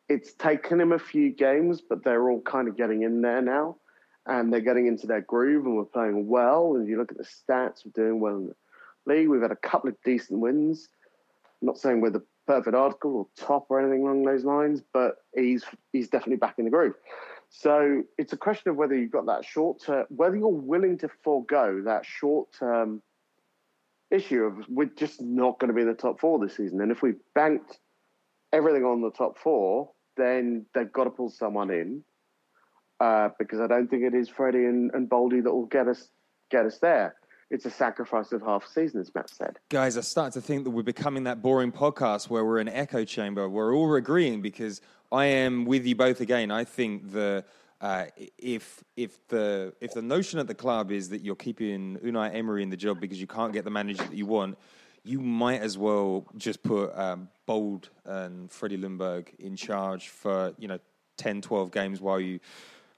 it's 0.09 0.33
taken 0.33 0.81
him 0.81 0.91
a 0.91 0.99
few 0.99 1.31
games, 1.31 1.81
but 1.81 2.03
they're 2.03 2.29
all 2.29 2.41
kind 2.41 2.67
of 2.67 2.75
getting 2.75 3.03
in 3.03 3.21
there 3.21 3.41
now 3.41 3.77
and 4.25 4.51
they're 4.51 4.59
getting 4.59 4.87
into 4.87 5.07
their 5.07 5.21
groove 5.21 5.65
and 5.65 5.75
we're 5.75 5.85
playing 5.85 6.27
well. 6.27 6.75
And 6.75 6.83
if 6.83 6.89
you 6.89 6.97
look 6.97 7.11
at 7.11 7.17
the 7.17 7.23
stats, 7.23 7.85
we're 7.85 7.91
doing 7.95 8.19
well 8.19 8.35
in 8.37 8.47
the 8.47 8.55
league. 9.13 9.29
We've 9.29 9.41
had 9.41 9.51
a 9.51 9.55
couple 9.55 9.89
of 9.89 9.95
decent 10.03 10.39
wins. 10.39 10.89
I'm 11.61 11.67
not 11.67 11.77
saying 11.77 12.01
we're 12.01 12.11
the 12.11 12.23
perfect 12.47 12.75
article 12.75 13.15
or 13.15 13.27
top 13.37 13.67
or 13.69 13.79
anything 13.79 14.01
along 14.01 14.23
those 14.23 14.43
lines, 14.43 14.81
but 14.93 15.17
he's 15.35 15.63
he's 15.93 16.09
definitely 16.09 16.37
back 16.37 16.55
in 16.57 16.65
the 16.65 16.71
groove. 16.71 16.95
So 17.53 18.03
it's 18.17 18.31
a 18.31 18.37
question 18.37 18.71
of 18.71 18.77
whether 18.77 18.95
you've 18.95 19.11
got 19.11 19.25
that 19.25 19.43
short 19.43 19.83
term, 19.83 20.05
whether 20.09 20.37
you're 20.37 20.47
willing 20.47 20.97
to 20.99 21.09
forego 21.21 21.81
that 21.83 22.05
short 22.05 22.47
term 22.57 23.03
issue 24.09 24.43
of 24.43 24.65
we're 24.69 24.85
just 24.85 25.21
not 25.21 25.59
going 25.59 25.67
to 25.67 25.73
be 25.73 25.81
in 25.81 25.87
the 25.87 25.93
top 25.93 26.19
four 26.21 26.39
this 26.39 26.55
season. 26.55 26.79
And 26.79 26.91
if 26.91 27.01
we've 27.01 27.19
banked 27.35 27.77
everything 28.53 28.85
on 28.85 29.01
the 29.01 29.11
top 29.11 29.37
four, 29.37 29.91
then 30.15 30.65
they've 30.73 30.91
got 30.91 31.03
to 31.03 31.09
pull 31.09 31.29
someone 31.29 31.71
in 31.71 32.03
uh, 33.01 33.29
because 33.37 33.59
I 33.59 33.67
don't 33.67 33.89
think 33.89 34.03
it 34.03 34.15
is 34.15 34.29
Freddie 34.29 34.65
and, 34.65 34.91
and 34.93 35.09
Boldy 35.09 35.43
that 35.43 35.53
will 35.53 35.65
get 35.65 35.89
us 35.89 36.07
get 36.49 36.65
us 36.65 36.77
there. 36.79 37.15
It's 37.51 37.65
a 37.65 37.69
sacrifice 37.69 38.31
of 38.31 38.41
half 38.41 38.65
season, 38.65 39.01
as 39.01 39.13
Matt 39.13 39.29
said. 39.29 39.59
Guys, 39.67 39.97
I 39.97 40.01
start 40.01 40.31
to 40.33 40.41
think 40.41 40.63
that 40.63 40.69
we're 40.69 40.83
becoming 40.83 41.25
that 41.25 41.41
boring 41.41 41.73
podcast 41.73 42.29
where 42.29 42.45
we're 42.45 42.59
in 42.59 42.69
an 42.69 42.73
echo 42.73 43.03
chamber. 43.03 43.49
We're 43.49 43.75
all 43.75 43.93
agreeing 43.93 44.41
because 44.41 44.79
I 45.11 45.25
am 45.25 45.65
with 45.65 45.85
you 45.85 45.93
both 45.93 46.21
again. 46.21 46.49
I 46.49 46.63
think 46.63 47.11
the 47.11 47.43
uh, 47.81 48.05
if 48.37 48.81
if 48.95 49.27
the 49.27 49.73
if 49.81 49.93
the 49.93 50.01
notion 50.01 50.39
at 50.39 50.47
the 50.47 50.55
club 50.55 50.91
is 50.91 51.09
that 51.09 51.25
you're 51.25 51.35
keeping 51.35 51.97
Unai 51.97 52.33
Emery 52.33 52.63
in 52.63 52.69
the 52.69 52.77
job 52.77 53.01
because 53.01 53.19
you 53.19 53.27
can't 53.27 53.51
get 53.51 53.65
the 53.65 53.69
manager 53.69 54.03
that 54.03 54.15
you 54.15 54.25
want, 54.25 54.57
you 55.03 55.19
might 55.19 55.59
as 55.59 55.77
well 55.77 56.25
just 56.37 56.63
put 56.63 56.97
um, 56.97 57.27
Bould 57.45 57.89
and 58.05 58.49
Freddie 58.49 58.77
Ljungberg 58.77 59.27
in 59.39 59.57
charge 59.57 60.07
for 60.07 60.53
you 60.57 60.69
know 60.69 60.79
10, 61.17 61.41
12 61.41 61.69
games 61.69 61.99
while 61.99 62.19
you 62.21 62.39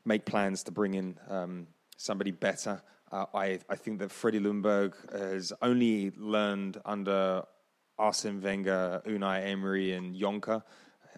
make 0.06 0.26
plans 0.26 0.62
to 0.64 0.72
bring 0.72 0.94
in 0.94 1.18
um, 1.28 1.66
somebody 1.98 2.30
better. 2.30 2.84
Uh, 3.14 3.28
I, 3.36 3.60
I 3.70 3.76
think 3.76 4.00
that 4.00 4.12
Freddie 4.12 4.40
Ljungberg 4.40 4.94
has 5.14 5.54
only 5.62 6.12
learned 6.18 6.82
under 6.84 7.44
Arsene 8.00 8.42
Wenger, 8.42 9.04
Unai 9.06 9.46
Emery, 9.46 9.92
and 9.92 10.16
Jonker. 10.16 10.64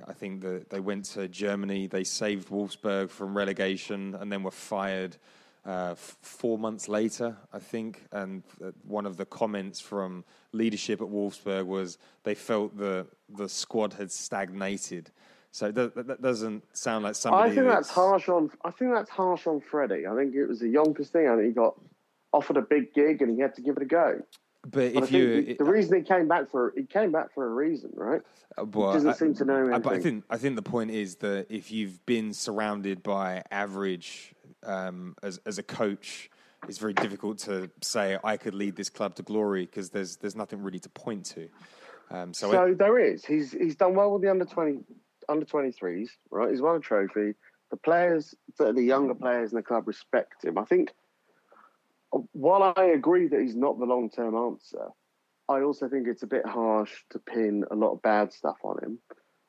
I 0.05 0.11
think 0.11 0.41
that 0.41 0.69
they 0.69 0.81
went 0.81 1.05
to 1.13 1.29
Germany, 1.29 1.87
they 1.87 2.03
saved 2.03 2.49
Wolfsburg 2.49 3.09
from 3.09 3.37
relegation, 3.37 4.13
and 4.15 4.29
then 4.29 4.43
were 4.43 4.51
fired 4.51 5.15
uh, 5.65 5.91
f- 5.91 6.17
four 6.21 6.57
months 6.57 6.89
later, 6.89 7.37
I 7.53 7.59
think. 7.59 8.03
And 8.11 8.43
uh, 8.61 8.71
one 8.83 9.05
of 9.05 9.15
the 9.15 9.25
comments 9.25 9.79
from 9.79 10.25
leadership 10.51 10.99
at 10.99 11.07
Wolfsburg 11.07 11.65
was 11.65 11.97
they 12.23 12.35
felt 12.35 12.77
the 12.77 13.07
the 13.29 13.47
squad 13.47 13.93
had 13.93 14.11
stagnated. 14.11 15.11
So 15.55 15.71
that, 15.71 16.07
that 16.07 16.21
doesn't 16.21 16.63
sound 16.75 17.05
like 17.05 17.15
somebody. 17.15 17.49
I 17.49 17.55
think 17.55 17.65
that's 17.67 17.89
harsh 17.89 18.27
on. 18.27 18.51
I 18.65 18.71
think 18.71 18.91
that's 18.91 19.09
harsh 19.09 19.47
on 19.47 19.61
Freddie. 19.61 20.05
I 20.05 20.13
think 20.13 20.35
it 20.35 20.47
was 20.47 20.61
a 20.61 20.65
Jonker's 20.65 21.07
thing. 21.07 21.29
I 21.29 21.35
think 21.35 21.47
he 21.47 21.53
got 21.53 21.79
offered 22.33 22.57
a 22.57 22.61
big 22.61 22.93
gig 22.93 23.21
and 23.21 23.33
he 23.33 23.41
had 23.41 23.55
to 23.55 23.61
give 23.61 23.77
it 23.77 23.83
a 23.83 23.85
go. 23.85 24.21
But 24.69 24.97
I 24.97 25.03
if 25.03 25.13
you, 25.13 25.43
the, 25.43 25.53
the 25.53 25.63
reason 25.63 25.95
he 25.95 26.03
came 26.03 26.27
back 26.27 26.51
for 26.51 26.73
he 26.75 26.83
came 26.83 27.13
back 27.13 27.33
for 27.33 27.45
a 27.45 27.49
reason, 27.49 27.91
right? 27.93 28.21
Uh, 28.57 28.65
well, 28.65 28.91
doesn't 28.91 29.11
I- 29.11 29.13
seem 29.13 29.33
to 29.35 29.45
know 29.45 29.73
I- 29.73 29.79
But 29.79 29.93
I 29.93 29.99
think 29.99 30.25
I 30.29 30.35
think 30.35 30.57
the 30.57 30.61
point 30.61 30.91
is 30.91 31.15
that 31.17 31.45
if 31.49 31.71
you've 31.71 32.05
been 32.05 32.33
surrounded 32.33 33.01
by 33.01 33.41
average 33.49 34.35
um, 34.63 35.15
as 35.23 35.39
as 35.45 35.57
a 35.57 35.63
coach, 35.63 36.29
it's 36.67 36.79
very 36.79 36.93
difficult 36.93 37.37
to 37.47 37.71
say 37.81 38.17
I 38.25 38.35
could 38.35 38.55
lead 38.55 38.75
this 38.75 38.89
club 38.89 39.15
to 39.15 39.23
glory 39.23 39.67
because 39.67 39.89
there's 39.89 40.17
there's 40.17 40.35
nothing 40.35 40.61
really 40.63 40.79
to 40.79 40.89
point 40.89 41.23
to. 41.27 41.47
Um, 42.11 42.33
so, 42.33 42.51
So 42.51 42.63
it- 42.65 42.77
there 42.77 42.99
is. 42.99 43.23
He's 43.23 43.53
he's 43.53 43.77
done 43.77 43.95
well 43.95 44.11
with 44.11 44.21
the 44.21 44.29
under 44.29 44.43
twenty 44.43 44.79
under 45.29 45.45
23s, 45.45 46.09
right? 46.29 46.49
He's 46.49 46.61
won 46.61 46.75
a 46.75 46.79
trophy. 46.79 47.33
The 47.71 47.77
players, 47.77 48.35
the 48.57 48.73
the 48.73 48.83
younger 48.83 49.15
players 49.15 49.51
in 49.51 49.57
the 49.57 49.63
club 49.63 49.87
respect 49.87 50.43
him. 50.43 50.57
I 50.57 50.65
think, 50.65 50.93
uh, 52.13 52.19
while 52.31 52.73
I 52.75 52.85
agree 52.85 53.27
that 53.27 53.41
he's 53.41 53.55
not 53.55 53.79
the 53.79 53.85
long 53.85 54.09
term 54.09 54.35
answer, 54.35 54.87
I 55.49 55.61
also 55.61 55.89
think 55.89 56.07
it's 56.07 56.23
a 56.23 56.27
bit 56.27 56.45
harsh 56.45 56.93
to 57.11 57.19
pin 57.19 57.65
a 57.69 57.75
lot 57.75 57.93
of 57.93 58.01
bad 58.01 58.33
stuff 58.33 58.57
on 58.63 58.83
him 58.83 58.99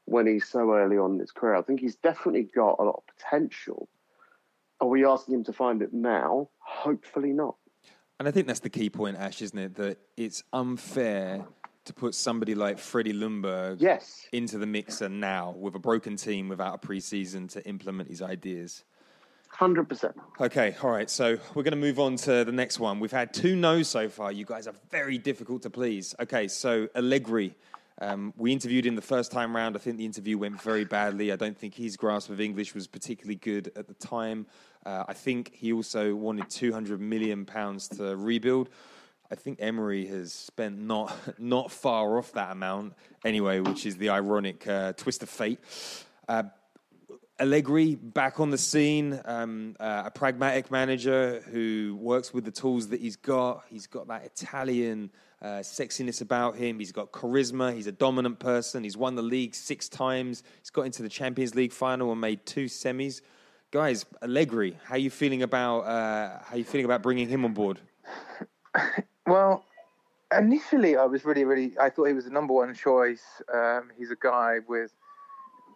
when 0.06 0.26
he's 0.26 0.48
so 0.48 0.72
early 0.72 0.96
on 0.96 1.14
in 1.14 1.18
his 1.18 1.32
career. 1.32 1.56
I 1.56 1.62
think 1.62 1.80
he's 1.80 1.96
definitely 1.96 2.44
got 2.44 2.76
a 2.78 2.84
lot 2.84 3.02
of 3.02 3.16
potential. 3.16 3.88
Are 4.80 4.88
we 4.88 5.04
asking 5.04 5.34
him 5.34 5.44
to 5.44 5.52
find 5.52 5.82
it 5.82 5.92
now? 5.92 6.48
Hopefully 6.58 7.32
not. 7.32 7.56
And 8.18 8.26
I 8.26 8.30
think 8.30 8.46
that's 8.46 8.60
the 8.60 8.70
key 8.70 8.88
point, 8.88 9.18
Aash, 9.18 9.42
isn't 9.42 9.58
it? 9.58 9.74
That 9.74 9.98
it's 10.16 10.42
unfair 10.52 11.46
to 11.86 11.94
put 11.94 12.14
somebody 12.14 12.54
like 12.54 12.78
Freddie 12.78 13.12
Ljungberg 13.14 13.80
Yes. 13.80 14.26
into 14.32 14.58
the 14.58 14.66
mixer 14.66 15.08
now 15.08 15.52
with 15.58 15.74
a 15.74 15.78
broken 15.78 16.16
team 16.16 16.48
without 16.48 16.74
a 16.82 16.86
preseason 16.86 17.48
to 17.52 17.66
implement 17.66 18.08
his 18.08 18.20
ideas. 18.22 18.84
100%. 19.58 20.12
Okay, 20.40 20.76
all 20.82 20.90
right. 20.90 21.08
So 21.08 21.38
we're 21.54 21.62
going 21.62 21.72
to 21.72 21.78
move 21.80 21.98
on 21.98 22.16
to 22.16 22.44
the 22.44 22.52
next 22.52 22.78
one. 22.78 23.00
We've 23.00 23.10
had 23.12 23.32
two 23.32 23.56
no's 23.56 23.88
so 23.88 24.08
far. 24.08 24.30
You 24.30 24.44
guys 24.44 24.66
are 24.66 24.74
very 24.90 25.16
difficult 25.16 25.62
to 25.62 25.70
please. 25.70 26.14
Okay, 26.20 26.48
so 26.48 26.88
Allegri. 26.94 27.54
Um, 27.98 28.34
we 28.36 28.52
interviewed 28.52 28.84
him 28.84 28.94
the 28.94 29.00
first 29.00 29.32
time 29.32 29.56
round. 29.56 29.74
I 29.74 29.78
think 29.78 29.96
the 29.96 30.04
interview 30.04 30.36
went 30.36 30.60
very 30.60 30.84
badly. 30.84 31.32
I 31.32 31.36
don't 31.36 31.56
think 31.56 31.74
his 31.74 31.96
grasp 31.96 32.28
of 32.28 32.42
English 32.42 32.74
was 32.74 32.86
particularly 32.86 33.36
good 33.36 33.72
at 33.74 33.88
the 33.88 33.94
time. 33.94 34.44
Uh, 34.84 35.04
I 35.08 35.14
think 35.14 35.54
he 35.54 35.72
also 35.72 36.14
wanted 36.14 36.50
200 36.50 37.00
million 37.00 37.46
pounds 37.46 37.88
to 37.96 38.14
rebuild. 38.14 38.68
I 39.30 39.34
think 39.34 39.58
Emery 39.60 40.06
has 40.06 40.32
spent 40.32 40.78
not 40.78 41.14
not 41.38 41.70
far 41.70 42.18
off 42.18 42.32
that 42.32 42.52
amount 42.52 42.94
anyway, 43.24 43.60
which 43.60 43.86
is 43.86 43.96
the 43.96 44.10
ironic 44.10 44.66
uh, 44.66 44.92
twist 44.92 45.22
of 45.22 45.28
fate. 45.28 45.58
Uh, 46.28 46.44
Allegri 47.38 47.96
back 47.96 48.40
on 48.40 48.50
the 48.50 48.58
scene, 48.58 49.20
um, 49.26 49.76
uh, 49.78 50.04
a 50.06 50.10
pragmatic 50.10 50.70
manager 50.70 51.42
who 51.50 51.98
works 52.00 52.32
with 52.32 52.44
the 52.44 52.50
tools 52.50 52.88
that 52.88 53.00
he's 53.00 53.16
got. 53.16 53.64
He's 53.68 53.86
got 53.86 54.08
that 54.08 54.24
Italian 54.24 55.10
uh, 55.42 55.58
sexiness 55.58 56.22
about 56.22 56.56
him. 56.56 56.78
He's 56.78 56.92
got 56.92 57.12
charisma. 57.12 57.74
He's 57.74 57.86
a 57.86 57.92
dominant 57.92 58.38
person. 58.38 58.84
He's 58.84 58.96
won 58.96 59.16
the 59.16 59.22
league 59.22 59.54
six 59.54 59.86
times. 59.88 60.42
He's 60.60 60.70
got 60.70 60.82
into 60.82 61.02
the 61.02 61.10
Champions 61.10 61.54
League 61.54 61.72
final 61.72 62.10
and 62.10 62.20
made 62.20 62.46
two 62.46 62.66
semis. 62.66 63.20
Guys, 63.70 64.06
Allegri, 64.22 64.78
how 64.84 64.96
you 64.96 65.10
feeling 65.10 65.42
about 65.42 65.80
uh, 65.80 66.38
how 66.42 66.56
you 66.56 66.64
feeling 66.64 66.86
about 66.86 67.02
bringing 67.02 67.28
him 67.28 67.44
on 67.44 67.52
board? 67.52 67.80
Well, 69.26 69.64
initially 70.36 70.96
I 70.96 71.04
was 71.04 71.24
really, 71.24 71.44
really. 71.44 71.72
I 71.80 71.90
thought 71.90 72.06
he 72.06 72.12
was 72.14 72.24
the 72.24 72.30
number 72.30 72.54
one 72.54 72.74
choice. 72.74 73.24
Um, 73.52 73.90
he's 73.98 74.10
a 74.10 74.16
guy 74.16 74.58
with 74.68 74.92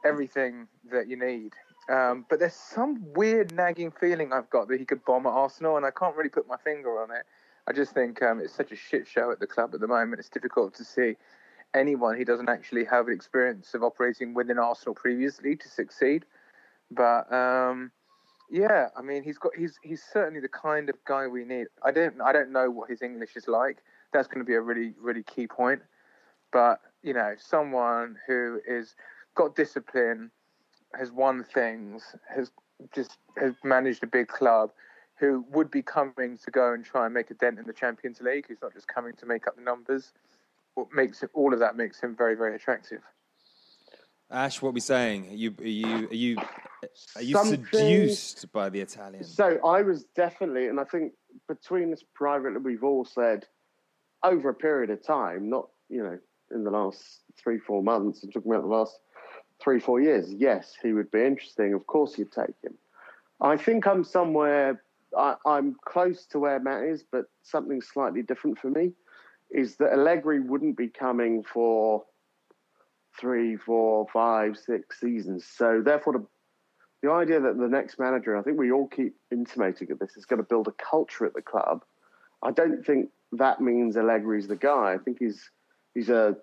everything 0.05 0.69
that 0.91 1.09
you 1.09 1.17
need. 1.17 1.55
Um, 1.89 2.25
but 2.29 2.39
there's 2.39 2.55
some 2.55 3.05
weird 3.15 3.53
nagging 3.53 3.91
feeling 3.91 4.33
I've 4.33 4.49
got 4.51 4.69
that 4.69 4.79
he 4.79 4.85
could 4.85 5.05
bomb 5.05 5.27
at 5.27 5.31
Arsenal, 5.31 5.77
and 5.77 5.85
I 5.85 5.91
can't 5.91 6.15
really 6.17 6.31
put 6.31 6.47
my 6.47 6.57
finger 6.57 7.03
on 7.03 7.11
it. 7.11 7.25
I 7.67 7.73
just 7.73 7.93
think 7.93 8.23
um, 8.23 8.41
it's 8.41 8.55
such 8.55 8.71
a 8.73 8.77
shit 8.77 9.07
show 9.07 9.31
at 9.33 9.41
the 9.41 9.47
club 9.47 9.75
at 9.75 9.81
the 9.81 9.89
moment. 9.89 10.21
It's 10.21 10.29
difficult 10.29 10.75
to 10.75 10.85
see 10.85 11.17
anyone 11.75 12.17
who 12.17 12.25
doesn't 12.25 12.49
actually 12.49 12.85
have 12.85 13.09
an 13.09 13.13
experience 13.13 13.75
of 13.75 13.83
operating 13.83 14.35
within 14.35 14.59
Arsenal 14.59 14.95
previously 14.95 15.57
to 15.57 15.69
succeed. 15.69 16.25
But 16.91 17.33
um, 17.33 17.91
yeah, 18.51 18.89
I 18.97 19.03
mean, 19.03 19.23
he's 19.23 19.39
got 19.39 19.53
he's 19.57 19.79
he's 19.83 20.03
certainly 20.03 20.41
the 20.41 20.49
kind 20.49 20.89
of 20.89 20.97
guy 21.07 21.27
we 21.27 21.45
need. 21.45 21.69
I 21.85 21.93
don't 21.93 22.21
I 22.21 22.33
don't 22.33 22.51
know 22.51 22.71
what 22.71 22.91
his 22.91 23.01
English 23.01 23.37
is 23.37 23.47
like. 23.47 23.79
That's 24.13 24.27
going 24.27 24.41
to 24.41 24.45
be 24.45 24.55
a 24.55 24.61
really 24.61 24.95
really 25.01 25.23
key 25.23 25.47
point. 25.47 25.83
But 26.53 26.81
you 27.03 27.15
know, 27.15 27.35
someone 27.39 28.17
who 28.27 28.61
is 28.67 28.97
got 29.37 29.55
discipline, 29.55 30.31
has 30.99 31.13
won 31.13 31.45
things, 31.45 32.17
has 32.29 32.51
just 32.93 33.19
has 33.37 33.55
managed 33.63 34.03
a 34.03 34.09
big 34.09 34.27
club, 34.27 34.71
who 35.17 35.45
would 35.51 35.71
be 35.71 35.83
coming 35.83 36.37
to 36.45 36.51
go 36.51 36.73
and 36.73 36.85
try 36.85 37.05
and 37.05 37.15
make 37.15 37.31
a 37.31 37.35
dent 37.35 37.59
in 37.59 37.67
the 37.67 37.73
Champions 37.73 38.21
League. 38.21 38.47
Who's 38.49 38.63
not 38.63 38.75
just 38.75 38.89
coming 38.89 39.15
to 39.15 39.27
make 39.27 39.47
up 39.47 39.55
the 39.57 39.63
numbers. 39.63 40.13
What 40.75 40.89
makes 40.93 41.23
it, 41.23 41.31
all 41.35 41.53
of 41.53 41.61
that 41.61 41.77
makes 41.77 42.01
him 42.01 42.17
very 42.17 42.35
very 42.35 42.57
attractive. 42.57 43.03
Aash, 44.33 44.63
what 44.63 44.71
are 44.71 44.73
we 44.73 44.81
saying? 44.81 45.29
Are 45.31 45.35
you 45.35 45.55
are 45.59 45.65
you 45.67 46.09
are 46.09 46.15
you 46.15 46.37
are 47.17 47.23
you 47.23 47.35
Something- 47.35 47.67
seduced 47.73 48.53
by 48.53 48.69
the 48.69 48.81
Italian? 48.81 49.25
So 49.25 49.59
I 49.65 49.83
was 49.83 50.05
definitely, 50.15 50.69
and 50.69 50.79
I 50.79 50.85
think 50.85 51.15
between 51.49 51.93
us 51.93 52.05
privately, 52.15 52.61
we've 52.61 52.85
all 52.85 53.05
said 53.05 53.47
over 54.23 54.49
a 54.49 54.55
period 54.55 54.91
of 54.91 55.03
time, 55.03 55.51
not 55.51 55.69
you 55.89 56.03
know 56.03 56.19
in 56.53 56.63
the 56.65 56.71
last 56.71 57.23
three 57.37 57.59
four 57.59 57.83
months. 57.83 58.23
I'm 58.23 58.31
talking 58.31 58.53
about 58.53 58.63
the 58.63 58.69
last 58.69 59.01
three 59.61 59.81
four 59.81 60.01
years. 60.01 60.33
Yes, 60.33 60.75
he 60.81 60.93
would 60.93 61.11
be 61.11 61.25
interesting. 61.25 61.75
Of 61.75 61.87
course, 61.89 62.17
you'd 62.17 62.33
take 62.33 62.55
him. 62.63 62.75
I 63.41 63.57
think 63.57 63.87
I'm 63.87 64.05
somewhere. 64.05 64.83
I, 65.19 65.35
I'm 65.45 65.75
close 65.85 66.25
to 66.27 66.39
where 66.39 66.61
Matt 66.61 66.85
is, 66.85 67.03
but 67.03 67.25
something 67.43 67.83
slightly 67.83 68.23
different 68.23 68.61
for 68.61 68.71
me 68.71 68.93
is 69.51 69.75
that 69.77 69.93
Allegri 69.93 70.39
wouldn't 70.39 70.77
be 70.77 70.87
coming 70.87 71.43
for 71.43 72.05
three, 73.21 73.57
four, 73.57 74.07
five, 74.13 74.57
six 74.57 74.99
seasons. 74.99 75.47
So 75.47 75.83
therefore, 75.85 76.15
the 76.15 76.27
the 77.03 77.11
idea 77.11 77.41
that 77.41 77.57
the 77.57 77.69
next 77.69 77.99
manager, 77.99 78.37
I 78.37 78.43
think 78.43 78.59
we 78.59 78.73
all 78.73 78.87
keep 78.87 79.15
intimating 79.31 79.91
of 79.91 79.99
this, 79.99 80.17
is 80.17 80.27
going 80.27 80.43
to 80.43 80.47
build 80.47 80.69
a 80.69 80.73
culture 80.73 81.25
at 81.25 81.33
the 81.33 81.41
club. 81.41 81.83
I 82.43 82.51
don't 82.51 82.85
think 82.85 83.09
that 83.33 83.61
means 83.61 83.97
Allegri's 83.97 84.49
the 84.49 84.57
guy. 84.57 84.95
I 84.95 84.99
think 84.99 85.19
he's 85.19 85.51
he's 85.95 86.11
a 86.11 86.37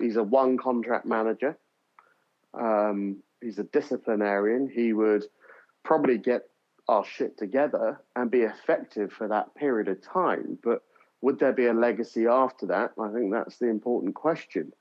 he's 0.00 0.16
a 0.16 0.22
one 0.22 0.56
contract 0.56 1.04
manager. 1.04 1.58
Um, 2.58 3.22
he's 3.42 3.58
a 3.58 3.64
disciplinarian. 3.64 4.70
He 4.72 4.92
would 4.92 5.24
probably 5.84 6.18
get 6.18 6.42
our 6.88 7.04
shit 7.04 7.36
together 7.36 8.00
and 8.16 8.30
be 8.30 8.42
effective 8.42 9.12
for 9.12 9.28
that 9.28 9.54
period 9.54 9.88
of 9.88 10.02
time. 10.02 10.58
But 10.62 10.82
would 11.20 11.38
there 11.38 11.52
be 11.52 11.66
a 11.66 11.74
legacy 11.74 12.26
after 12.26 12.66
that? 12.66 12.92
I 12.98 13.12
think 13.12 13.32
that's 13.32 13.58
the 13.58 13.68
important 13.68 14.14
question. 14.14 14.72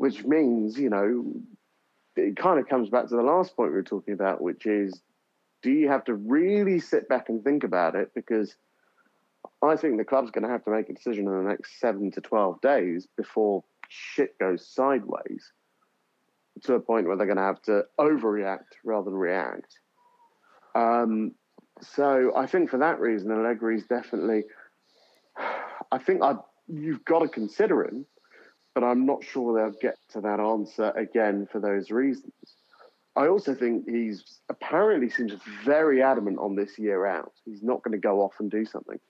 Which 0.00 0.24
means, 0.24 0.78
you 0.78 0.88
know, 0.88 1.26
it 2.16 2.34
kind 2.34 2.58
of 2.58 2.66
comes 2.66 2.88
back 2.88 3.08
to 3.08 3.16
the 3.16 3.22
last 3.22 3.54
point 3.54 3.68
we 3.68 3.76
were 3.76 3.82
talking 3.82 4.14
about, 4.14 4.40
which 4.40 4.64
is 4.64 4.98
do 5.60 5.70
you 5.70 5.88
have 5.88 6.04
to 6.04 6.14
really 6.14 6.80
sit 6.80 7.06
back 7.06 7.28
and 7.28 7.44
think 7.44 7.64
about 7.64 7.94
it? 7.94 8.10
Because 8.14 8.56
I 9.62 9.76
think 9.76 9.98
the 9.98 10.06
club's 10.06 10.30
going 10.30 10.44
to 10.44 10.50
have 10.50 10.64
to 10.64 10.70
make 10.70 10.88
a 10.88 10.94
decision 10.94 11.26
in 11.26 11.44
the 11.44 11.50
next 11.50 11.78
seven 11.78 12.10
to 12.12 12.22
12 12.22 12.62
days 12.62 13.06
before 13.14 13.62
shit 13.90 14.38
goes 14.38 14.66
sideways 14.66 15.52
to 16.62 16.76
a 16.76 16.80
point 16.80 17.06
where 17.06 17.18
they're 17.18 17.26
going 17.26 17.36
to 17.36 17.42
have 17.42 17.60
to 17.64 17.82
overreact 17.98 18.72
rather 18.82 19.10
than 19.10 19.18
react. 19.18 19.80
Um, 20.74 21.32
so 21.82 22.32
I 22.34 22.46
think 22.46 22.70
for 22.70 22.78
that 22.78 23.00
reason, 23.00 23.28
Allegri's 23.28 23.84
definitely. 23.84 24.44
I 25.92 25.98
think 25.98 26.22
I 26.22 26.36
you've 26.68 27.04
got 27.04 27.18
to 27.18 27.28
consider 27.28 27.84
him, 27.84 28.06
but 28.74 28.84
I'm 28.84 29.06
not 29.06 29.24
sure 29.24 29.54
they'll 29.54 29.80
get 29.80 29.96
to 30.12 30.20
that 30.20 30.40
answer 30.40 30.90
again 30.90 31.48
for 31.50 31.60
those 31.60 31.90
reasons. 31.90 32.32
I 33.16 33.26
also 33.26 33.54
think 33.54 33.88
he's 33.88 34.40
apparently 34.48 35.10
seems 35.10 35.32
very 35.64 36.02
adamant 36.02 36.38
on 36.38 36.54
this 36.54 36.78
year 36.78 37.06
out. 37.06 37.32
He's 37.44 37.62
not 37.62 37.82
going 37.82 37.92
to 37.92 37.98
go 37.98 38.22
off 38.22 38.34
and 38.38 38.50
do 38.50 38.64
something. 38.64 39.00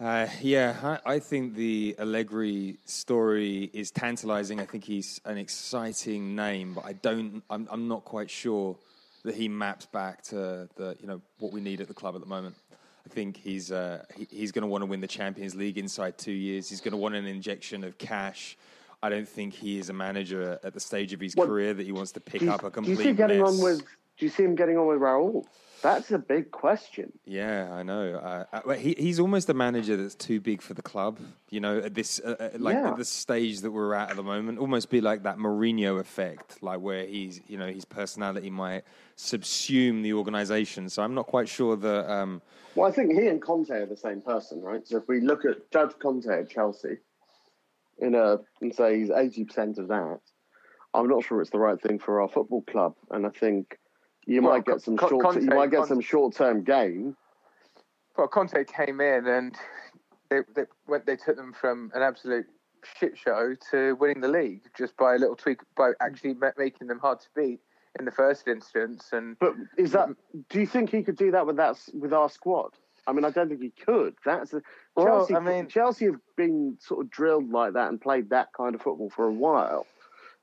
Uh, 0.00 0.26
yeah, 0.40 0.98
I, 1.04 1.14
I 1.14 1.18
think 1.18 1.54
the 1.54 1.94
Allegri 1.98 2.78
story 2.86 3.70
is 3.74 3.90
tantalizing. 3.90 4.58
I 4.58 4.64
think 4.64 4.82
he's 4.82 5.20
an 5.26 5.36
exciting 5.36 6.34
name, 6.34 6.72
but 6.74 6.86
I 6.86 6.94
don't. 6.94 7.42
I'm, 7.50 7.68
I'm 7.70 7.86
not 7.86 8.06
quite 8.06 8.30
sure 8.30 8.76
that 9.24 9.34
he 9.34 9.46
maps 9.46 9.84
back 9.84 10.22
to 10.22 10.68
the 10.76 10.96
you 11.00 11.06
know 11.06 11.20
what 11.38 11.52
we 11.52 11.60
need 11.60 11.82
at 11.82 11.88
the 11.88 11.94
club 11.94 12.14
at 12.14 12.22
the 12.22 12.26
moment. 12.26 12.56
I 13.10 13.12
think 13.12 13.36
he's 13.36 13.72
uh, 13.72 14.04
he, 14.16 14.28
he's 14.30 14.52
going 14.52 14.62
to 14.62 14.68
want 14.68 14.82
to 14.82 14.86
win 14.86 15.00
the 15.00 15.06
Champions 15.08 15.56
League 15.56 15.78
inside 15.78 16.16
two 16.16 16.30
years. 16.30 16.68
He's 16.70 16.80
going 16.80 16.92
to 16.92 16.96
want 16.96 17.16
an 17.16 17.26
injection 17.26 17.82
of 17.82 17.98
cash. 17.98 18.56
I 19.02 19.08
don't 19.08 19.28
think 19.28 19.52
he 19.52 19.78
is 19.80 19.88
a 19.88 19.92
manager 19.92 20.60
at 20.62 20.74
the 20.74 20.80
stage 20.80 21.12
of 21.12 21.18
his 21.20 21.34
What- 21.34 21.48
career 21.48 21.74
that 21.74 21.84
he 21.84 21.90
wants 21.90 22.12
to 22.12 22.20
pick 22.20 22.42
you, 22.42 22.52
up 22.52 22.62
a 22.62 22.70
complete. 22.70 22.94
do 22.94 22.98
you 22.98 23.04
see 23.04 23.10
him 23.10 23.16
getting 23.16 23.40
mess. 23.42 23.58
on 23.58 23.64
with? 23.64 23.78
Do 23.80 24.26
you 24.26 24.28
see 24.28 24.44
him 24.44 24.54
getting 24.54 24.78
on 24.78 24.86
with 24.86 24.98
Raul? 25.00 25.44
That's 25.82 26.10
a 26.10 26.18
big 26.18 26.50
question. 26.50 27.12
Yeah, 27.24 27.72
I 27.72 27.82
know. 27.82 28.14
Uh, 28.52 28.72
he, 28.74 28.94
he's 28.98 29.18
almost 29.18 29.48
a 29.48 29.54
manager 29.54 29.96
that's 29.96 30.14
too 30.14 30.40
big 30.40 30.60
for 30.60 30.74
the 30.74 30.82
club. 30.82 31.18
You 31.48 31.60
know, 31.60 31.78
at 31.78 31.94
this 31.94 32.20
uh, 32.22 32.36
uh, 32.38 32.48
like 32.58 32.74
Yeah. 32.74 32.90
at 32.90 32.96
the 32.98 33.04
stage 33.04 33.60
that 33.60 33.70
we're 33.70 33.94
at 33.94 34.10
at 34.10 34.16
the 34.16 34.22
moment, 34.22 34.58
almost 34.58 34.90
be 34.90 35.00
like 35.00 35.22
that 35.22 35.38
Mourinho 35.38 35.98
effect, 35.98 36.62
like 36.62 36.80
where 36.80 37.06
he's 37.06 37.40
you 37.48 37.56
know 37.56 37.66
his 37.68 37.84
personality 37.84 38.50
might 38.50 38.84
subsume 39.16 40.02
the 40.02 40.12
organisation. 40.12 40.88
So 40.90 41.02
I'm 41.02 41.14
not 41.14 41.26
quite 41.26 41.48
sure 41.48 41.76
that. 41.76 42.10
Um, 42.12 42.42
Well, 42.74 42.88
I 42.88 42.92
think 42.92 43.12
he 43.12 43.26
and 43.28 43.40
Conte 43.40 43.70
are 43.70 43.86
the 43.86 43.96
same 43.96 44.20
person, 44.20 44.60
right? 44.60 44.86
So 44.86 44.98
if 44.98 45.08
we 45.08 45.20
look 45.20 45.44
at 45.44 45.70
Judge 45.70 45.92
Conte 45.98 46.26
at 46.28 46.50
Chelsea, 46.50 46.98
in 47.98 48.14
a 48.14 48.38
and 48.60 48.74
say 48.74 48.98
he's 48.98 49.10
eighty 49.10 49.44
percent 49.44 49.78
of 49.78 49.88
that, 49.88 50.20
I'm 50.92 51.08
not 51.08 51.24
sure 51.24 51.40
it's 51.40 51.50
the 51.50 51.58
right 51.58 51.80
thing 51.80 51.98
for 51.98 52.20
our 52.20 52.28
football 52.28 52.62
club, 52.62 52.94
and 53.10 53.24
I 53.24 53.30
think 53.30 53.78
you 54.26 54.42
Well, 54.42 54.52
might 54.54 54.64
get 54.64 54.80
some 54.80 54.96
short, 54.96 55.22
Conte- 55.24 55.42
you 55.42 55.48
might 55.50 55.70
get 55.70 55.78
Conte- 55.78 55.88
some 55.88 56.00
short 56.00 56.34
term 56.34 56.62
gain. 56.62 57.16
Well, 58.16 58.28
Conte 58.28 58.64
came 58.64 59.00
in 59.00 59.26
and 59.26 59.56
they 60.28 60.40
they 60.54 60.64
went, 60.86 61.06
they 61.06 61.16
took 61.16 61.36
them 61.36 61.52
from 61.52 61.90
an 61.94 62.02
absolute 62.02 62.46
shit 62.98 63.16
show 63.16 63.54
to 63.70 63.94
winning 63.96 64.20
the 64.20 64.28
league 64.28 64.62
just 64.76 64.96
by 64.96 65.14
a 65.14 65.18
little 65.18 65.36
tweak 65.36 65.60
by 65.76 65.92
actually 66.00 66.34
making 66.56 66.86
them 66.88 66.98
hard 66.98 67.20
to 67.20 67.26
beat 67.34 67.60
in 67.98 68.04
the 68.04 68.10
first 68.10 68.46
instance. 68.48 69.08
And 69.12 69.38
But 69.38 69.54
is 69.76 69.92
that? 69.92 70.08
Do 70.48 70.60
you 70.60 70.66
think 70.66 70.90
he 70.90 71.02
could 71.02 71.16
do 71.16 71.30
that 71.32 71.46
with 71.46 71.56
that 71.56 71.76
with 71.94 72.12
our 72.12 72.28
squad? 72.30 72.70
I 73.06 73.12
mean, 73.12 73.24
I 73.24 73.30
don't 73.30 73.48
think 73.48 73.62
he 73.62 73.70
could. 73.70 74.14
That's 74.24 74.52
a, 74.52 74.62
Well, 74.94 75.06
Chelsea. 75.06 75.34
I 75.34 75.40
mean- 75.40 75.68
Chelsea 75.68 76.04
have 76.06 76.20
been 76.36 76.76
sort 76.80 77.04
of 77.04 77.10
drilled 77.10 77.50
like 77.50 77.72
that 77.72 77.88
and 77.88 78.00
played 78.00 78.30
that 78.30 78.52
kind 78.52 78.74
of 78.74 78.82
football 78.82 79.10
for 79.10 79.24
a 79.26 79.32
while. 79.32 79.86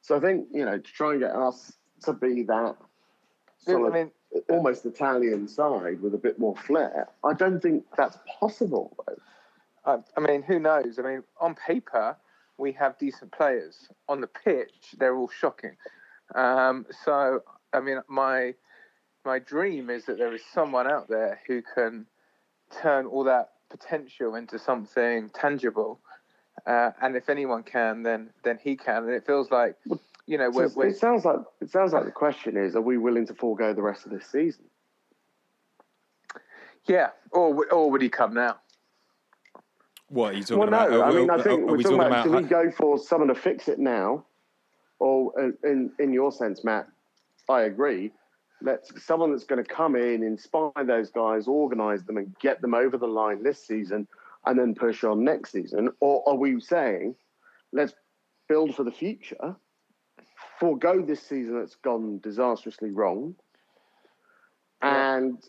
So 0.02 0.16
I 0.16 0.20
think 0.20 0.48
you 0.52 0.66
know 0.66 0.78
to 0.78 0.92
try 0.94 1.12
and 1.12 1.22
get 1.22 1.32
us 1.36 1.74
to 2.04 2.14
be 2.14 2.44
that 2.44 2.76
sort 3.58 3.94
I 3.94 3.96
mean, 3.98 4.12
almost 4.50 4.86
Italian 4.86 5.48
side 5.48 6.02
with 6.02 6.14
a 6.14 6.18
bit 6.18 6.40
more 6.40 6.56
flair, 6.56 7.08
I 7.24 7.34
don't 7.34 7.62
think 7.62 7.86
that's 7.96 8.18
possible. 8.40 8.96
Though. 9.06 9.16
I, 9.86 9.98
I 10.18 10.20
mean, 10.20 10.44
who 10.44 10.60
knows? 10.60 11.00
I 11.00 11.02
mean, 11.02 11.24
on 11.40 11.56
paper, 11.56 12.18
we 12.58 12.72
have 12.74 12.98
decent 12.98 13.32
players. 13.32 13.90
On 14.10 14.22
the 14.22 14.28
pitch, 14.28 14.96
they're 14.98 15.16
all 15.16 15.30
shocking. 15.30 15.76
Um, 16.36 16.86
so, 17.06 17.42
I 17.74 17.80
mean, 17.80 18.02
my 18.08 18.54
my 19.26 19.40
dream 19.40 19.90
is 19.90 20.06
that 20.06 20.18
there 20.18 20.34
is 20.34 20.42
someone 20.54 20.90
out 20.90 21.10
there 21.10 21.40
who 21.48 21.62
can 21.76 22.06
turn 22.82 23.06
all 23.06 23.26
that 23.26 23.52
potential 23.70 24.36
into 24.36 24.58
something 24.58 25.30
tangible. 25.34 26.00
Uh, 26.66 26.92
and 27.02 27.16
if 27.16 27.30
anyone 27.30 27.64
can, 27.64 28.04
then 28.04 28.30
then 28.44 28.58
he 28.62 28.76
can. 28.76 29.04
And 29.04 29.14
it 29.14 29.26
feels 29.26 29.52
like, 29.52 29.76
you 30.28 30.38
know, 30.38 30.50
we're, 30.50 30.68
So 30.70 30.76
we're, 30.78 30.88
it 30.88 30.98
sounds 30.98 31.26
like 31.26 31.38
it 31.62 31.72
sounds 31.72 31.94
like 31.94 32.06
the 32.06 32.12
question 32.12 32.58
is: 32.58 32.76
Are 32.76 32.82
we 32.82 32.98
willing 32.98 33.26
to 33.28 33.34
forego 33.34 33.74
the 33.74 33.82
rest 33.82 34.06
of 34.06 34.12
this 34.12 34.26
season? 34.28 34.66
yeah. 36.86 37.10
Or 37.32 37.66
or 37.72 37.92
would 37.92 38.02
he 38.02 38.10
come 38.10 38.34
now? 38.34 38.58
What 40.10 40.34
are 40.34 40.38
you 40.38 40.44
talking 40.44 40.60
Well, 40.60 40.68
about? 40.70 40.90
no. 40.92 41.02
Are 41.02 41.06
I 41.06 41.10
we- 41.12 41.16
mean, 41.22 41.30
I 41.30 41.42
think 41.42 41.62
are 41.62 41.66
we're 41.66 41.78
we 41.78 41.84
talking 41.84 42.00
about, 42.00 42.24
do 42.26 42.32
we 42.32 42.44
go 42.44 42.72
for 42.72 42.98
someone 42.98 43.28
to 43.28 43.36
fix 43.36 43.68
it 43.68 43.80
now, 43.80 44.26
or 45.00 45.34
uh, 45.40 45.68
in 45.70 45.92
in 46.00 46.14
your 46.14 46.32
sense, 46.32 46.64
Matt? 46.64 46.88
I 47.50 47.62
agree. 47.64 48.12
Let's 48.62 48.92
someone 49.04 49.32
that's 49.32 49.44
going 49.44 49.64
to 49.64 49.70
come 49.70 49.96
in, 49.96 50.24
inspire 50.24 50.72
those 50.86 51.12
guys, 51.12 51.48
organise 51.48 52.04
them, 52.04 52.18
and 52.18 52.36
get 52.40 52.62
them 52.62 52.74
over 52.74 52.98
the 52.98 53.08
line 53.08 53.44
this 53.44 53.66
season, 53.66 54.08
and 54.46 54.58
then 54.58 54.74
push 54.76 55.04
on 55.04 55.24
next 55.24 55.52
season. 55.52 55.90
Or 56.00 56.24
are 56.28 56.36
we 56.36 56.60
saying, 56.60 57.16
let's 57.72 57.94
build 58.50 58.76
for 58.76 58.84
the 58.84 58.92
future, 58.92 59.56
forego 60.60 61.02
this 61.02 61.22
season 61.22 61.60
that's 61.60 61.76
gone 61.76 62.20
disastrously 62.20 62.92
wrong, 62.92 63.36
and 64.82 65.44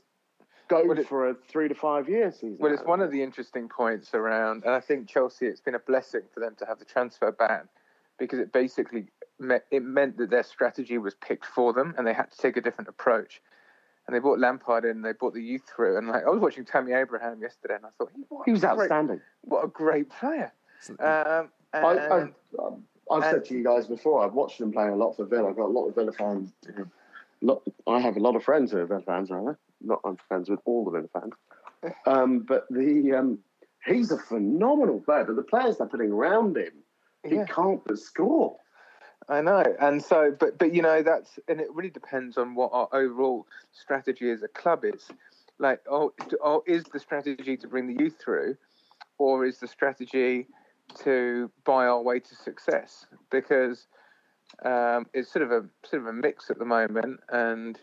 go 0.69 0.85
Well, 0.87 0.99
it- 0.99 1.07
for 1.09 1.29
a 1.29 1.35
three 1.35 1.69
to 1.69 1.75
five 1.75 2.09
year 2.09 2.31
season? 2.31 2.59
Well, 2.59 2.73
it's 2.73 2.83
one 2.85 3.01
of 3.01 3.11
the 3.11 3.23
interesting 3.23 3.69
points 3.69 4.15
around, 4.15 4.65
and 4.65 4.75
I 4.75 4.81
think 4.81 5.09
Chelsea. 5.09 5.47
It's 5.47 5.61
been 5.61 5.75
a 5.75 5.79
blessing 5.81 6.23
for 6.33 6.41
them 6.41 6.55
to 6.57 6.67
have 6.67 6.79
the 6.79 6.85
transfer 6.85 7.33
ban 7.33 7.69
because 8.19 8.39
it 8.39 8.53
basically 8.53 9.09
me- 9.39 9.61
it 9.71 9.83
meant 9.83 10.17
that 10.19 10.31
their 10.31 10.43
strategy 10.43 10.99
was 10.99 11.15
picked 11.15 11.47
for 11.47 11.73
them, 11.73 11.95
and 11.97 12.07
they 12.07 12.13
had 12.13 12.31
to 12.31 12.39
take 12.39 12.57
a 12.57 12.61
different 12.61 12.89
approach. 12.89 13.41
And 14.07 14.15
they 14.15 14.21
brought 14.21 14.39
Lampard 14.39 14.87
in, 14.87 15.03
they 15.03 15.13
brought 15.13 15.35
the 15.35 15.43
youth 15.43 15.65
through, 15.69 15.99
and 15.99 16.09
like 16.09 16.25
I 16.25 16.31
was 16.31 16.41
watching 16.41 16.65
Tammy 16.65 16.93
Abraham 16.93 17.41
yesterday, 17.43 17.75
and 17.75 17.85
I 17.85 17.91
thought, 17.99 18.11
what 18.29 18.47
He 18.47 18.53
was 18.53 18.65
a 18.65 18.69
great- 18.69 18.81
outstanding. 18.91 19.21
What 19.43 19.65
a 19.65 19.69
great 19.69 20.09
player! 20.09 20.51
Um, 20.99 21.51
and, 21.75 21.85
I, 21.87 22.17
I've, 22.17 22.35
I've 23.11 23.23
and- 23.23 23.31
said 23.31 23.45
to 23.47 23.55
you 23.55 23.65
guys 23.65 23.87
before, 23.87 24.25
I've 24.25 24.35
watched 24.35 24.59
them 24.59 24.73
play 24.73 24.89
a 24.89 24.95
lot 24.97 25.17
for 25.17 25.25
Villa. 25.25 25.51
I've 25.51 25.57
got 25.57 25.67
a 25.67 25.73
lot 25.73 25.89
of 25.89 25.95
Villa 25.95 26.13
fans. 26.13 26.53
Lot, 27.41 27.63
I 27.87 28.01
have 28.01 28.17
a 28.17 28.21
lot 28.21 28.35
of 28.37 28.43
friends 28.43 28.73
who 28.73 28.79
are 28.79 28.87
Villa 28.87 29.03
fans, 29.03 29.31
rather. 29.31 29.59
Not 29.81 30.01
I'm 30.05 30.17
friends 30.29 30.51
with 30.51 30.61
all 30.65 30.85
the 30.85 30.91
Villa 30.91 31.09
fans. 31.13 31.33
Um, 32.07 32.41
but 32.41 32.67
the 32.71 33.13
um, 33.17 33.39
he's 33.87 34.11
a 34.11 34.19
phenomenal 34.19 35.01
player. 35.01 35.23
But 35.23 35.37
the 35.37 35.45
players 35.45 35.79
they're 35.79 35.87
putting 35.87 36.11
around 36.11 36.57
him, 36.57 36.73
he 37.23 37.37
Yeah. 37.37 37.45
can't 37.47 37.81
but 37.85 38.01
score. 38.01 38.57
I 39.29 39.43
know, 39.43 39.63
and 39.79 40.03
so, 40.03 40.35
but 40.37 40.59
but 40.59 40.75
you 40.75 40.83
know 40.83 41.03
that's, 41.03 41.39
and 41.47 41.61
it 41.61 41.69
really 41.73 41.91
depends 41.91 42.37
on 42.37 42.57
what 42.57 42.71
our 42.73 42.89
overall 42.93 43.47
strategy 43.73 44.29
as 44.31 44.43
a 44.43 44.49
club 44.49 44.85
is. 44.85 45.09
Like, 45.61 45.81
oh, 45.89 46.13
oh, 46.43 46.65
is 46.67 46.83
the 46.85 46.99
strategy 46.99 47.57
to 47.57 47.69
bring 47.69 47.87
the 47.87 48.03
youth 48.03 48.17
through, 48.21 48.57
or 49.19 49.45
is 49.47 49.59
the 49.59 49.69
strategy 49.69 50.49
to 51.05 51.51
buy 51.65 51.87
our 51.87 52.03
way 52.03 52.21
to 52.21 52.35
success? 52.35 53.07
Because 53.31 53.87
um, 54.65 55.07
it's 55.15 55.33
sort 55.33 55.45
of 55.45 55.53
a 55.53 55.65
sort 55.87 56.03
of 56.03 56.09
a 56.09 56.13
mix 56.13 56.51
at 56.51 56.59
the 56.59 56.65
moment, 56.65 57.21
and 57.31 57.79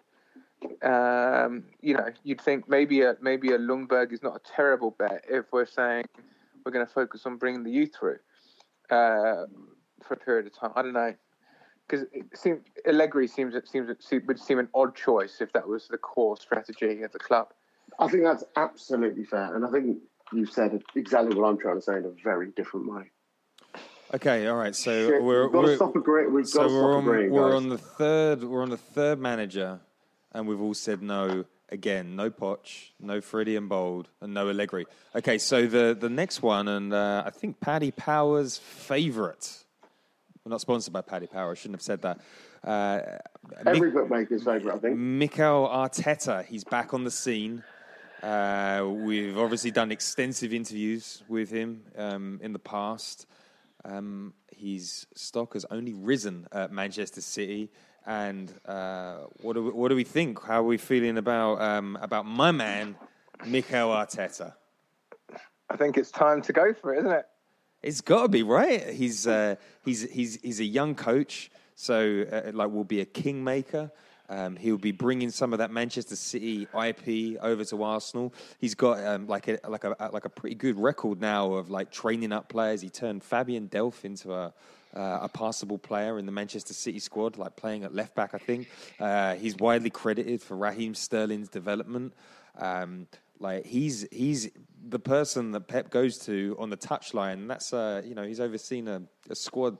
um, 0.83 1.65
you 1.81 1.93
know, 1.93 2.09
you'd 2.23 2.41
think 2.41 2.67
maybe 2.69 3.01
a 3.01 3.15
maybe 3.21 3.51
a 3.51 3.57
Ljungberg 3.57 4.11
is 4.13 4.23
not 4.23 4.35
a 4.35 4.41
terrible 4.55 4.95
bet 4.97 5.23
if 5.29 5.45
we're 5.51 5.65
saying 5.65 6.05
we're 6.65 6.71
going 6.71 6.85
to 6.85 6.91
focus 6.91 7.25
on 7.25 7.37
bringing 7.37 7.63
the 7.63 7.71
youth 7.71 7.91
through 7.97 8.17
uh, 8.89 9.45
for 10.03 10.13
a 10.13 10.17
period 10.17 10.47
of 10.47 10.53
time. 10.57 10.71
I 10.75 10.81
don't 10.81 10.93
know 10.93 11.13
because 11.87 12.05
it 12.11 12.25
seems 12.33 12.61
Allegri 12.87 13.27
seems 13.27 13.55
it 13.55 13.67
seems 13.67 13.89
it 13.89 14.27
would 14.27 14.39
seem 14.39 14.59
an 14.59 14.69
odd 14.73 14.95
choice 14.95 15.37
if 15.39 15.53
that 15.53 15.67
was 15.67 15.87
the 15.87 15.97
core 15.97 16.37
strategy 16.37 17.03
of 17.03 17.11
the 17.11 17.19
club. 17.19 17.49
I 17.99 18.07
think 18.07 18.23
that's 18.23 18.43
absolutely 18.55 19.25
fair, 19.25 19.55
and 19.55 19.65
I 19.65 19.69
think 19.69 19.97
you've 20.33 20.51
said 20.51 20.81
exactly 20.95 21.35
what 21.35 21.47
I'm 21.47 21.57
trying 21.57 21.75
to 21.75 21.81
say 21.81 21.97
in 21.97 22.05
a 22.05 22.11
very 22.23 22.51
different 22.51 22.91
way. 22.91 23.11
Okay, 24.13 24.47
all 24.47 24.57
right. 24.57 24.75
So 24.75 25.09
Shit, 25.09 25.23
we're 25.23 25.43
we've 25.43 25.53
got 25.53 25.61
to 25.61 25.67
we're, 25.67 25.75
stop 25.75 25.95
agreeing. 25.95 26.33
We've 26.33 26.47
so 26.47 26.59
got 26.59 26.67
to 26.67 26.73
we're 26.73 26.79
stop 26.79 26.97
on 26.97 27.03
agreeing, 27.03 27.31
we're 27.31 27.55
on 27.55 27.69
the 27.69 27.77
third 27.77 28.43
we're 28.43 28.61
on 28.61 28.69
the 28.69 28.77
third 28.77 29.19
manager, 29.19 29.79
and 30.31 30.47
we've 30.47 30.61
all 30.61 30.73
said 30.73 31.01
no 31.01 31.45
again. 31.69 32.15
No 32.15 32.29
Poch, 32.29 32.91
no 32.99 33.19
Freddie 33.19 33.55
and 33.55 33.67
Bould, 33.67 34.07
and 34.21 34.33
no 34.33 34.49
Allegri. 34.49 34.85
Okay, 35.15 35.37
so 35.37 35.65
the 35.65 35.97
the 35.99 36.09
next 36.09 36.41
one, 36.41 36.67
and 36.67 36.93
uh, 36.93 37.23
I 37.25 37.31
think 37.31 37.59
Paddy 37.59 37.91
Power's 37.91 38.57
favourite. 38.57 39.63
We're 40.45 40.51
not 40.51 40.61
sponsored 40.61 40.93
by 40.93 41.01
Paddy 41.01 41.25
Power. 41.25 41.51
I 41.51 41.55
shouldn't 41.55 41.77
have 41.77 41.81
said 41.81 42.03
that. 42.03 42.19
Uh, 42.63 43.01
Every 43.65 43.87
Mik- 43.87 43.93
bookmaker's 43.95 44.43
favourite, 44.43 44.75
I 44.75 44.79
think. 44.79 44.95
Mikel 44.95 45.67
Arteta, 45.67 46.45
he's 46.45 46.63
back 46.63 46.93
on 46.93 47.03
the 47.03 47.09
scene. 47.09 47.63
Uh, 48.25 48.83
we've 48.87 49.37
obviously 49.37 49.69
done 49.69 49.91
extensive 49.91 50.51
interviews 50.51 51.21
with 51.27 51.51
him 51.51 51.83
um, 51.95 52.39
in 52.41 52.53
the 52.53 52.59
past. 52.59 53.27
Um, 53.83 54.33
his 54.51 55.05
stock 55.13 55.53
has 55.53 55.63
only 55.69 55.93
risen 55.93 56.47
at 56.51 56.71
Manchester 56.71 57.21
City. 57.21 57.69
And 58.07 58.51
uh, 58.65 59.25
what, 59.41 59.53
do 59.53 59.65
we, 59.65 59.69
what 59.69 59.89
do 59.89 59.95
we 59.95 60.03
think? 60.03 60.41
How 60.41 60.61
are 60.61 60.63
we 60.63 60.77
feeling 60.77 61.19
about, 61.19 61.61
um, 61.61 61.99
about 62.01 62.25
my 62.25 62.49
man, 62.51 62.95
Mikel 63.45 63.89
Arteta? 63.89 64.53
I 65.69 65.77
think 65.77 65.95
it's 65.95 66.09
time 66.09 66.41
to 66.43 66.53
go 66.53 66.73
for 66.73 66.95
it, 66.95 67.01
isn't 67.01 67.11
it? 67.11 67.27
It's 67.83 68.01
got 68.01 68.23
to 68.23 68.29
be 68.29 68.41
right. 68.41 68.89
He's 68.89 69.27
uh, 69.27 69.55
he's 69.83 70.01
he's 70.09 70.41
he's 70.41 70.59
a 70.59 70.65
young 70.65 70.95
coach, 70.95 71.51
so 71.75 72.25
uh, 72.31 72.51
like 72.51 72.71
will 72.71 72.83
be 72.83 73.01
a 73.01 73.05
kingmaker. 73.05 73.91
Um, 74.29 74.55
he'll 74.55 74.77
be 74.77 74.91
bringing 74.91 75.29
some 75.29 75.53
of 75.53 75.59
that 75.59 75.71
Manchester 75.71 76.15
City 76.15 76.67
IP 76.73 77.37
over 77.41 77.63
to 77.65 77.83
Arsenal. 77.83 78.33
He's 78.59 78.75
got 78.75 79.03
um, 79.05 79.27
like 79.27 79.47
a 79.47 79.59
like 79.67 79.83
a 79.83 79.95
like 80.11 80.25
a 80.25 80.29
pretty 80.29 80.55
good 80.55 80.79
record 80.79 81.21
now 81.21 81.53
of 81.53 81.69
like 81.69 81.91
training 81.91 82.31
up 82.31 82.49
players. 82.49 82.81
He 82.81 82.89
turned 82.89 83.23
Fabian 83.23 83.69
Delph 83.69 84.03
into 84.03 84.33
a 84.33 84.53
uh, 84.95 85.19
a 85.23 85.29
passable 85.29 85.77
player 85.77 86.17
in 86.17 86.25
the 86.25 86.31
Manchester 86.31 86.73
City 86.73 86.99
squad, 86.99 87.37
like 87.37 87.55
playing 87.55 87.83
at 87.83 87.93
left 87.93 88.15
back. 88.15 88.33
I 88.33 88.37
think 88.37 88.69
uh, 88.99 89.35
he's 89.35 89.55
widely 89.57 89.89
credited 89.89 90.41
for 90.41 90.55
Raheem 90.55 90.95
Sterling's 90.95 91.49
development. 91.49 92.13
Um, 92.57 93.07
like 93.39 93.65
he's 93.65 94.07
he's 94.11 94.49
the 94.87 94.99
person 94.99 95.51
that 95.51 95.67
Pep 95.67 95.89
goes 95.89 96.17
to 96.19 96.55
on 96.57 96.69
the 96.69 96.77
touchline. 96.77 97.47
That's 97.47 97.73
uh, 97.73 98.01
you 98.05 98.15
know 98.15 98.23
he's 98.23 98.39
overseen 98.39 98.87
a, 98.87 99.01
a 99.29 99.35
squad 99.35 99.77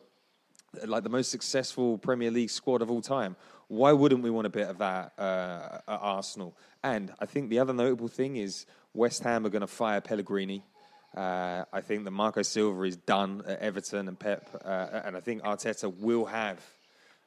like 0.86 1.04
the 1.04 1.10
most 1.10 1.32
successful 1.32 1.98
Premier 1.98 2.32
League 2.32 2.50
squad 2.50 2.82
of 2.82 2.92
all 2.92 3.02
time. 3.02 3.36
Why 3.68 3.92
wouldn't 3.92 4.22
we 4.22 4.30
want 4.30 4.48
a 4.48 4.50
bit 4.50 4.68
of 4.68 4.78
that 4.78 5.14
uh, 5.18 5.80
at 5.88 6.00
Arsenal? 6.02 6.56
And 6.84 7.12
I 7.20 7.26
think 7.26 7.50
the 7.50 7.60
other 7.60 7.74
notable 7.74 8.08
thing 8.08 8.38
is 8.38 8.66
West 8.94 9.24
Ham 9.24 9.46
are 9.46 9.50
going 9.50 9.62
to 9.62 9.68
fire 9.68 10.02
Pellegrini. 10.02 10.64
Uh, 11.16 11.64
I 11.72 11.82
think 11.82 12.04
that 12.04 12.12
Marco 12.12 12.42
Silva 12.42 12.84
is 12.84 12.98
done 12.98 13.42
at 13.48 13.60
Everton 13.60 14.08
and 14.08 14.20
Pep, 14.20 14.50
uh, 14.66 15.02
and 15.06 15.16
I 15.16 15.22
think 15.22 15.44
Arteta 15.44 15.94
will 15.98 16.26
have 16.26 16.60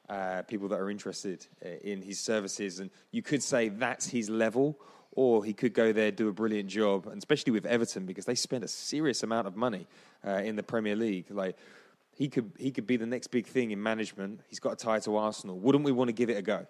uh, 0.07 0.43
people 0.43 0.67
that 0.69 0.79
are 0.79 0.89
interested 0.89 1.45
uh, 1.65 1.69
in 1.83 2.01
his 2.01 2.19
services. 2.19 2.79
And 2.79 2.91
you 3.11 3.21
could 3.21 3.41
say 3.41 3.69
that's 3.69 4.07
his 4.07 4.29
level, 4.29 4.77
or 5.13 5.43
he 5.43 5.53
could 5.53 5.73
go 5.73 5.91
there, 5.91 6.11
do 6.11 6.29
a 6.29 6.31
brilliant 6.31 6.69
job, 6.69 7.07
and 7.07 7.17
especially 7.17 7.51
with 7.51 7.65
Everton 7.65 8.05
because 8.05 8.25
they 8.25 8.35
spend 8.35 8.63
a 8.63 8.67
serious 8.67 9.23
amount 9.23 9.47
of 9.47 9.55
money 9.55 9.87
uh, 10.25 10.41
in 10.43 10.55
the 10.55 10.63
Premier 10.63 10.95
League. 10.95 11.25
Like 11.29 11.57
he 12.19 12.27
could, 12.27 12.51
he 12.59 12.69
could 12.69 12.85
be 12.85 12.97
the 12.97 13.05
next 13.05 13.27
big 13.27 13.47
thing 13.47 13.71
in 13.71 13.81
management. 13.81 14.41
He's 14.49 14.59
got 14.59 14.73
a 14.73 14.75
tie 14.75 14.99
to 14.99 15.15
Arsenal. 15.15 15.57
Wouldn't 15.57 15.85
we 15.85 15.93
want 15.93 16.09
to 16.09 16.13
give 16.13 16.29
it 16.29 16.37
a 16.37 16.41
go? 16.41 16.67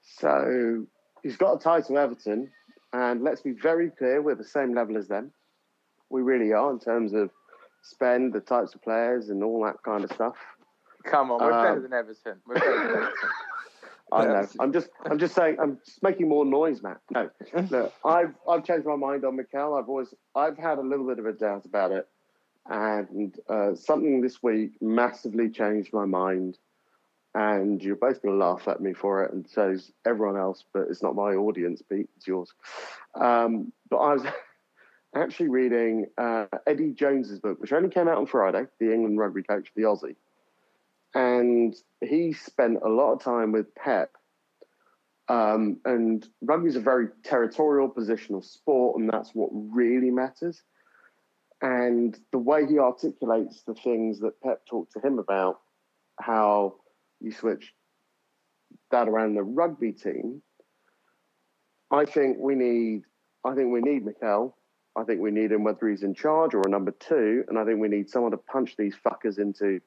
So 0.00 0.86
he's 1.22 1.36
got 1.36 1.56
a 1.56 1.58
tie 1.58 1.82
to 1.82 1.98
Everton, 1.98 2.50
and 2.94 3.22
let's 3.22 3.42
be 3.42 3.52
very 3.52 3.90
clear, 3.90 4.22
we're 4.22 4.34
the 4.34 4.42
same 4.42 4.74
level 4.74 4.96
as 4.96 5.06
them. 5.06 5.32
We 6.08 6.22
really 6.22 6.54
are 6.54 6.70
in 6.70 6.80
terms 6.80 7.12
of 7.12 7.30
spend, 7.82 8.32
the 8.32 8.40
types 8.40 8.74
of 8.74 8.80
players, 8.80 9.28
and 9.28 9.44
all 9.44 9.62
that 9.64 9.82
kind 9.82 10.02
of 10.02 10.10
stuff. 10.12 10.36
Come 11.04 11.30
on, 11.30 11.38
we're 11.38 11.52
Um, 11.52 11.64
better 11.64 11.80
than 11.82 11.92
Everton. 11.92 12.40
We're 12.46 12.54
better 12.54 12.78
than 12.78 12.96
Everton. 12.96 13.12
I 14.12 14.24
know. 14.26 14.48
I'm 14.60 14.72
just, 14.72 14.88
I'm 15.04 15.18
just 15.18 15.34
saying, 15.34 15.56
I'm 15.60 15.78
just 15.84 16.02
making 16.02 16.28
more 16.28 16.44
noise, 16.46 16.82
Matt. 16.82 17.00
No, 17.10 17.30
look, 17.70 17.92
I've, 18.04 18.34
I've 18.48 18.64
changed 18.64 18.86
my 18.86 18.96
mind 18.96 19.26
on 19.26 19.36
Mikel. 19.36 19.74
I've 19.74 19.88
always, 19.88 20.14
I've 20.34 20.56
had 20.56 20.78
a 20.78 20.82
little 20.82 21.06
bit 21.06 21.18
of 21.18 21.26
a 21.26 21.32
doubt 21.32 21.66
about 21.66 21.92
it, 21.92 22.08
and 22.68 23.38
uh, 23.48 23.74
something 23.74 24.20
this 24.20 24.42
week 24.42 24.72
massively 24.80 25.50
changed 25.50 25.92
my 25.92 26.04
mind. 26.04 26.58
And 27.34 27.82
you're 27.82 27.96
both 27.96 28.20
going 28.20 28.38
to 28.38 28.44
laugh 28.44 28.68
at 28.68 28.82
me 28.82 28.92
for 28.92 29.24
it, 29.24 29.32
and 29.32 29.48
so 29.48 29.70
is 29.70 29.90
everyone 30.06 30.36
else. 30.36 30.64
But 30.74 30.88
it's 30.90 31.02
not 31.02 31.14
my 31.14 31.32
audience. 31.32 31.82
It's 31.88 32.26
yours. 32.26 32.52
Um, 33.14 33.72
but 33.88 33.96
I 33.96 34.12
was 34.12 34.26
actually 35.16 35.48
reading 35.48 36.06
uh, 36.18 36.46
Eddie 36.66 36.92
Jones's 36.92 37.40
book, 37.40 37.58
which 37.58 37.72
only 37.72 37.88
came 37.88 38.06
out 38.06 38.18
on 38.18 38.26
Friday. 38.26 38.66
The 38.80 38.92
England 38.92 39.18
rugby 39.18 39.42
coach, 39.42 39.70
the 39.74 39.82
Aussie, 39.82 40.16
and 41.14 41.74
he 42.02 42.34
spent 42.34 42.80
a 42.84 42.88
lot 42.88 43.14
of 43.14 43.22
time 43.22 43.50
with 43.50 43.74
Pep. 43.74 44.12
Um, 45.28 45.78
and 45.86 46.28
rugby 46.42 46.68
is 46.68 46.76
a 46.76 46.80
very 46.80 47.08
territorial, 47.24 47.88
positional 47.88 48.44
sport, 48.44 49.00
and 49.00 49.08
that's 49.08 49.30
what 49.30 49.48
really 49.52 50.10
matters 50.10 50.62
and 51.62 52.18
the 52.32 52.38
way 52.38 52.66
he 52.66 52.78
articulates 52.78 53.62
the 53.62 53.74
things 53.74 54.18
that 54.20 54.40
Pep 54.42 54.66
talked 54.66 54.92
to 54.92 55.00
him 55.00 55.20
about, 55.20 55.60
how 56.20 56.74
you 57.20 57.30
switch 57.32 57.72
that 58.90 59.08
around 59.08 59.34
the 59.34 59.42
rugby 59.42 59.92
team. 59.92 60.42
I 61.90 62.04
think 62.04 62.38
we 62.38 62.54
need. 62.54 63.02
I 63.44 63.54
think 63.54 63.72
we 63.72 63.80
need 63.80 64.04
Mikel. 64.04 64.56
I 64.96 65.04
think 65.04 65.20
we 65.20 65.30
need 65.30 65.52
him 65.52 65.64
whether 65.64 65.88
he's 65.88 66.02
in 66.02 66.14
charge 66.14 66.54
or 66.54 66.62
a 66.66 66.68
number 66.68 66.90
two, 66.90 67.44
and 67.48 67.58
I 67.58 67.64
think 67.64 67.80
we 67.80 67.88
need 67.88 68.10
someone 68.10 68.32
to 68.32 68.38
punch 68.38 68.76
these 68.76 68.94
fuckers 69.06 69.38
into 69.38 69.80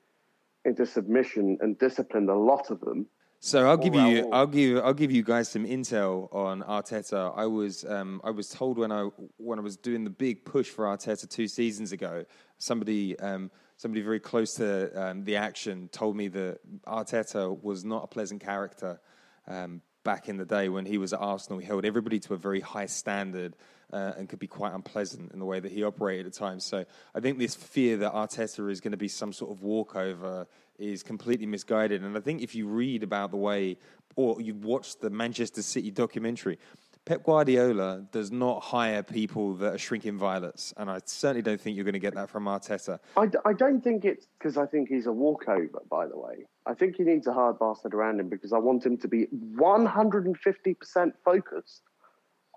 into 0.63 0.85
submission 0.85 1.57
and 1.61 1.77
discipline 1.77 2.27
a 2.27 2.35
lot 2.35 2.71
of 2.71 2.79
them 2.79 3.05
so 3.45 3.69
I'll 3.69 3.77
give 3.77 3.93
you, 3.93 4.27
I'll 4.31 4.47
give, 4.47 4.83
I'll 4.83 4.93
give 4.95 5.11
you 5.11 5.21
guys 5.21 5.49
some 5.49 5.65
intel 5.65 6.33
on 6.33 6.63
Arteta. 6.63 7.31
I 7.37 7.45
was, 7.45 7.85
um, 7.85 8.19
I 8.23 8.31
was 8.31 8.49
told 8.49 8.79
when 8.79 8.91
I 8.91 9.03
when 9.37 9.59
I 9.59 9.61
was 9.61 9.77
doing 9.77 10.03
the 10.03 10.09
big 10.09 10.45
push 10.45 10.67
for 10.67 10.85
Arteta 10.85 11.29
two 11.29 11.47
seasons 11.47 11.91
ago, 11.91 12.25
somebody, 12.57 13.19
um, 13.19 13.51
somebody 13.77 14.01
very 14.01 14.19
close 14.19 14.55
to 14.55 14.89
um, 14.99 15.23
the 15.25 15.35
action 15.35 15.89
told 15.91 16.15
me 16.15 16.27
that 16.29 16.57
Arteta 16.87 17.61
was 17.61 17.85
not 17.85 18.05
a 18.05 18.07
pleasant 18.07 18.43
character 18.43 18.99
um, 19.47 19.83
back 20.03 20.27
in 20.27 20.37
the 20.37 20.45
day 20.45 20.67
when 20.67 20.87
he 20.87 20.97
was 20.97 21.13
at 21.13 21.19
Arsenal. 21.19 21.59
He 21.59 21.67
held 21.67 21.85
everybody 21.85 22.19
to 22.21 22.33
a 22.33 22.37
very 22.37 22.61
high 22.61 22.87
standard. 22.87 23.55
Uh, 23.95 24.11
and 24.17 24.27
could 24.27 24.39
be 24.39 24.47
quite 24.47 24.73
unpleasant 24.73 25.31
in 25.31 25.39
the 25.39 25.45
way 25.45 25.57
that 25.57 25.71
he 25.71 25.81
operated 25.81 26.25
at 26.25 26.33
times. 26.33 26.65
So 26.65 26.83
I 27.15 27.21
think 27.21 27.39
this 27.39 27.55
fear 27.55 27.95
that 27.95 28.11
Arteta 28.11 28.69
is 28.69 28.81
going 28.81 28.91
to 28.91 28.97
be 28.97 29.07
some 29.07 29.31
sort 29.31 29.51
of 29.51 29.63
walkover 29.63 30.47
is 30.77 31.01
completely 31.01 31.45
misguided. 31.45 32.03
And 32.03 32.17
I 32.17 32.19
think 32.19 32.41
if 32.41 32.55
you 32.55 32.67
read 32.67 33.03
about 33.03 33.31
the 33.31 33.37
way, 33.37 33.77
or 34.17 34.41
you 34.41 34.53
watch 34.53 34.99
the 34.99 35.09
Manchester 35.09 35.61
City 35.61 35.91
documentary, 35.91 36.59
Pep 37.05 37.23
Guardiola 37.23 38.05
does 38.11 38.33
not 38.33 38.63
hire 38.63 39.01
people 39.01 39.53
that 39.53 39.75
are 39.75 39.77
shrinking 39.77 40.17
violets, 40.17 40.73
and 40.75 40.89
I 40.89 40.99
certainly 41.05 41.41
don't 41.41 41.61
think 41.61 41.77
you're 41.77 41.85
going 41.85 41.93
to 41.93 41.99
get 41.99 42.15
that 42.15 42.29
from 42.29 42.45
Arteta. 42.45 42.99
I, 43.15 43.29
I 43.45 43.53
don't 43.53 43.81
think 43.81 44.03
it's 44.03 44.27
because 44.37 44.57
I 44.57 44.65
think 44.65 44.89
he's 44.89 45.05
a 45.05 45.13
walkover, 45.13 45.83
by 45.89 46.05
the 46.05 46.17
way. 46.17 46.47
I 46.65 46.73
think 46.73 46.97
he 46.97 47.03
needs 47.03 47.27
a 47.27 47.33
hard 47.33 47.59
bastard 47.59 47.93
around 47.93 48.19
him 48.19 48.27
because 48.27 48.51
I 48.51 48.57
want 48.57 48.85
him 48.85 48.97
to 48.97 49.07
be 49.07 49.27
150% 49.55 51.13
focused 51.23 51.81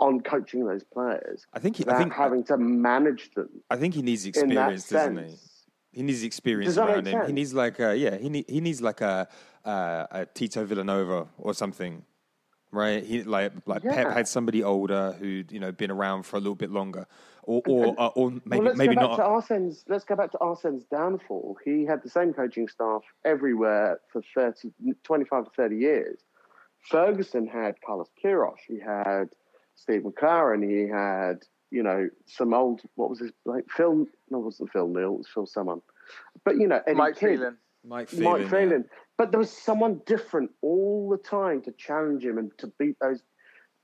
on 0.01 0.20
coaching 0.20 0.66
those 0.66 0.84
players. 0.84 1.46
I 1.53 1.59
think 1.59 1.76
he, 1.76 1.84
I 1.88 1.99
think 1.99 2.12
having 2.12 2.44
to 2.44 2.57
manage 2.57 3.30
them. 3.34 3.49
I 3.70 3.76
think 3.76 3.94
he 3.94 4.03
needs 4.03 4.26
experience, 4.26 4.88
doesn't 4.88 5.18
he? 5.18 5.34
He 5.92 6.03
needs 6.03 6.22
experience 6.22 6.76
around 6.76 7.07
him. 7.07 7.12
Sense? 7.12 7.26
He 7.26 7.32
needs 7.32 7.55
like 7.55 7.80
a, 7.80 7.96
yeah, 7.96 8.16
he 8.16 8.28
need, 8.28 8.44
he 8.49 8.61
needs 8.61 8.80
like 8.80 9.01
a, 9.01 9.26
a, 9.64 10.09
a 10.11 10.26
Tito 10.26 10.64
Vilanova 10.64 11.26
or 11.38 11.55
something, 11.55 12.05
right? 12.70 13.05
He 13.05 13.22
like 13.22 13.53
like 13.66 13.82
yeah. 13.84 13.94
Pep 13.94 14.12
had 14.12 14.28
somebody 14.28 14.62
older 14.62 15.16
who'd 15.18 15.51
you 15.51 15.59
know 15.59 15.72
been 15.72 15.90
around 15.90 16.24
for 16.24 16.36
a 16.36 16.40
little 16.40 16.55
bit 16.55 16.70
longer, 16.70 17.07
or 17.42 17.62
or 17.66 17.94
uh, 17.99 18.09
or 18.09 18.32
maybe 18.44 18.64
well, 18.66 18.74
maybe 18.76 18.94
not. 18.94 19.16
To 19.16 19.22
Arsene's, 19.22 19.84
let's 19.88 20.05
go 20.05 20.14
back 20.14 20.30
to 20.32 20.38
Arsene's 20.38 20.84
downfall. 20.84 21.57
He 21.64 21.84
had 21.84 22.03
the 22.03 22.11
same 22.11 22.32
coaching 22.32 22.68
staff 22.68 23.03
everywhere 23.24 24.01
for 24.12 24.22
30, 24.34 24.70
25 25.03 25.44
to 25.44 25.51
thirty 25.57 25.76
years. 25.76 26.20
Ferguson 26.88 27.46
had 27.46 27.80
Carlos 27.84 28.09
Queiroz. 28.22 28.59
He 28.66 28.78
had 28.78 29.30
Steve 29.79 30.03
McClaren. 30.03 30.62
He 30.68 30.89
had 30.89 31.45
you 31.70 31.83
know, 31.83 32.09
some 32.26 32.55
old 32.55 32.81
what 32.95 33.11
was 33.11 33.20
his 33.20 33.33
like 33.45 33.64
Phil? 33.70 34.07
No, 34.31 34.39
it 34.39 34.45
wasn't 34.45 34.72
Phil 34.72 34.89
Neal. 34.89 35.14
It 35.14 35.18
was 35.18 35.29
Phil 35.33 35.47
someone. 35.47 35.83
But 36.45 36.57
you 36.57 36.66
know, 36.66 36.81
Eddie 36.87 36.97
Mike 36.97 37.16
Kidd, 37.16 37.39
Phelan. 37.39 37.57
Mike 37.85 38.09
Phelan. 38.09 38.24
Mike 38.24 38.51
Phelan. 38.51 38.85
Yeah. 38.87 38.97
But 39.16 39.33
there 39.33 39.41
was 39.41 39.51
someone 39.51 40.01
different 40.07 40.51
all 40.62 41.09
the 41.11 41.18
time 41.18 41.61
to 41.62 41.72
challenge 41.72 42.24
him 42.24 42.39
and 42.39 42.51
to 42.59 42.72
beat 42.79 42.97
those. 43.01 43.20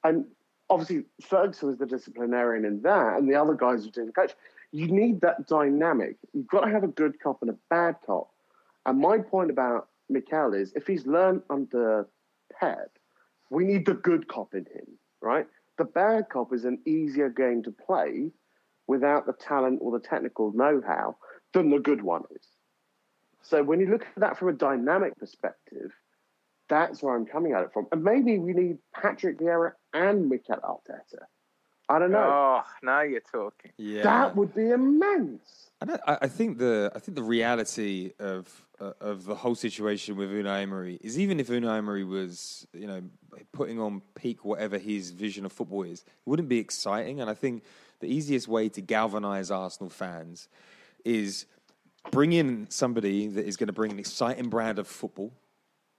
And 0.02 0.26
obviously, 0.70 1.04
Ferguson 1.22 1.68
was 1.68 1.78
the 1.78 1.86
disciplinarian 1.86 2.64
in 2.64 2.82
that, 2.82 3.18
and 3.18 3.28
the 3.28 3.34
other 3.34 3.54
guys 3.54 3.84
were 3.84 3.90
doing 3.90 4.06
the 4.06 4.12
coach. 4.12 4.32
You 4.72 4.88
need 4.88 5.20
that 5.20 5.46
dynamic. 5.46 6.16
You've 6.32 6.48
got 6.48 6.64
to 6.64 6.70
have 6.70 6.84
a 6.84 6.88
good 6.88 7.20
cop 7.20 7.42
and 7.42 7.50
a 7.50 7.56
bad 7.70 7.96
cop. 8.06 8.30
And 8.86 8.98
my 8.98 9.18
point 9.18 9.50
about 9.50 9.88
Mikel 10.08 10.54
is 10.54 10.72
if 10.74 10.86
he's 10.86 11.06
learned 11.06 11.42
under 11.48 12.08
Pep, 12.58 12.90
we 13.50 13.64
need 13.64 13.86
the 13.86 13.94
good 13.94 14.28
cop 14.28 14.54
in 14.54 14.66
him, 14.66 14.98
right? 15.20 15.46
The 15.78 15.84
bad 15.84 16.28
cop 16.28 16.52
is 16.52 16.64
an 16.64 16.78
easier 16.86 17.28
game 17.28 17.62
to 17.64 17.72
play 17.72 18.30
without 18.86 19.26
the 19.26 19.32
talent 19.32 19.80
or 19.82 19.92
the 19.92 20.06
technical 20.06 20.52
know 20.52 20.80
how 20.86 21.16
than 21.52 21.70
the 21.70 21.78
good 21.78 22.02
one 22.02 22.22
is. 22.34 22.46
So 23.42 23.62
when 23.62 23.80
you 23.80 23.86
look 23.90 24.02
at 24.02 24.20
that 24.20 24.38
from 24.38 24.48
a 24.48 24.52
dynamic 24.52 25.16
perspective, 25.18 25.92
that's 26.68 27.02
where 27.02 27.14
I'm 27.14 27.26
coming 27.26 27.52
at 27.52 27.62
it 27.62 27.72
from. 27.72 27.86
And 27.92 28.02
maybe 28.02 28.38
we 28.38 28.52
need 28.52 28.78
Patrick 28.94 29.38
Vieira 29.38 29.72
and 29.92 30.28
Mikel 30.28 30.56
Arteta. 30.56 31.24
I 31.88 31.98
don't 31.98 32.12
know. 32.12 32.18
Oh, 32.18 32.62
now 32.82 33.02
you're 33.02 33.20
talking. 33.20 33.72
Yeah, 33.76 34.02
that 34.02 34.36
would 34.36 34.54
be 34.54 34.70
immense. 34.70 35.70
I, 35.82 36.18
I 36.22 36.28
think 36.28 36.58
the 36.58 36.90
I 36.94 36.98
think 36.98 37.16
the 37.16 37.22
reality 37.22 38.12
of 38.18 38.48
uh, 38.80 38.92
of 39.00 39.24
the 39.26 39.34
whole 39.34 39.54
situation 39.54 40.16
with 40.16 40.30
Unai 40.30 40.62
Emery 40.62 40.98
is 41.02 41.18
even 41.18 41.40
if 41.40 41.48
Unai 41.48 41.78
Emery 41.78 42.04
was 42.04 42.66
you 42.72 42.86
know 42.86 43.02
putting 43.52 43.78
on 43.80 44.00
peak 44.14 44.44
whatever 44.44 44.78
his 44.78 45.10
vision 45.10 45.44
of 45.44 45.52
football 45.52 45.82
is, 45.82 46.00
it 46.00 46.06
wouldn't 46.24 46.48
be 46.48 46.58
exciting. 46.58 47.20
And 47.20 47.28
I 47.28 47.34
think 47.34 47.64
the 48.00 48.06
easiest 48.06 48.48
way 48.48 48.68
to 48.70 48.80
galvanize 48.80 49.50
Arsenal 49.50 49.90
fans 49.90 50.48
is 51.04 51.46
bring 52.10 52.32
in 52.32 52.66
somebody 52.70 53.26
that 53.28 53.46
is 53.46 53.56
going 53.56 53.66
to 53.66 53.72
bring 53.72 53.92
an 53.92 53.98
exciting 53.98 54.48
brand 54.48 54.78
of 54.78 54.86
football 54.86 55.32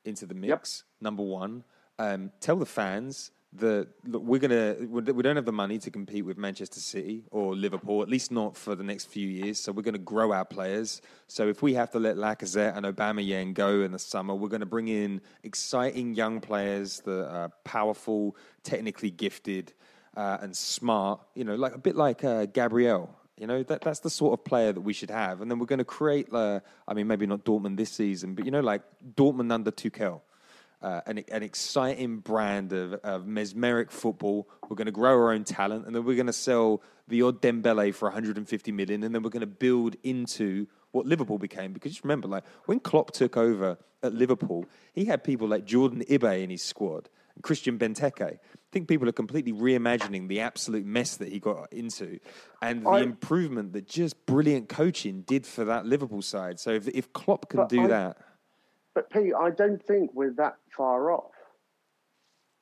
into 0.03 0.25
the 0.25 0.35
mix. 0.35 0.83
Yep. 0.85 1.03
Number 1.03 1.23
one, 1.23 1.63
um, 1.99 2.31
tell 2.39 2.55
the 2.55 2.65
fans 2.65 3.31
look, 3.61 3.89
we're 4.23 4.39
gonna 4.39 4.75
we 4.89 5.23
don't 5.23 5.35
have 5.35 5.45
the 5.45 5.51
money 5.51 5.77
to 5.79 5.91
compete 5.91 6.25
with 6.25 6.37
Manchester 6.37 6.79
City 6.79 7.23
or 7.31 7.55
Liverpool, 7.55 8.01
at 8.01 8.09
least 8.09 8.31
not 8.31 8.55
for 8.55 8.75
the 8.75 8.83
next 8.83 9.05
few 9.05 9.27
years. 9.27 9.59
So 9.59 9.71
we're 9.71 9.83
going 9.83 9.93
to 9.93 9.99
grow 9.99 10.31
our 10.31 10.45
players. 10.45 11.01
So 11.27 11.47
if 11.47 11.61
we 11.61 11.73
have 11.75 11.91
to 11.91 11.99
let 11.99 12.15
Lacazette 12.15 12.75
and 12.75 12.85
Aubameyang 12.85 13.53
go 13.53 13.81
in 13.81 13.91
the 13.91 13.99
summer, 13.99 14.33
we're 14.35 14.49
going 14.49 14.61
to 14.61 14.65
bring 14.65 14.87
in 14.87 15.21
exciting 15.43 16.15
young 16.15 16.41
players 16.41 17.01
that 17.01 17.29
are 17.29 17.49
powerful, 17.63 18.35
technically 18.63 19.11
gifted, 19.11 19.73
uh, 20.15 20.37
and 20.41 20.55
smart. 20.55 21.21
You 21.35 21.43
know, 21.43 21.55
like 21.55 21.75
a 21.75 21.79
bit 21.79 21.95
like 21.95 22.23
uh, 22.23 22.45
Gabriel. 22.45 23.15
You 23.37 23.47
know, 23.47 23.63
that, 23.63 23.81
that's 23.81 23.99
the 23.99 24.09
sort 24.09 24.39
of 24.39 24.45
player 24.45 24.71
that 24.71 24.79
we 24.79 24.93
should 24.93 25.11
have. 25.11 25.41
And 25.41 25.51
then 25.51 25.59
we're 25.59 25.65
going 25.65 25.79
to 25.79 25.83
create, 25.85 26.31
uh, 26.31 26.61
I 26.87 26.93
mean, 26.93 27.07
maybe 27.07 27.27
not 27.27 27.43
Dortmund 27.43 27.75
this 27.75 27.91
season, 27.91 28.33
but, 28.33 28.45
you 28.45 28.51
know, 28.51 28.61
like 28.61 28.81
Dortmund 29.13 29.51
under 29.51 29.71
Tuchel 29.71 30.21
uh, 30.81 31.01
an, 31.05 31.23
an, 31.31 31.43
exciting 31.43 32.19
brand 32.19 32.73
of, 32.73 32.93
of, 32.95 33.25
mesmeric 33.25 33.91
football. 33.91 34.47
We're 34.69 34.75
going 34.75 34.85
to 34.85 34.91
grow 34.91 35.11
our 35.11 35.31
own 35.31 35.43
talent, 35.43 35.85
and 35.85 35.95
then 35.95 36.03
we're 36.03 36.15
going 36.15 36.27
to 36.27 36.33
sell 36.33 36.81
the 37.07 37.21
odd 37.21 37.41
Dembele 37.41 37.93
for 37.93 38.07
150 38.07 38.71
million, 38.71 39.03
and 39.03 39.13
then 39.13 39.23
we're 39.23 39.29
going 39.29 39.41
to 39.41 39.47
build 39.47 39.95
into 40.03 40.67
what 40.91 41.05
Liverpool 41.05 41.37
became. 41.37 41.73
Because 41.73 41.91
just 41.91 42.03
remember, 42.03 42.27
like 42.27 42.43
when 42.65 42.79
Klopp 42.79 43.11
took 43.11 43.37
over 43.37 43.77
at 44.03 44.13
Liverpool, 44.13 44.65
he 44.93 45.05
had 45.05 45.23
people 45.23 45.47
like 45.47 45.65
Jordan 45.65 46.03
Ibe 46.09 46.43
in 46.43 46.49
his 46.49 46.63
squad. 46.63 47.09
and 47.35 47.43
Christian 47.43 47.77
Benteke. 47.77 48.21
I 48.21 48.39
think 48.71 48.87
people 48.87 49.07
are 49.07 49.13
completely 49.13 49.53
reimagining 49.53 50.27
the 50.27 50.41
absolute 50.41 50.85
mess 50.85 51.17
that 51.17 51.29
he 51.29 51.39
got 51.39 51.71
into 51.71 52.19
and 52.61 52.85
the 52.85 52.89
I, 52.89 52.99
improvement 53.01 53.73
that 53.73 53.87
just 53.87 54.25
brilliant 54.25 54.69
coaching 54.69 55.21
did 55.21 55.45
for 55.45 55.65
that 55.65 55.85
Liverpool 55.85 56.21
side. 56.21 56.59
So 56.59 56.71
if, 56.71 56.87
if 56.89 57.13
Klopp 57.13 57.49
can 57.49 57.67
do 57.67 57.83
I, 57.83 57.87
that. 57.87 58.17
But 58.95 59.11
Pete, 59.11 59.33
I 59.37 59.49
don't 59.49 59.85
think 59.85 60.11
we're 60.13 60.33
that 60.37 60.55
far 60.75 61.11
off. 61.11 61.33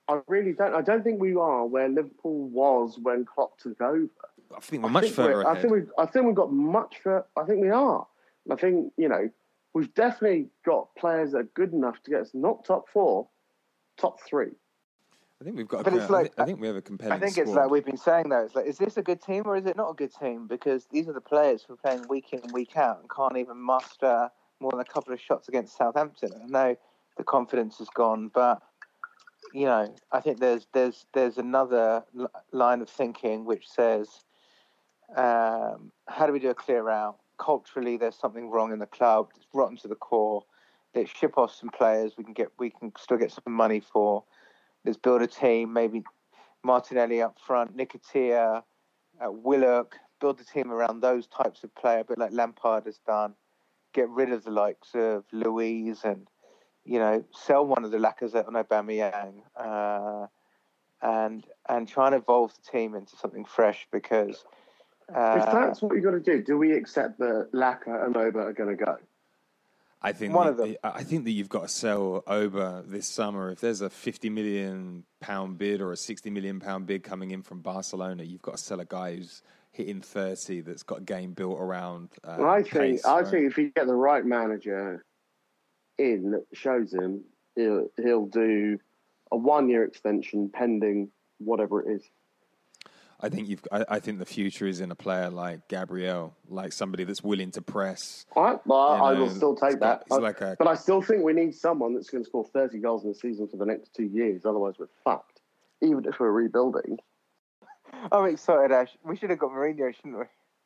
I 0.09 0.19
really 0.27 0.51
don't. 0.51 0.73
I 0.73 0.81
don't 0.81 1.03
think 1.03 1.21
we 1.21 1.35
are 1.35 1.65
where 1.65 1.87
Liverpool 1.87 2.49
was 2.49 2.97
when 3.01 3.23
Klopp 3.23 3.57
took 3.59 3.79
over. 3.79 4.09
I 4.53 4.59
think 4.59 4.83
we're 4.83 4.89
much 4.89 5.05
think 5.05 5.15
further 5.15 5.35
we're, 5.35 5.41
ahead. 5.43 5.57
I 5.57 5.61
think 5.61 5.73
we've. 5.73 5.91
I 5.97 6.05
think 6.07 6.25
we've 6.25 6.35
got 6.35 6.51
much 6.51 6.97
further. 7.01 7.25
I 7.37 7.43
think 7.45 7.61
we 7.61 7.69
are. 7.69 8.05
I 8.51 8.55
think 8.55 8.91
you 8.97 9.07
know 9.07 9.29
we've 9.73 9.93
definitely 9.93 10.47
got 10.65 10.93
players 10.95 11.31
that 11.31 11.37
are 11.37 11.49
good 11.53 11.71
enough 11.71 12.01
to 12.03 12.11
get 12.11 12.21
us 12.21 12.31
not 12.33 12.65
top 12.65 12.89
four, 12.89 13.29
top 13.97 14.19
three. 14.21 14.51
I 15.39 15.45
think 15.45 15.55
we've 15.55 15.67
got. 15.67 15.83
But 15.83 15.93
a, 15.93 15.97
it's 15.97 16.09
like, 16.09 16.33
I 16.37 16.45
think 16.45 16.59
we 16.59 16.67
have 16.67 16.75
a 16.75 16.81
compelling. 16.81 17.13
I 17.13 17.19
think 17.19 17.33
squad. 17.33 17.43
it's 17.43 17.51
like 17.55 17.69
we've 17.69 17.85
been 17.85 17.95
saying 17.95 18.29
though. 18.29 18.43
It's 18.43 18.55
like, 18.55 18.65
is 18.65 18.77
this 18.77 18.97
a 18.97 19.03
good 19.03 19.21
team 19.21 19.43
or 19.45 19.55
is 19.55 19.67
it 19.67 19.77
not 19.77 19.91
a 19.91 19.93
good 19.93 20.13
team? 20.13 20.47
Because 20.47 20.87
these 20.91 21.07
are 21.07 21.13
the 21.13 21.21
players 21.21 21.63
who 21.63 21.73
are 21.73 21.77
playing 21.77 22.05
week 22.09 22.33
in 22.33 22.41
week 22.51 22.75
out 22.75 22.99
and 22.99 23.09
can't 23.09 23.37
even 23.37 23.57
muster 23.57 24.29
more 24.63 24.71
than 24.71 24.79
a 24.79 24.85
couple 24.85 25.13
of 25.13 25.21
shots 25.21 25.47
against 25.47 25.77
Southampton. 25.77 26.31
I 26.43 26.47
know 26.47 26.75
the 27.17 27.23
confidence 27.23 27.77
has 27.77 27.89
gone, 27.89 28.31
but 28.33 28.61
you 29.53 29.65
know, 29.65 29.93
I 30.11 30.19
think 30.19 30.39
there's 30.39 30.65
there's 30.73 31.05
there's 31.13 31.37
another 31.37 32.03
line 32.51 32.81
of 32.81 32.89
thinking 32.89 33.45
which 33.45 33.67
says, 33.67 34.07
um, 35.15 35.91
how 36.07 36.25
do 36.25 36.33
we 36.33 36.39
do 36.39 36.49
a 36.49 36.55
clear 36.55 36.89
out? 36.89 37.17
culturally 37.43 37.97
there's 37.97 38.15
something 38.15 38.49
wrong 38.49 38.71
in 38.71 38.79
the 38.79 38.85
club. 38.85 39.29
It's 39.35 39.45
rotten 39.53 39.77
to 39.77 39.87
the 39.87 39.95
core. 39.95 40.43
Let's 40.95 41.11
ship 41.11 41.37
off 41.37 41.53
some 41.53 41.69
players. 41.69 42.13
We 42.17 42.23
can 42.23 42.33
get 42.33 42.49
we 42.59 42.69
can 42.69 42.91
still 42.99 43.17
get 43.17 43.31
some 43.31 43.53
money 43.53 43.81
for. 43.81 44.23
Let's 44.85 44.97
build 44.97 45.21
a 45.21 45.27
team. 45.27 45.73
Maybe 45.73 46.03
Martinelli 46.63 47.21
up 47.21 47.37
front, 47.45 47.75
Nketiah, 47.75 48.63
uh, 49.21 49.31
Willock. 49.31 49.95
Build 50.19 50.37
the 50.37 50.45
team 50.45 50.71
around 50.71 51.01
those 51.01 51.27
types 51.27 51.63
of 51.63 51.75
player, 51.75 51.99
a 51.99 52.03
bit 52.03 52.17
like 52.17 52.31
Lampard 52.31 52.85
has 52.85 52.99
done. 53.05 53.33
Get 53.93 54.09
rid 54.09 54.31
of 54.31 54.43
the 54.43 54.51
likes 54.51 54.89
of 54.93 55.23
Luiz 55.31 56.01
and 56.03 56.27
you 56.83 56.99
know 56.99 57.23
sell 57.31 57.65
one 57.65 57.85
of 57.85 57.91
the 57.91 57.97
Lacazette 57.97 58.47
and 58.47 58.55
Aubameyang. 58.55 59.41
Uh, 59.55 60.27
and 61.03 61.45
and 61.67 61.87
try 61.87 62.07
and 62.07 62.15
evolve 62.15 62.53
the 62.55 62.71
team 62.71 62.95
into 62.95 63.15
something 63.17 63.45
fresh 63.45 63.87
because 63.91 64.45
uh, 65.13 65.35
if 65.37 65.45
that's 65.51 65.81
what 65.81 65.95
you 65.95 66.01
got 66.01 66.11
to 66.11 66.19
do, 66.19 66.41
do 66.41 66.57
we 66.57 66.71
accept 66.71 67.19
that 67.19 67.49
Laka 67.53 68.05
and 68.05 68.15
Oba 68.15 68.39
are 68.39 68.53
going 68.53 68.75
to 68.75 68.83
go? 68.83 68.97
I 70.01 70.11
think 70.11 70.33
One 70.33 70.47
that, 70.47 70.51
of 70.51 70.57
them. 70.57 70.75
I 70.83 71.03
think 71.03 71.23
that 71.25 71.31
you've 71.31 71.49
got 71.49 71.63
to 71.63 71.67
sell 71.67 72.23
Oba 72.27 72.83
this 72.85 73.07
summer. 73.07 73.51
If 73.51 73.61
there's 73.61 73.81
a 73.81 73.89
50 73.89 74.29
million 74.29 75.03
pound 75.21 75.57
bid 75.57 75.81
or 75.81 75.91
a 75.91 75.97
60 75.97 76.29
million 76.29 76.59
pound 76.59 76.87
bid 76.87 77.03
coming 77.03 77.31
in 77.31 77.41
from 77.41 77.61
Barcelona, 77.61 78.23
you've 78.23 78.41
got 78.41 78.57
to 78.57 78.63
sell 78.63 78.81
a 78.81 78.85
guy 78.85 79.15
who's 79.15 79.41
hitting 79.73 80.01
30 80.01 80.61
that's 80.61 80.83
got 80.83 80.99
a 80.99 81.03
game 81.03 81.33
built 81.33 81.59
around. 81.59 82.09
Uh, 82.23 82.37
Well, 82.39 82.49
I 82.49 82.61
think 82.61 82.73
pace, 82.73 83.05
I 83.05 83.21
right? 83.21 83.27
think 83.27 83.51
if 83.51 83.57
you 83.57 83.71
get 83.71 83.87
the 83.87 83.95
right 83.95 84.23
manager 84.25 85.03
in 85.97 86.31
that 86.31 86.45
shows 86.53 86.93
him, 86.93 87.23
he'll 87.55 87.87
he'll 88.01 88.27
do 88.27 88.79
a 89.31 89.37
one 89.37 89.67
year 89.67 89.83
extension 89.83 90.49
pending 90.53 91.09
whatever 91.39 91.81
it 91.81 91.95
is. 91.95 92.03
I 93.19 93.29
think 93.29 93.47
you've. 93.47 93.61
I, 93.71 93.85
I 93.89 93.99
think 93.99 94.19
the 94.19 94.25
future 94.25 94.67
is 94.67 94.79
in 94.81 94.91
a 94.91 94.95
player 94.95 95.29
like 95.29 95.67
Gabriel, 95.69 96.35
like 96.49 96.71
somebody 96.73 97.03
that's 97.05 97.23
willing 97.23 97.51
to 97.51 97.61
press. 97.61 98.25
Right, 98.35 98.59
well, 98.65 98.79
I 99.03 99.13
know, 99.13 99.21
will 99.21 99.29
still 99.29 99.55
take 99.55 99.79
that. 99.79 100.03
it's 100.05 100.17
like 100.19 100.41
a- 100.41 100.55
but 100.59 100.67
I 100.67 100.75
still 100.75 101.01
think 101.01 101.23
we 101.23 101.33
need 101.33 101.55
someone 101.55 101.93
that's 101.95 102.09
going 102.09 102.23
to 102.23 102.29
score 102.29 102.43
30 102.45 102.79
goals 102.79 103.05
in 103.05 103.11
a 103.11 103.15
season 103.15 103.47
for 103.47 103.57
the 103.57 103.65
next 103.65 103.93
two 103.95 104.03
years. 104.05 104.41
Otherwise, 104.45 104.75
we're 104.77 104.87
fucked. 105.03 105.39
Even 105.81 106.05
if 106.05 106.19
we're 106.19 106.31
rebuilding. 106.31 106.97
I'm 108.11 108.25
excited, 108.25 108.71
Aash. 108.71 108.89
We 109.03 109.15
should 109.17 109.29
have 109.29 109.39
got 109.39 109.51
Mourinho, 109.51 109.95
shouldn't 109.95 110.17
we? 110.19 110.25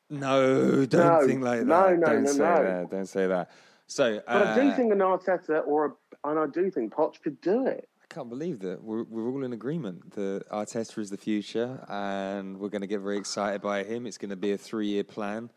No, 0.09 0.85
don't 0.85 1.05
No, 1.21 1.27
think 1.27 1.43
like 1.43 1.59
that. 1.59 1.65
no, 1.65 1.95
no, 1.95 2.05
don't 2.05 2.23
no, 2.23 2.31
say 2.31 2.37
no. 2.39 2.63
that. 2.63 2.91
Don't 2.91 3.05
say 3.05 3.27
that. 3.27 3.51
So, 3.87 4.21
But 4.27 4.47
I 4.47 4.55
do 4.55 4.69
uh, 4.69 4.75
think 4.75 4.91
an 4.91 4.99
Arteta 4.99 5.65
or 5.65 5.85
a, 5.85 6.29
and 6.29 6.39
I 6.39 6.47
do 6.47 6.69
think 6.71 6.93
Poch 6.93 7.21
could 7.21 7.39
do 7.41 7.67
it. 7.67 7.87
I 8.03 8.13
can't 8.13 8.29
believe 8.29 8.59
that 8.59 8.81
we're 8.83 9.03
we're 9.03 9.29
all 9.29 9.43
in 9.43 9.51
agreement 9.53 10.11
that 10.11 10.43
Arteta 10.51 10.97
is 10.99 11.09
the 11.09 11.17
future, 11.17 11.85
and 11.89 12.57
we're 12.57 12.69
going 12.69 12.81
to 12.81 12.87
get 12.87 13.01
very 13.01 13.17
excited 13.17 13.61
by 13.61 13.83
him. 13.83 14.05
It's 14.07 14.17
going 14.17 14.29
to 14.29 14.35
be 14.37 14.53
a 14.53 14.57
three 14.57 14.87
year 14.87 15.03
plan. 15.03 15.49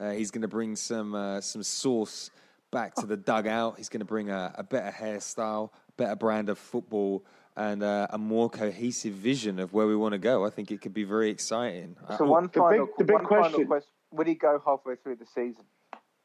Uh, 0.00 0.10
he's 0.10 0.30
going 0.30 0.42
to 0.42 0.48
bring 0.48 0.76
some 0.76 1.14
uh, 1.14 1.40
some 1.40 1.62
sauce 1.62 2.30
back 2.70 2.94
to 2.96 3.06
the 3.06 3.16
dugout. 3.16 3.76
He's 3.78 3.88
going 3.88 4.00
to 4.00 4.04
bring 4.06 4.30
a, 4.30 4.52
a 4.56 4.62
better 4.62 4.90
hairstyle, 4.96 5.70
better 5.96 6.14
brand 6.16 6.48
of 6.48 6.58
football, 6.58 7.24
and 7.56 7.82
uh, 7.82 8.06
a 8.10 8.18
more 8.18 8.50
cohesive 8.50 9.14
vision 9.14 9.58
of 9.58 9.72
where 9.72 9.86
we 9.86 9.96
want 9.96 10.12
to 10.12 10.18
go. 10.18 10.44
I 10.44 10.50
think 10.50 10.70
it 10.70 10.80
could 10.82 10.92
be 10.94 11.04
very 11.04 11.30
exciting. 11.30 11.96
So 12.18 12.24
I, 12.26 12.28
one 12.28 12.42
the 12.44 12.48
final, 12.60 12.86
big- 12.86 12.96
the 12.98 13.04
big 13.04 13.14
one 13.14 13.26
final 13.26 13.42
question- 13.50 13.66
question: 13.66 13.90
Would 14.12 14.26
he 14.26 14.34
go 14.34 14.62
halfway 14.64 14.96
through 14.96 15.16
the 15.16 15.26
season? 15.26 15.64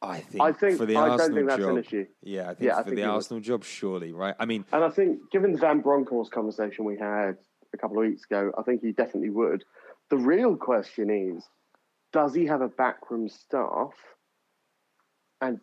I 0.03 0.19
think, 0.19 0.43
I 0.43 0.51
think- 0.51 0.77
for 0.77 0.85
the 0.85 0.95
I 0.97 1.01
don't 1.01 1.11
Arsenal 1.11 1.35
think 1.37 1.47
that's 1.49 1.61
job, 1.61 1.69
an 1.69 1.77
issue. 1.77 2.05
Yeah, 2.23 2.41
I 2.43 2.45
think 2.55 2.59
Yeah, 2.61 2.73
I 2.73 2.77
for 2.79 2.83
think 2.85 2.95
the 2.95 3.01
he 3.03 3.07
would. 3.07 3.13
Arsenal 3.13 3.41
job, 3.41 3.63
surely, 3.63 4.11
right? 4.13 4.35
I 4.39 4.45
mean, 4.45 4.65
And 4.73 4.83
I 4.83 4.89
think, 4.89 5.29
given 5.31 5.51
the 5.51 5.59
Van 5.59 5.79
Bronckhorst 5.81 6.31
conversation 6.31 6.85
we 6.85 6.97
had 6.97 7.37
a 7.73 7.77
couple 7.77 7.97
of 7.99 8.05
weeks 8.07 8.23
ago, 8.25 8.51
I 8.57 8.63
think 8.63 8.81
he 8.81 8.91
definitely 8.91 9.29
would. 9.29 9.63
The 10.09 10.17
real 10.17 10.55
question 10.57 11.09
is, 11.11 11.47
does 12.11 12.33
he 12.33 12.47
have 12.47 12.61
a 12.61 12.67
backroom 12.67 13.29
staff? 13.29 13.91
And 15.39 15.59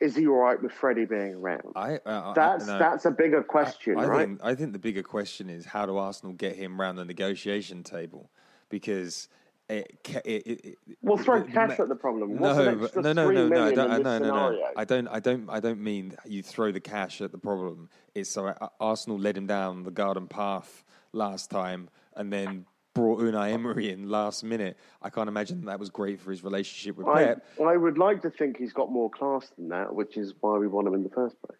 is 0.00 0.16
he 0.16 0.26
all 0.26 0.38
right 0.38 0.60
with 0.60 0.72
Freddie 0.72 1.04
being 1.04 1.34
around? 1.34 1.72
I 1.76 1.96
uh, 2.06 2.32
That's 2.32 2.68
I, 2.68 2.78
that's 2.78 3.04
a 3.04 3.10
bigger 3.10 3.42
question, 3.42 3.98
I 3.98 4.06
right? 4.06 4.26
Think, 4.26 4.40
I 4.42 4.54
think 4.54 4.72
the 4.72 4.78
bigger 4.78 5.02
question 5.02 5.50
is 5.50 5.64
how 5.64 5.86
do 5.86 5.96
Arsenal 5.98 6.32
get 6.32 6.56
him 6.56 6.80
round 6.80 6.98
the 6.98 7.04
negotiation 7.04 7.82
table? 7.82 8.30
Because 8.70 9.28
it, 9.68 9.98
it, 10.24 10.46
it, 10.46 10.78
We'll 11.02 11.16
throw 11.16 11.42
cash 11.44 11.78
at 11.78 11.88
the 11.88 11.94
problem. 11.94 12.38
What's 12.38 12.58
No, 12.58 12.74
but- 12.76 12.96
no, 12.96 13.12
no, 13.12 13.30
no, 13.30 13.48
no, 13.48 13.64
I 13.66 13.74
don't, 13.74 13.90
I, 13.90 13.98
no, 13.98 14.18
no, 14.18 14.50
no. 14.50 14.68
I 14.76 14.84
don't, 14.84 15.08
I 15.08 15.20
don't, 15.20 15.48
I 15.48 15.60
don't 15.60 15.80
mean 15.80 16.16
you 16.26 16.42
throw 16.42 16.72
the 16.72 16.80
cash 16.80 17.20
at 17.20 17.30
the 17.30 17.38
problem. 17.38 17.88
It's 18.14 18.30
so 18.30 18.48
uh, 18.48 18.68
Arsenal 18.80 19.18
led 19.18 19.36
him 19.36 19.46
down 19.46 19.84
the 19.84 19.90
garden 19.90 20.26
path 20.26 20.82
last 21.12 21.50
time, 21.50 21.88
and 22.16 22.32
then 22.32 22.66
brought 22.94 23.20
Unai 23.20 23.52
Emery 23.52 23.90
in 23.90 24.08
last 24.08 24.42
minute. 24.44 24.76
I 25.02 25.10
can't 25.10 25.28
imagine 25.28 25.64
that 25.66 25.78
was 25.78 25.90
great 25.90 26.20
for 26.20 26.30
his 26.30 26.42
relationship 26.42 26.96
with 26.96 27.06
I, 27.06 27.24
Pep. 27.24 27.46
I 27.64 27.76
would 27.76 27.98
like 27.98 28.22
to 28.22 28.30
think 28.30 28.56
he's 28.58 28.72
got 28.72 28.90
more 28.90 29.10
class 29.10 29.50
than 29.56 29.68
that, 29.68 29.94
which 29.94 30.16
is 30.16 30.34
why 30.40 30.58
we 30.58 30.66
want 30.66 30.88
him 30.88 30.94
in 30.94 31.02
the 31.02 31.10
first 31.10 31.40
place. 31.42 31.58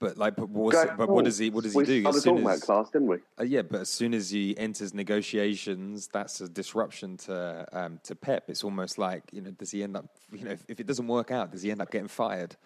But 0.00 0.18
like, 0.18 0.34
but, 0.36 0.52
Go- 0.52 0.94
but 0.98 1.08
what 1.08 1.24
does 1.24 1.38
he? 1.38 1.50
What 1.50 1.62
does 1.62 1.72
he 1.72 1.78
we 1.78 1.84
do? 1.84 2.00
started 2.02 2.16
As 2.18 2.22
soon 2.24 2.32
talking 2.36 2.48
as- 2.50 2.58
about 2.58 2.66
class, 2.66 2.90
didn't 2.92 3.08
we? 3.08 3.16
Uh, 3.38 3.44
yeah, 3.44 3.62
but 3.62 3.80
as 3.82 3.88
soon 3.88 4.12
as 4.12 4.28
he 4.30 4.58
enters 4.58 4.92
negotiations, 4.92 6.08
that's 6.12 6.40
a 6.40 6.48
disruption 6.48 7.16
to 7.18 7.66
um, 7.72 8.00
to 8.02 8.16
Pep. 8.16 8.44
It's 8.48 8.64
almost 8.64 8.98
like 8.98 9.22
you 9.32 9.40
know, 9.40 9.52
does 9.52 9.70
he 9.70 9.82
end 9.84 9.96
up? 9.96 10.06
You 10.32 10.44
know, 10.46 10.50
if, 10.50 10.64
if 10.68 10.80
it 10.80 10.86
doesn't 10.88 11.06
work 11.06 11.30
out, 11.30 11.52
does 11.52 11.62
he 11.62 11.70
end 11.70 11.80
up 11.80 11.90
getting 11.92 12.08
fired? 12.08 12.56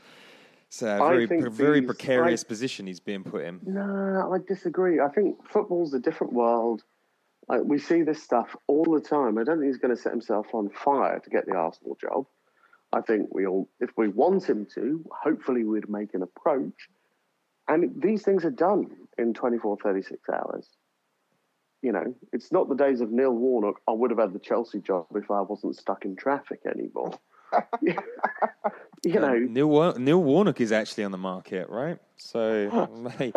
It's 0.68 0.80
a 0.82 0.96
very 0.98 1.26
very 1.26 1.80
these- 1.80 1.86
precarious 1.86 2.42
I- 2.44 2.48
position 2.48 2.86
he's 2.86 2.98
being 3.00 3.22
put 3.24 3.44
in. 3.44 3.61
No, 3.64 4.32
I 4.32 4.38
disagree. 4.48 4.98
I 4.98 5.09
think 5.09 5.36
football's 5.46 5.92
a 5.92 6.00
different 6.00 6.32
world. 6.32 6.82
Like, 7.49 7.62
we 7.64 7.78
see 7.78 8.03
this 8.03 8.22
stuff 8.22 8.55
all 8.66 8.84
the 8.84 9.01
time. 9.01 9.38
I 9.38 9.44
don't 9.44 9.61
think 9.61 9.72
he's 9.72 9.80
going 9.80 9.94
to 9.94 10.01
set 10.01 10.12
himself 10.12 10.49
on 10.53 10.68
fire 10.68 11.18
to 11.18 11.30
get 11.30 11.46
the 11.46 11.55
Arsenal 11.55 11.96
job. 12.01 12.26
I 12.92 13.01
think 13.01 13.34
we 13.34 13.46
all, 13.46 13.68
if 13.80 13.90
we 13.96 14.09
want 14.09 14.49
him 14.49 14.66
to, 14.74 15.05
hopefully 15.11 15.64
we'd 15.64 15.88
make 15.88 16.14
an 16.14 16.22
approach. 16.22 16.88
And 17.66 18.03
these 18.03 18.22
things 18.22 18.44
are 18.44 18.51
done 18.51 18.90
in 19.18 19.34
24, 19.34 19.78
36 19.82 20.20
hours. 20.30 20.68
You 21.82 21.92
know, 21.92 22.14
it's 22.32 22.51
not 22.51 22.68
the 22.68 22.74
days 22.74 23.01
of 23.01 23.11
Neil 23.12 23.32
Warnock. 23.32 23.80
I 23.86 23.92
would 23.92 24.11
have 24.11 24.18
had 24.18 24.32
the 24.32 24.38
Chelsea 24.38 24.80
job 24.80 25.07
if 25.14 25.30
I 25.30 25.42
wasn't 25.42 25.76
stuck 25.76 26.05
in 26.05 26.16
traffic 26.16 26.61
anymore. 26.66 27.18
you 27.82 29.16
um, 29.16 29.22
know, 29.22 29.38
Neil 29.38 29.66
War- 29.66 29.99
Neil 29.99 30.22
Warnock 30.22 30.61
is 30.61 30.72
actually 30.72 31.05
on 31.05 31.12
the 31.12 31.18
market, 31.18 31.68
right? 31.68 31.99
So, 32.16 32.88
mate, 33.18 33.34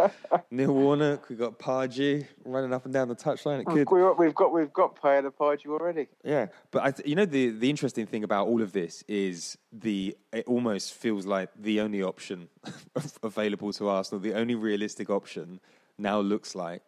Neil 0.50 0.74
Warnock, 0.74 1.30
we've 1.30 1.38
got 1.38 1.60
Pardew 1.60 2.26
running 2.46 2.74
up 2.74 2.86
and 2.86 2.94
down 2.94 3.08
the 3.08 3.16
touchline. 3.16 3.62
It 3.62 3.66
could, 3.66 3.90
We, 3.90 4.26
we've 4.26 4.36
got 4.36 4.52
we've 4.52 4.74
got 4.74 5.00
Paella 5.00 5.32
Pardew 5.32 5.68
already. 5.68 6.08
Yeah, 6.24 6.48
but 6.72 6.84
I 6.84 6.92
th- 6.92 7.08
you 7.08 7.16
know 7.16 7.26
the 7.26 7.50
the 7.52 7.70
interesting 7.70 8.06
thing 8.08 8.24
about 8.24 8.48
all 8.48 8.62
of 8.62 8.74
this 8.74 9.04
is 9.08 9.58
the 9.72 10.18
it 10.34 10.46
almost 10.48 10.94
feels 10.94 11.26
like 11.26 11.50
the 11.56 11.82
only 11.82 12.02
option 12.02 12.50
available 13.24 13.72
to 13.74 13.88
Arsenal, 13.88 14.20
the 14.20 14.34
only 14.34 14.56
realistic 14.56 15.10
option 15.10 15.60
now 15.98 16.20
looks 16.20 16.56
like 16.56 16.82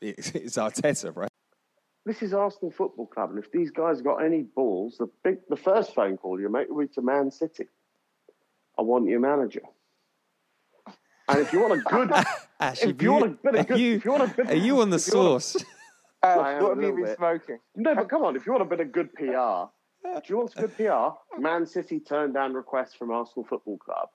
it's, 0.00 0.30
it's 0.32 0.56
Arteta, 0.56 1.16
right? 1.16 1.30
This 2.06 2.22
is 2.22 2.32
Arsenal 2.32 2.70
Football 2.70 3.06
Club, 3.06 3.30
and 3.30 3.38
if 3.40 3.50
these 3.50 3.72
guys 3.72 4.00
got 4.00 4.18
any 4.24 4.42
balls, 4.42 4.96
the 4.96 5.08
big, 5.24 5.38
the 5.48 5.56
first 5.56 5.92
phone 5.92 6.16
call 6.16 6.38
you 6.40 6.48
make 6.48 6.68
will 6.70 6.82
be 6.82 6.86
to 6.94 7.02
Man 7.02 7.32
City. 7.32 7.66
I 8.78 8.82
want 8.82 9.08
your 9.08 9.18
manager. 9.18 9.62
And 11.28 11.40
if 11.40 11.52
you 11.52 11.60
want 11.60 11.72
a 11.72 11.82
good, 11.82 12.10
ah, 12.14 12.24
Aash, 12.60 12.86
if 12.88 13.02
you 13.02 13.10
want 13.12 13.24
a 13.24 13.28
bit 13.30 13.54
are 13.56 13.58
of 13.58 13.66
good, 13.66 13.78
you, 13.80 13.94
if 13.96 14.04
you 14.04 14.12
want 14.12 14.22
a 14.32 14.34
bit, 14.36 14.50
are 14.50 14.54
you 14.54 14.80
on 14.80 14.90
the 14.90 14.96
if 14.98 15.08
a- 15.08 15.10
source? 15.10 15.56
Aash, 15.56 15.64
I 16.22 16.52
am 16.52 16.62
what 16.62 16.70
a 16.70 16.74
have 16.74 16.76
you 16.76 16.82
little 16.82 16.96
been 16.96 17.04
bit. 17.06 17.16
smoking? 17.16 17.58
no, 17.74 17.94
but 17.96 18.08
come 18.08 18.22
on, 18.22 18.36
if 18.36 18.46
you 18.46 18.52
want 18.52 18.62
a 18.62 18.66
bit 18.66 18.78
of 18.78 18.92
good 18.92 19.12
PR, 19.14 19.24
do 19.24 20.22
you 20.28 20.36
want 20.36 20.52
some 20.52 20.66
good 20.66 20.76
PR? 20.76 21.40
Man 21.40 21.66
City 21.66 21.98
turned 21.98 22.34
down 22.34 22.54
requests 22.54 22.94
from 22.94 23.10
Arsenal 23.10 23.44
Football 23.48 23.78
Club. 23.78 24.10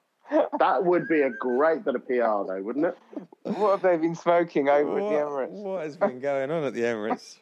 That 0.59 0.85
would 0.85 1.09
be 1.09 1.23
a 1.23 1.29
great 1.29 1.83
bit 1.83 1.95
of 1.95 2.07
PR, 2.07 2.13
though, 2.47 2.61
wouldn't 2.61 2.85
it? 2.85 2.97
What 3.43 3.71
have 3.71 3.81
they 3.81 3.97
been 3.97 4.15
smoking 4.15 4.69
over 4.69 4.97
at 4.97 5.09
the 5.09 5.15
Emirates? 5.17 5.49
what 5.61 5.83
has 5.83 5.97
been 5.97 6.21
going 6.21 6.49
on 6.49 6.63
at 6.63 6.73
the 6.73 6.83
Emirates? 6.83 7.37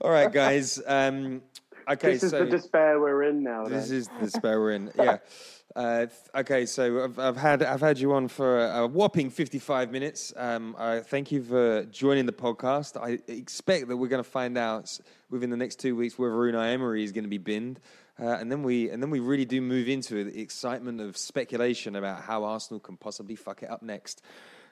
All 0.00 0.10
right, 0.10 0.32
guys. 0.32 0.80
Um, 0.86 1.42
okay, 1.90 2.12
this 2.12 2.24
is 2.24 2.30
so 2.30 2.44
the 2.44 2.50
despair 2.50 3.00
we're 3.00 3.24
in 3.24 3.42
now. 3.42 3.64
This 3.64 3.90
is 3.90 4.08
the 4.08 4.26
despair 4.26 4.60
we're 4.60 4.72
in. 4.72 4.92
Yeah. 4.96 5.18
Uh, 5.76 6.06
okay, 6.34 6.66
so 6.66 7.04
I've, 7.04 7.18
I've 7.18 7.36
had 7.36 7.62
I've 7.62 7.80
had 7.80 7.96
you 7.96 8.12
on 8.14 8.26
for 8.26 8.66
a, 8.66 8.82
a 8.82 8.86
whopping 8.88 9.30
fifty-five 9.30 9.92
minutes. 9.92 10.32
Um, 10.36 10.74
I 10.76 10.98
thank 10.98 11.30
you 11.30 11.44
for 11.44 11.84
joining 11.84 12.26
the 12.26 12.32
podcast. 12.32 13.00
I 13.00 13.20
expect 13.32 13.86
that 13.86 13.96
we're 13.96 14.08
going 14.08 14.22
to 14.22 14.28
find 14.28 14.58
out 14.58 14.98
within 15.30 15.48
the 15.48 15.56
next 15.56 15.76
two 15.76 15.94
weeks 15.94 16.18
whether 16.18 16.34
Unai 16.34 16.72
Emery 16.72 17.04
is 17.04 17.12
going 17.12 17.22
to 17.22 17.30
be 17.30 17.38
binned, 17.38 17.78
uh, 18.20 18.26
and 18.26 18.50
then 18.50 18.64
we 18.64 18.90
and 18.90 19.00
then 19.00 19.10
we 19.10 19.20
really 19.20 19.44
do 19.44 19.60
move 19.60 19.88
into 19.88 20.24
the 20.24 20.40
excitement 20.40 21.00
of 21.00 21.16
speculation 21.16 21.94
about 21.94 22.22
how 22.22 22.42
Arsenal 22.42 22.80
can 22.80 22.96
possibly 22.96 23.36
fuck 23.36 23.62
it 23.62 23.70
up 23.70 23.80
next. 23.80 24.22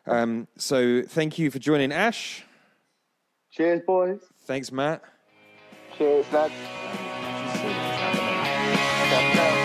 Um, 0.05 0.49
so 0.57 1.03
thank 1.03 1.39
you 1.39 1.53
for 1.53 1.61
joining, 1.61 1.91
Aash. 1.91 2.43
Cheers, 3.53 3.83
boys. 3.87 4.21
Thanks, 4.49 4.73
Matt. 4.73 5.03
Cheers, 5.99 6.25
lads. 6.33 6.55
Ciao, 9.11 9.33
ciao. 9.35 9.65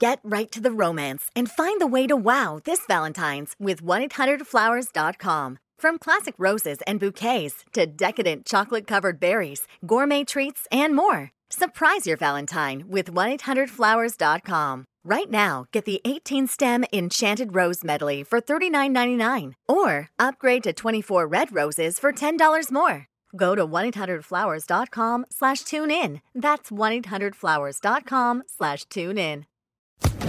Get 0.00 0.20
right 0.24 0.50
to 0.52 0.60
the 0.62 0.70
romance 0.70 1.30
and 1.36 1.50
find 1.50 1.78
the 1.78 1.86
way 1.86 2.06
to 2.06 2.16
wow 2.16 2.60
this 2.64 2.80
Valentine's 2.88 3.54
with 3.60 3.82
1-800-Flowers.com. 3.82 5.58
From 5.78 5.98
classic 5.98 6.34
roses 6.38 6.78
and 6.86 6.98
bouquets 6.98 7.66
to 7.74 7.84
decadent 7.84 8.46
chocolate 8.46 8.86
covered 8.86 9.20
berries, 9.20 9.66
gourmet 9.86 10.24
treats, 10.24 10.66
and 10.72 10.96
more. 10.96 11.32
Surprise 11.50 12.06
your 12.06 12.16
Valentine 12.16 12.84
with 12.88 13.12
1-800-Flowers.com. 13.12 14.84
Right 15.04 15.30
now, 15.30 15.64
get 15.72 15.84
the 15.86 16.00
18 16.04 16.46
stem 16.46 16.84
Enchanted 16.92 17.54
Rose 17.54 17.82
Medley 17.82 18.22
for 18.24 18.40
$39.99 18.40 19.52
or 19.68 20.10
upgrade 20.18 20.62
to 20.64 20.72
24 20.72 21.26
red 21.26 21.54
roses 21.54 21.98
for 21.98 22.12
$10 22.12 22.70
more. 22.70 23.06
Go 23.36 23.54
to 23.54 23.66
1-800-Flowers.com 23.66 25.26
slash 25.30 25.60
tune 25.62 25.90
in. 25.90 26.20
That's 26.34 26.70
1-800-Flowers.com 26.70 28.42
slash 28.46 28.84
tune 28.84 29.18
in. 29.18 29.46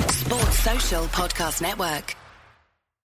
Sports 0.10 0.60
Social 0.60 1.04
Podcast 1.06 1.62
Network. 1.62 2.16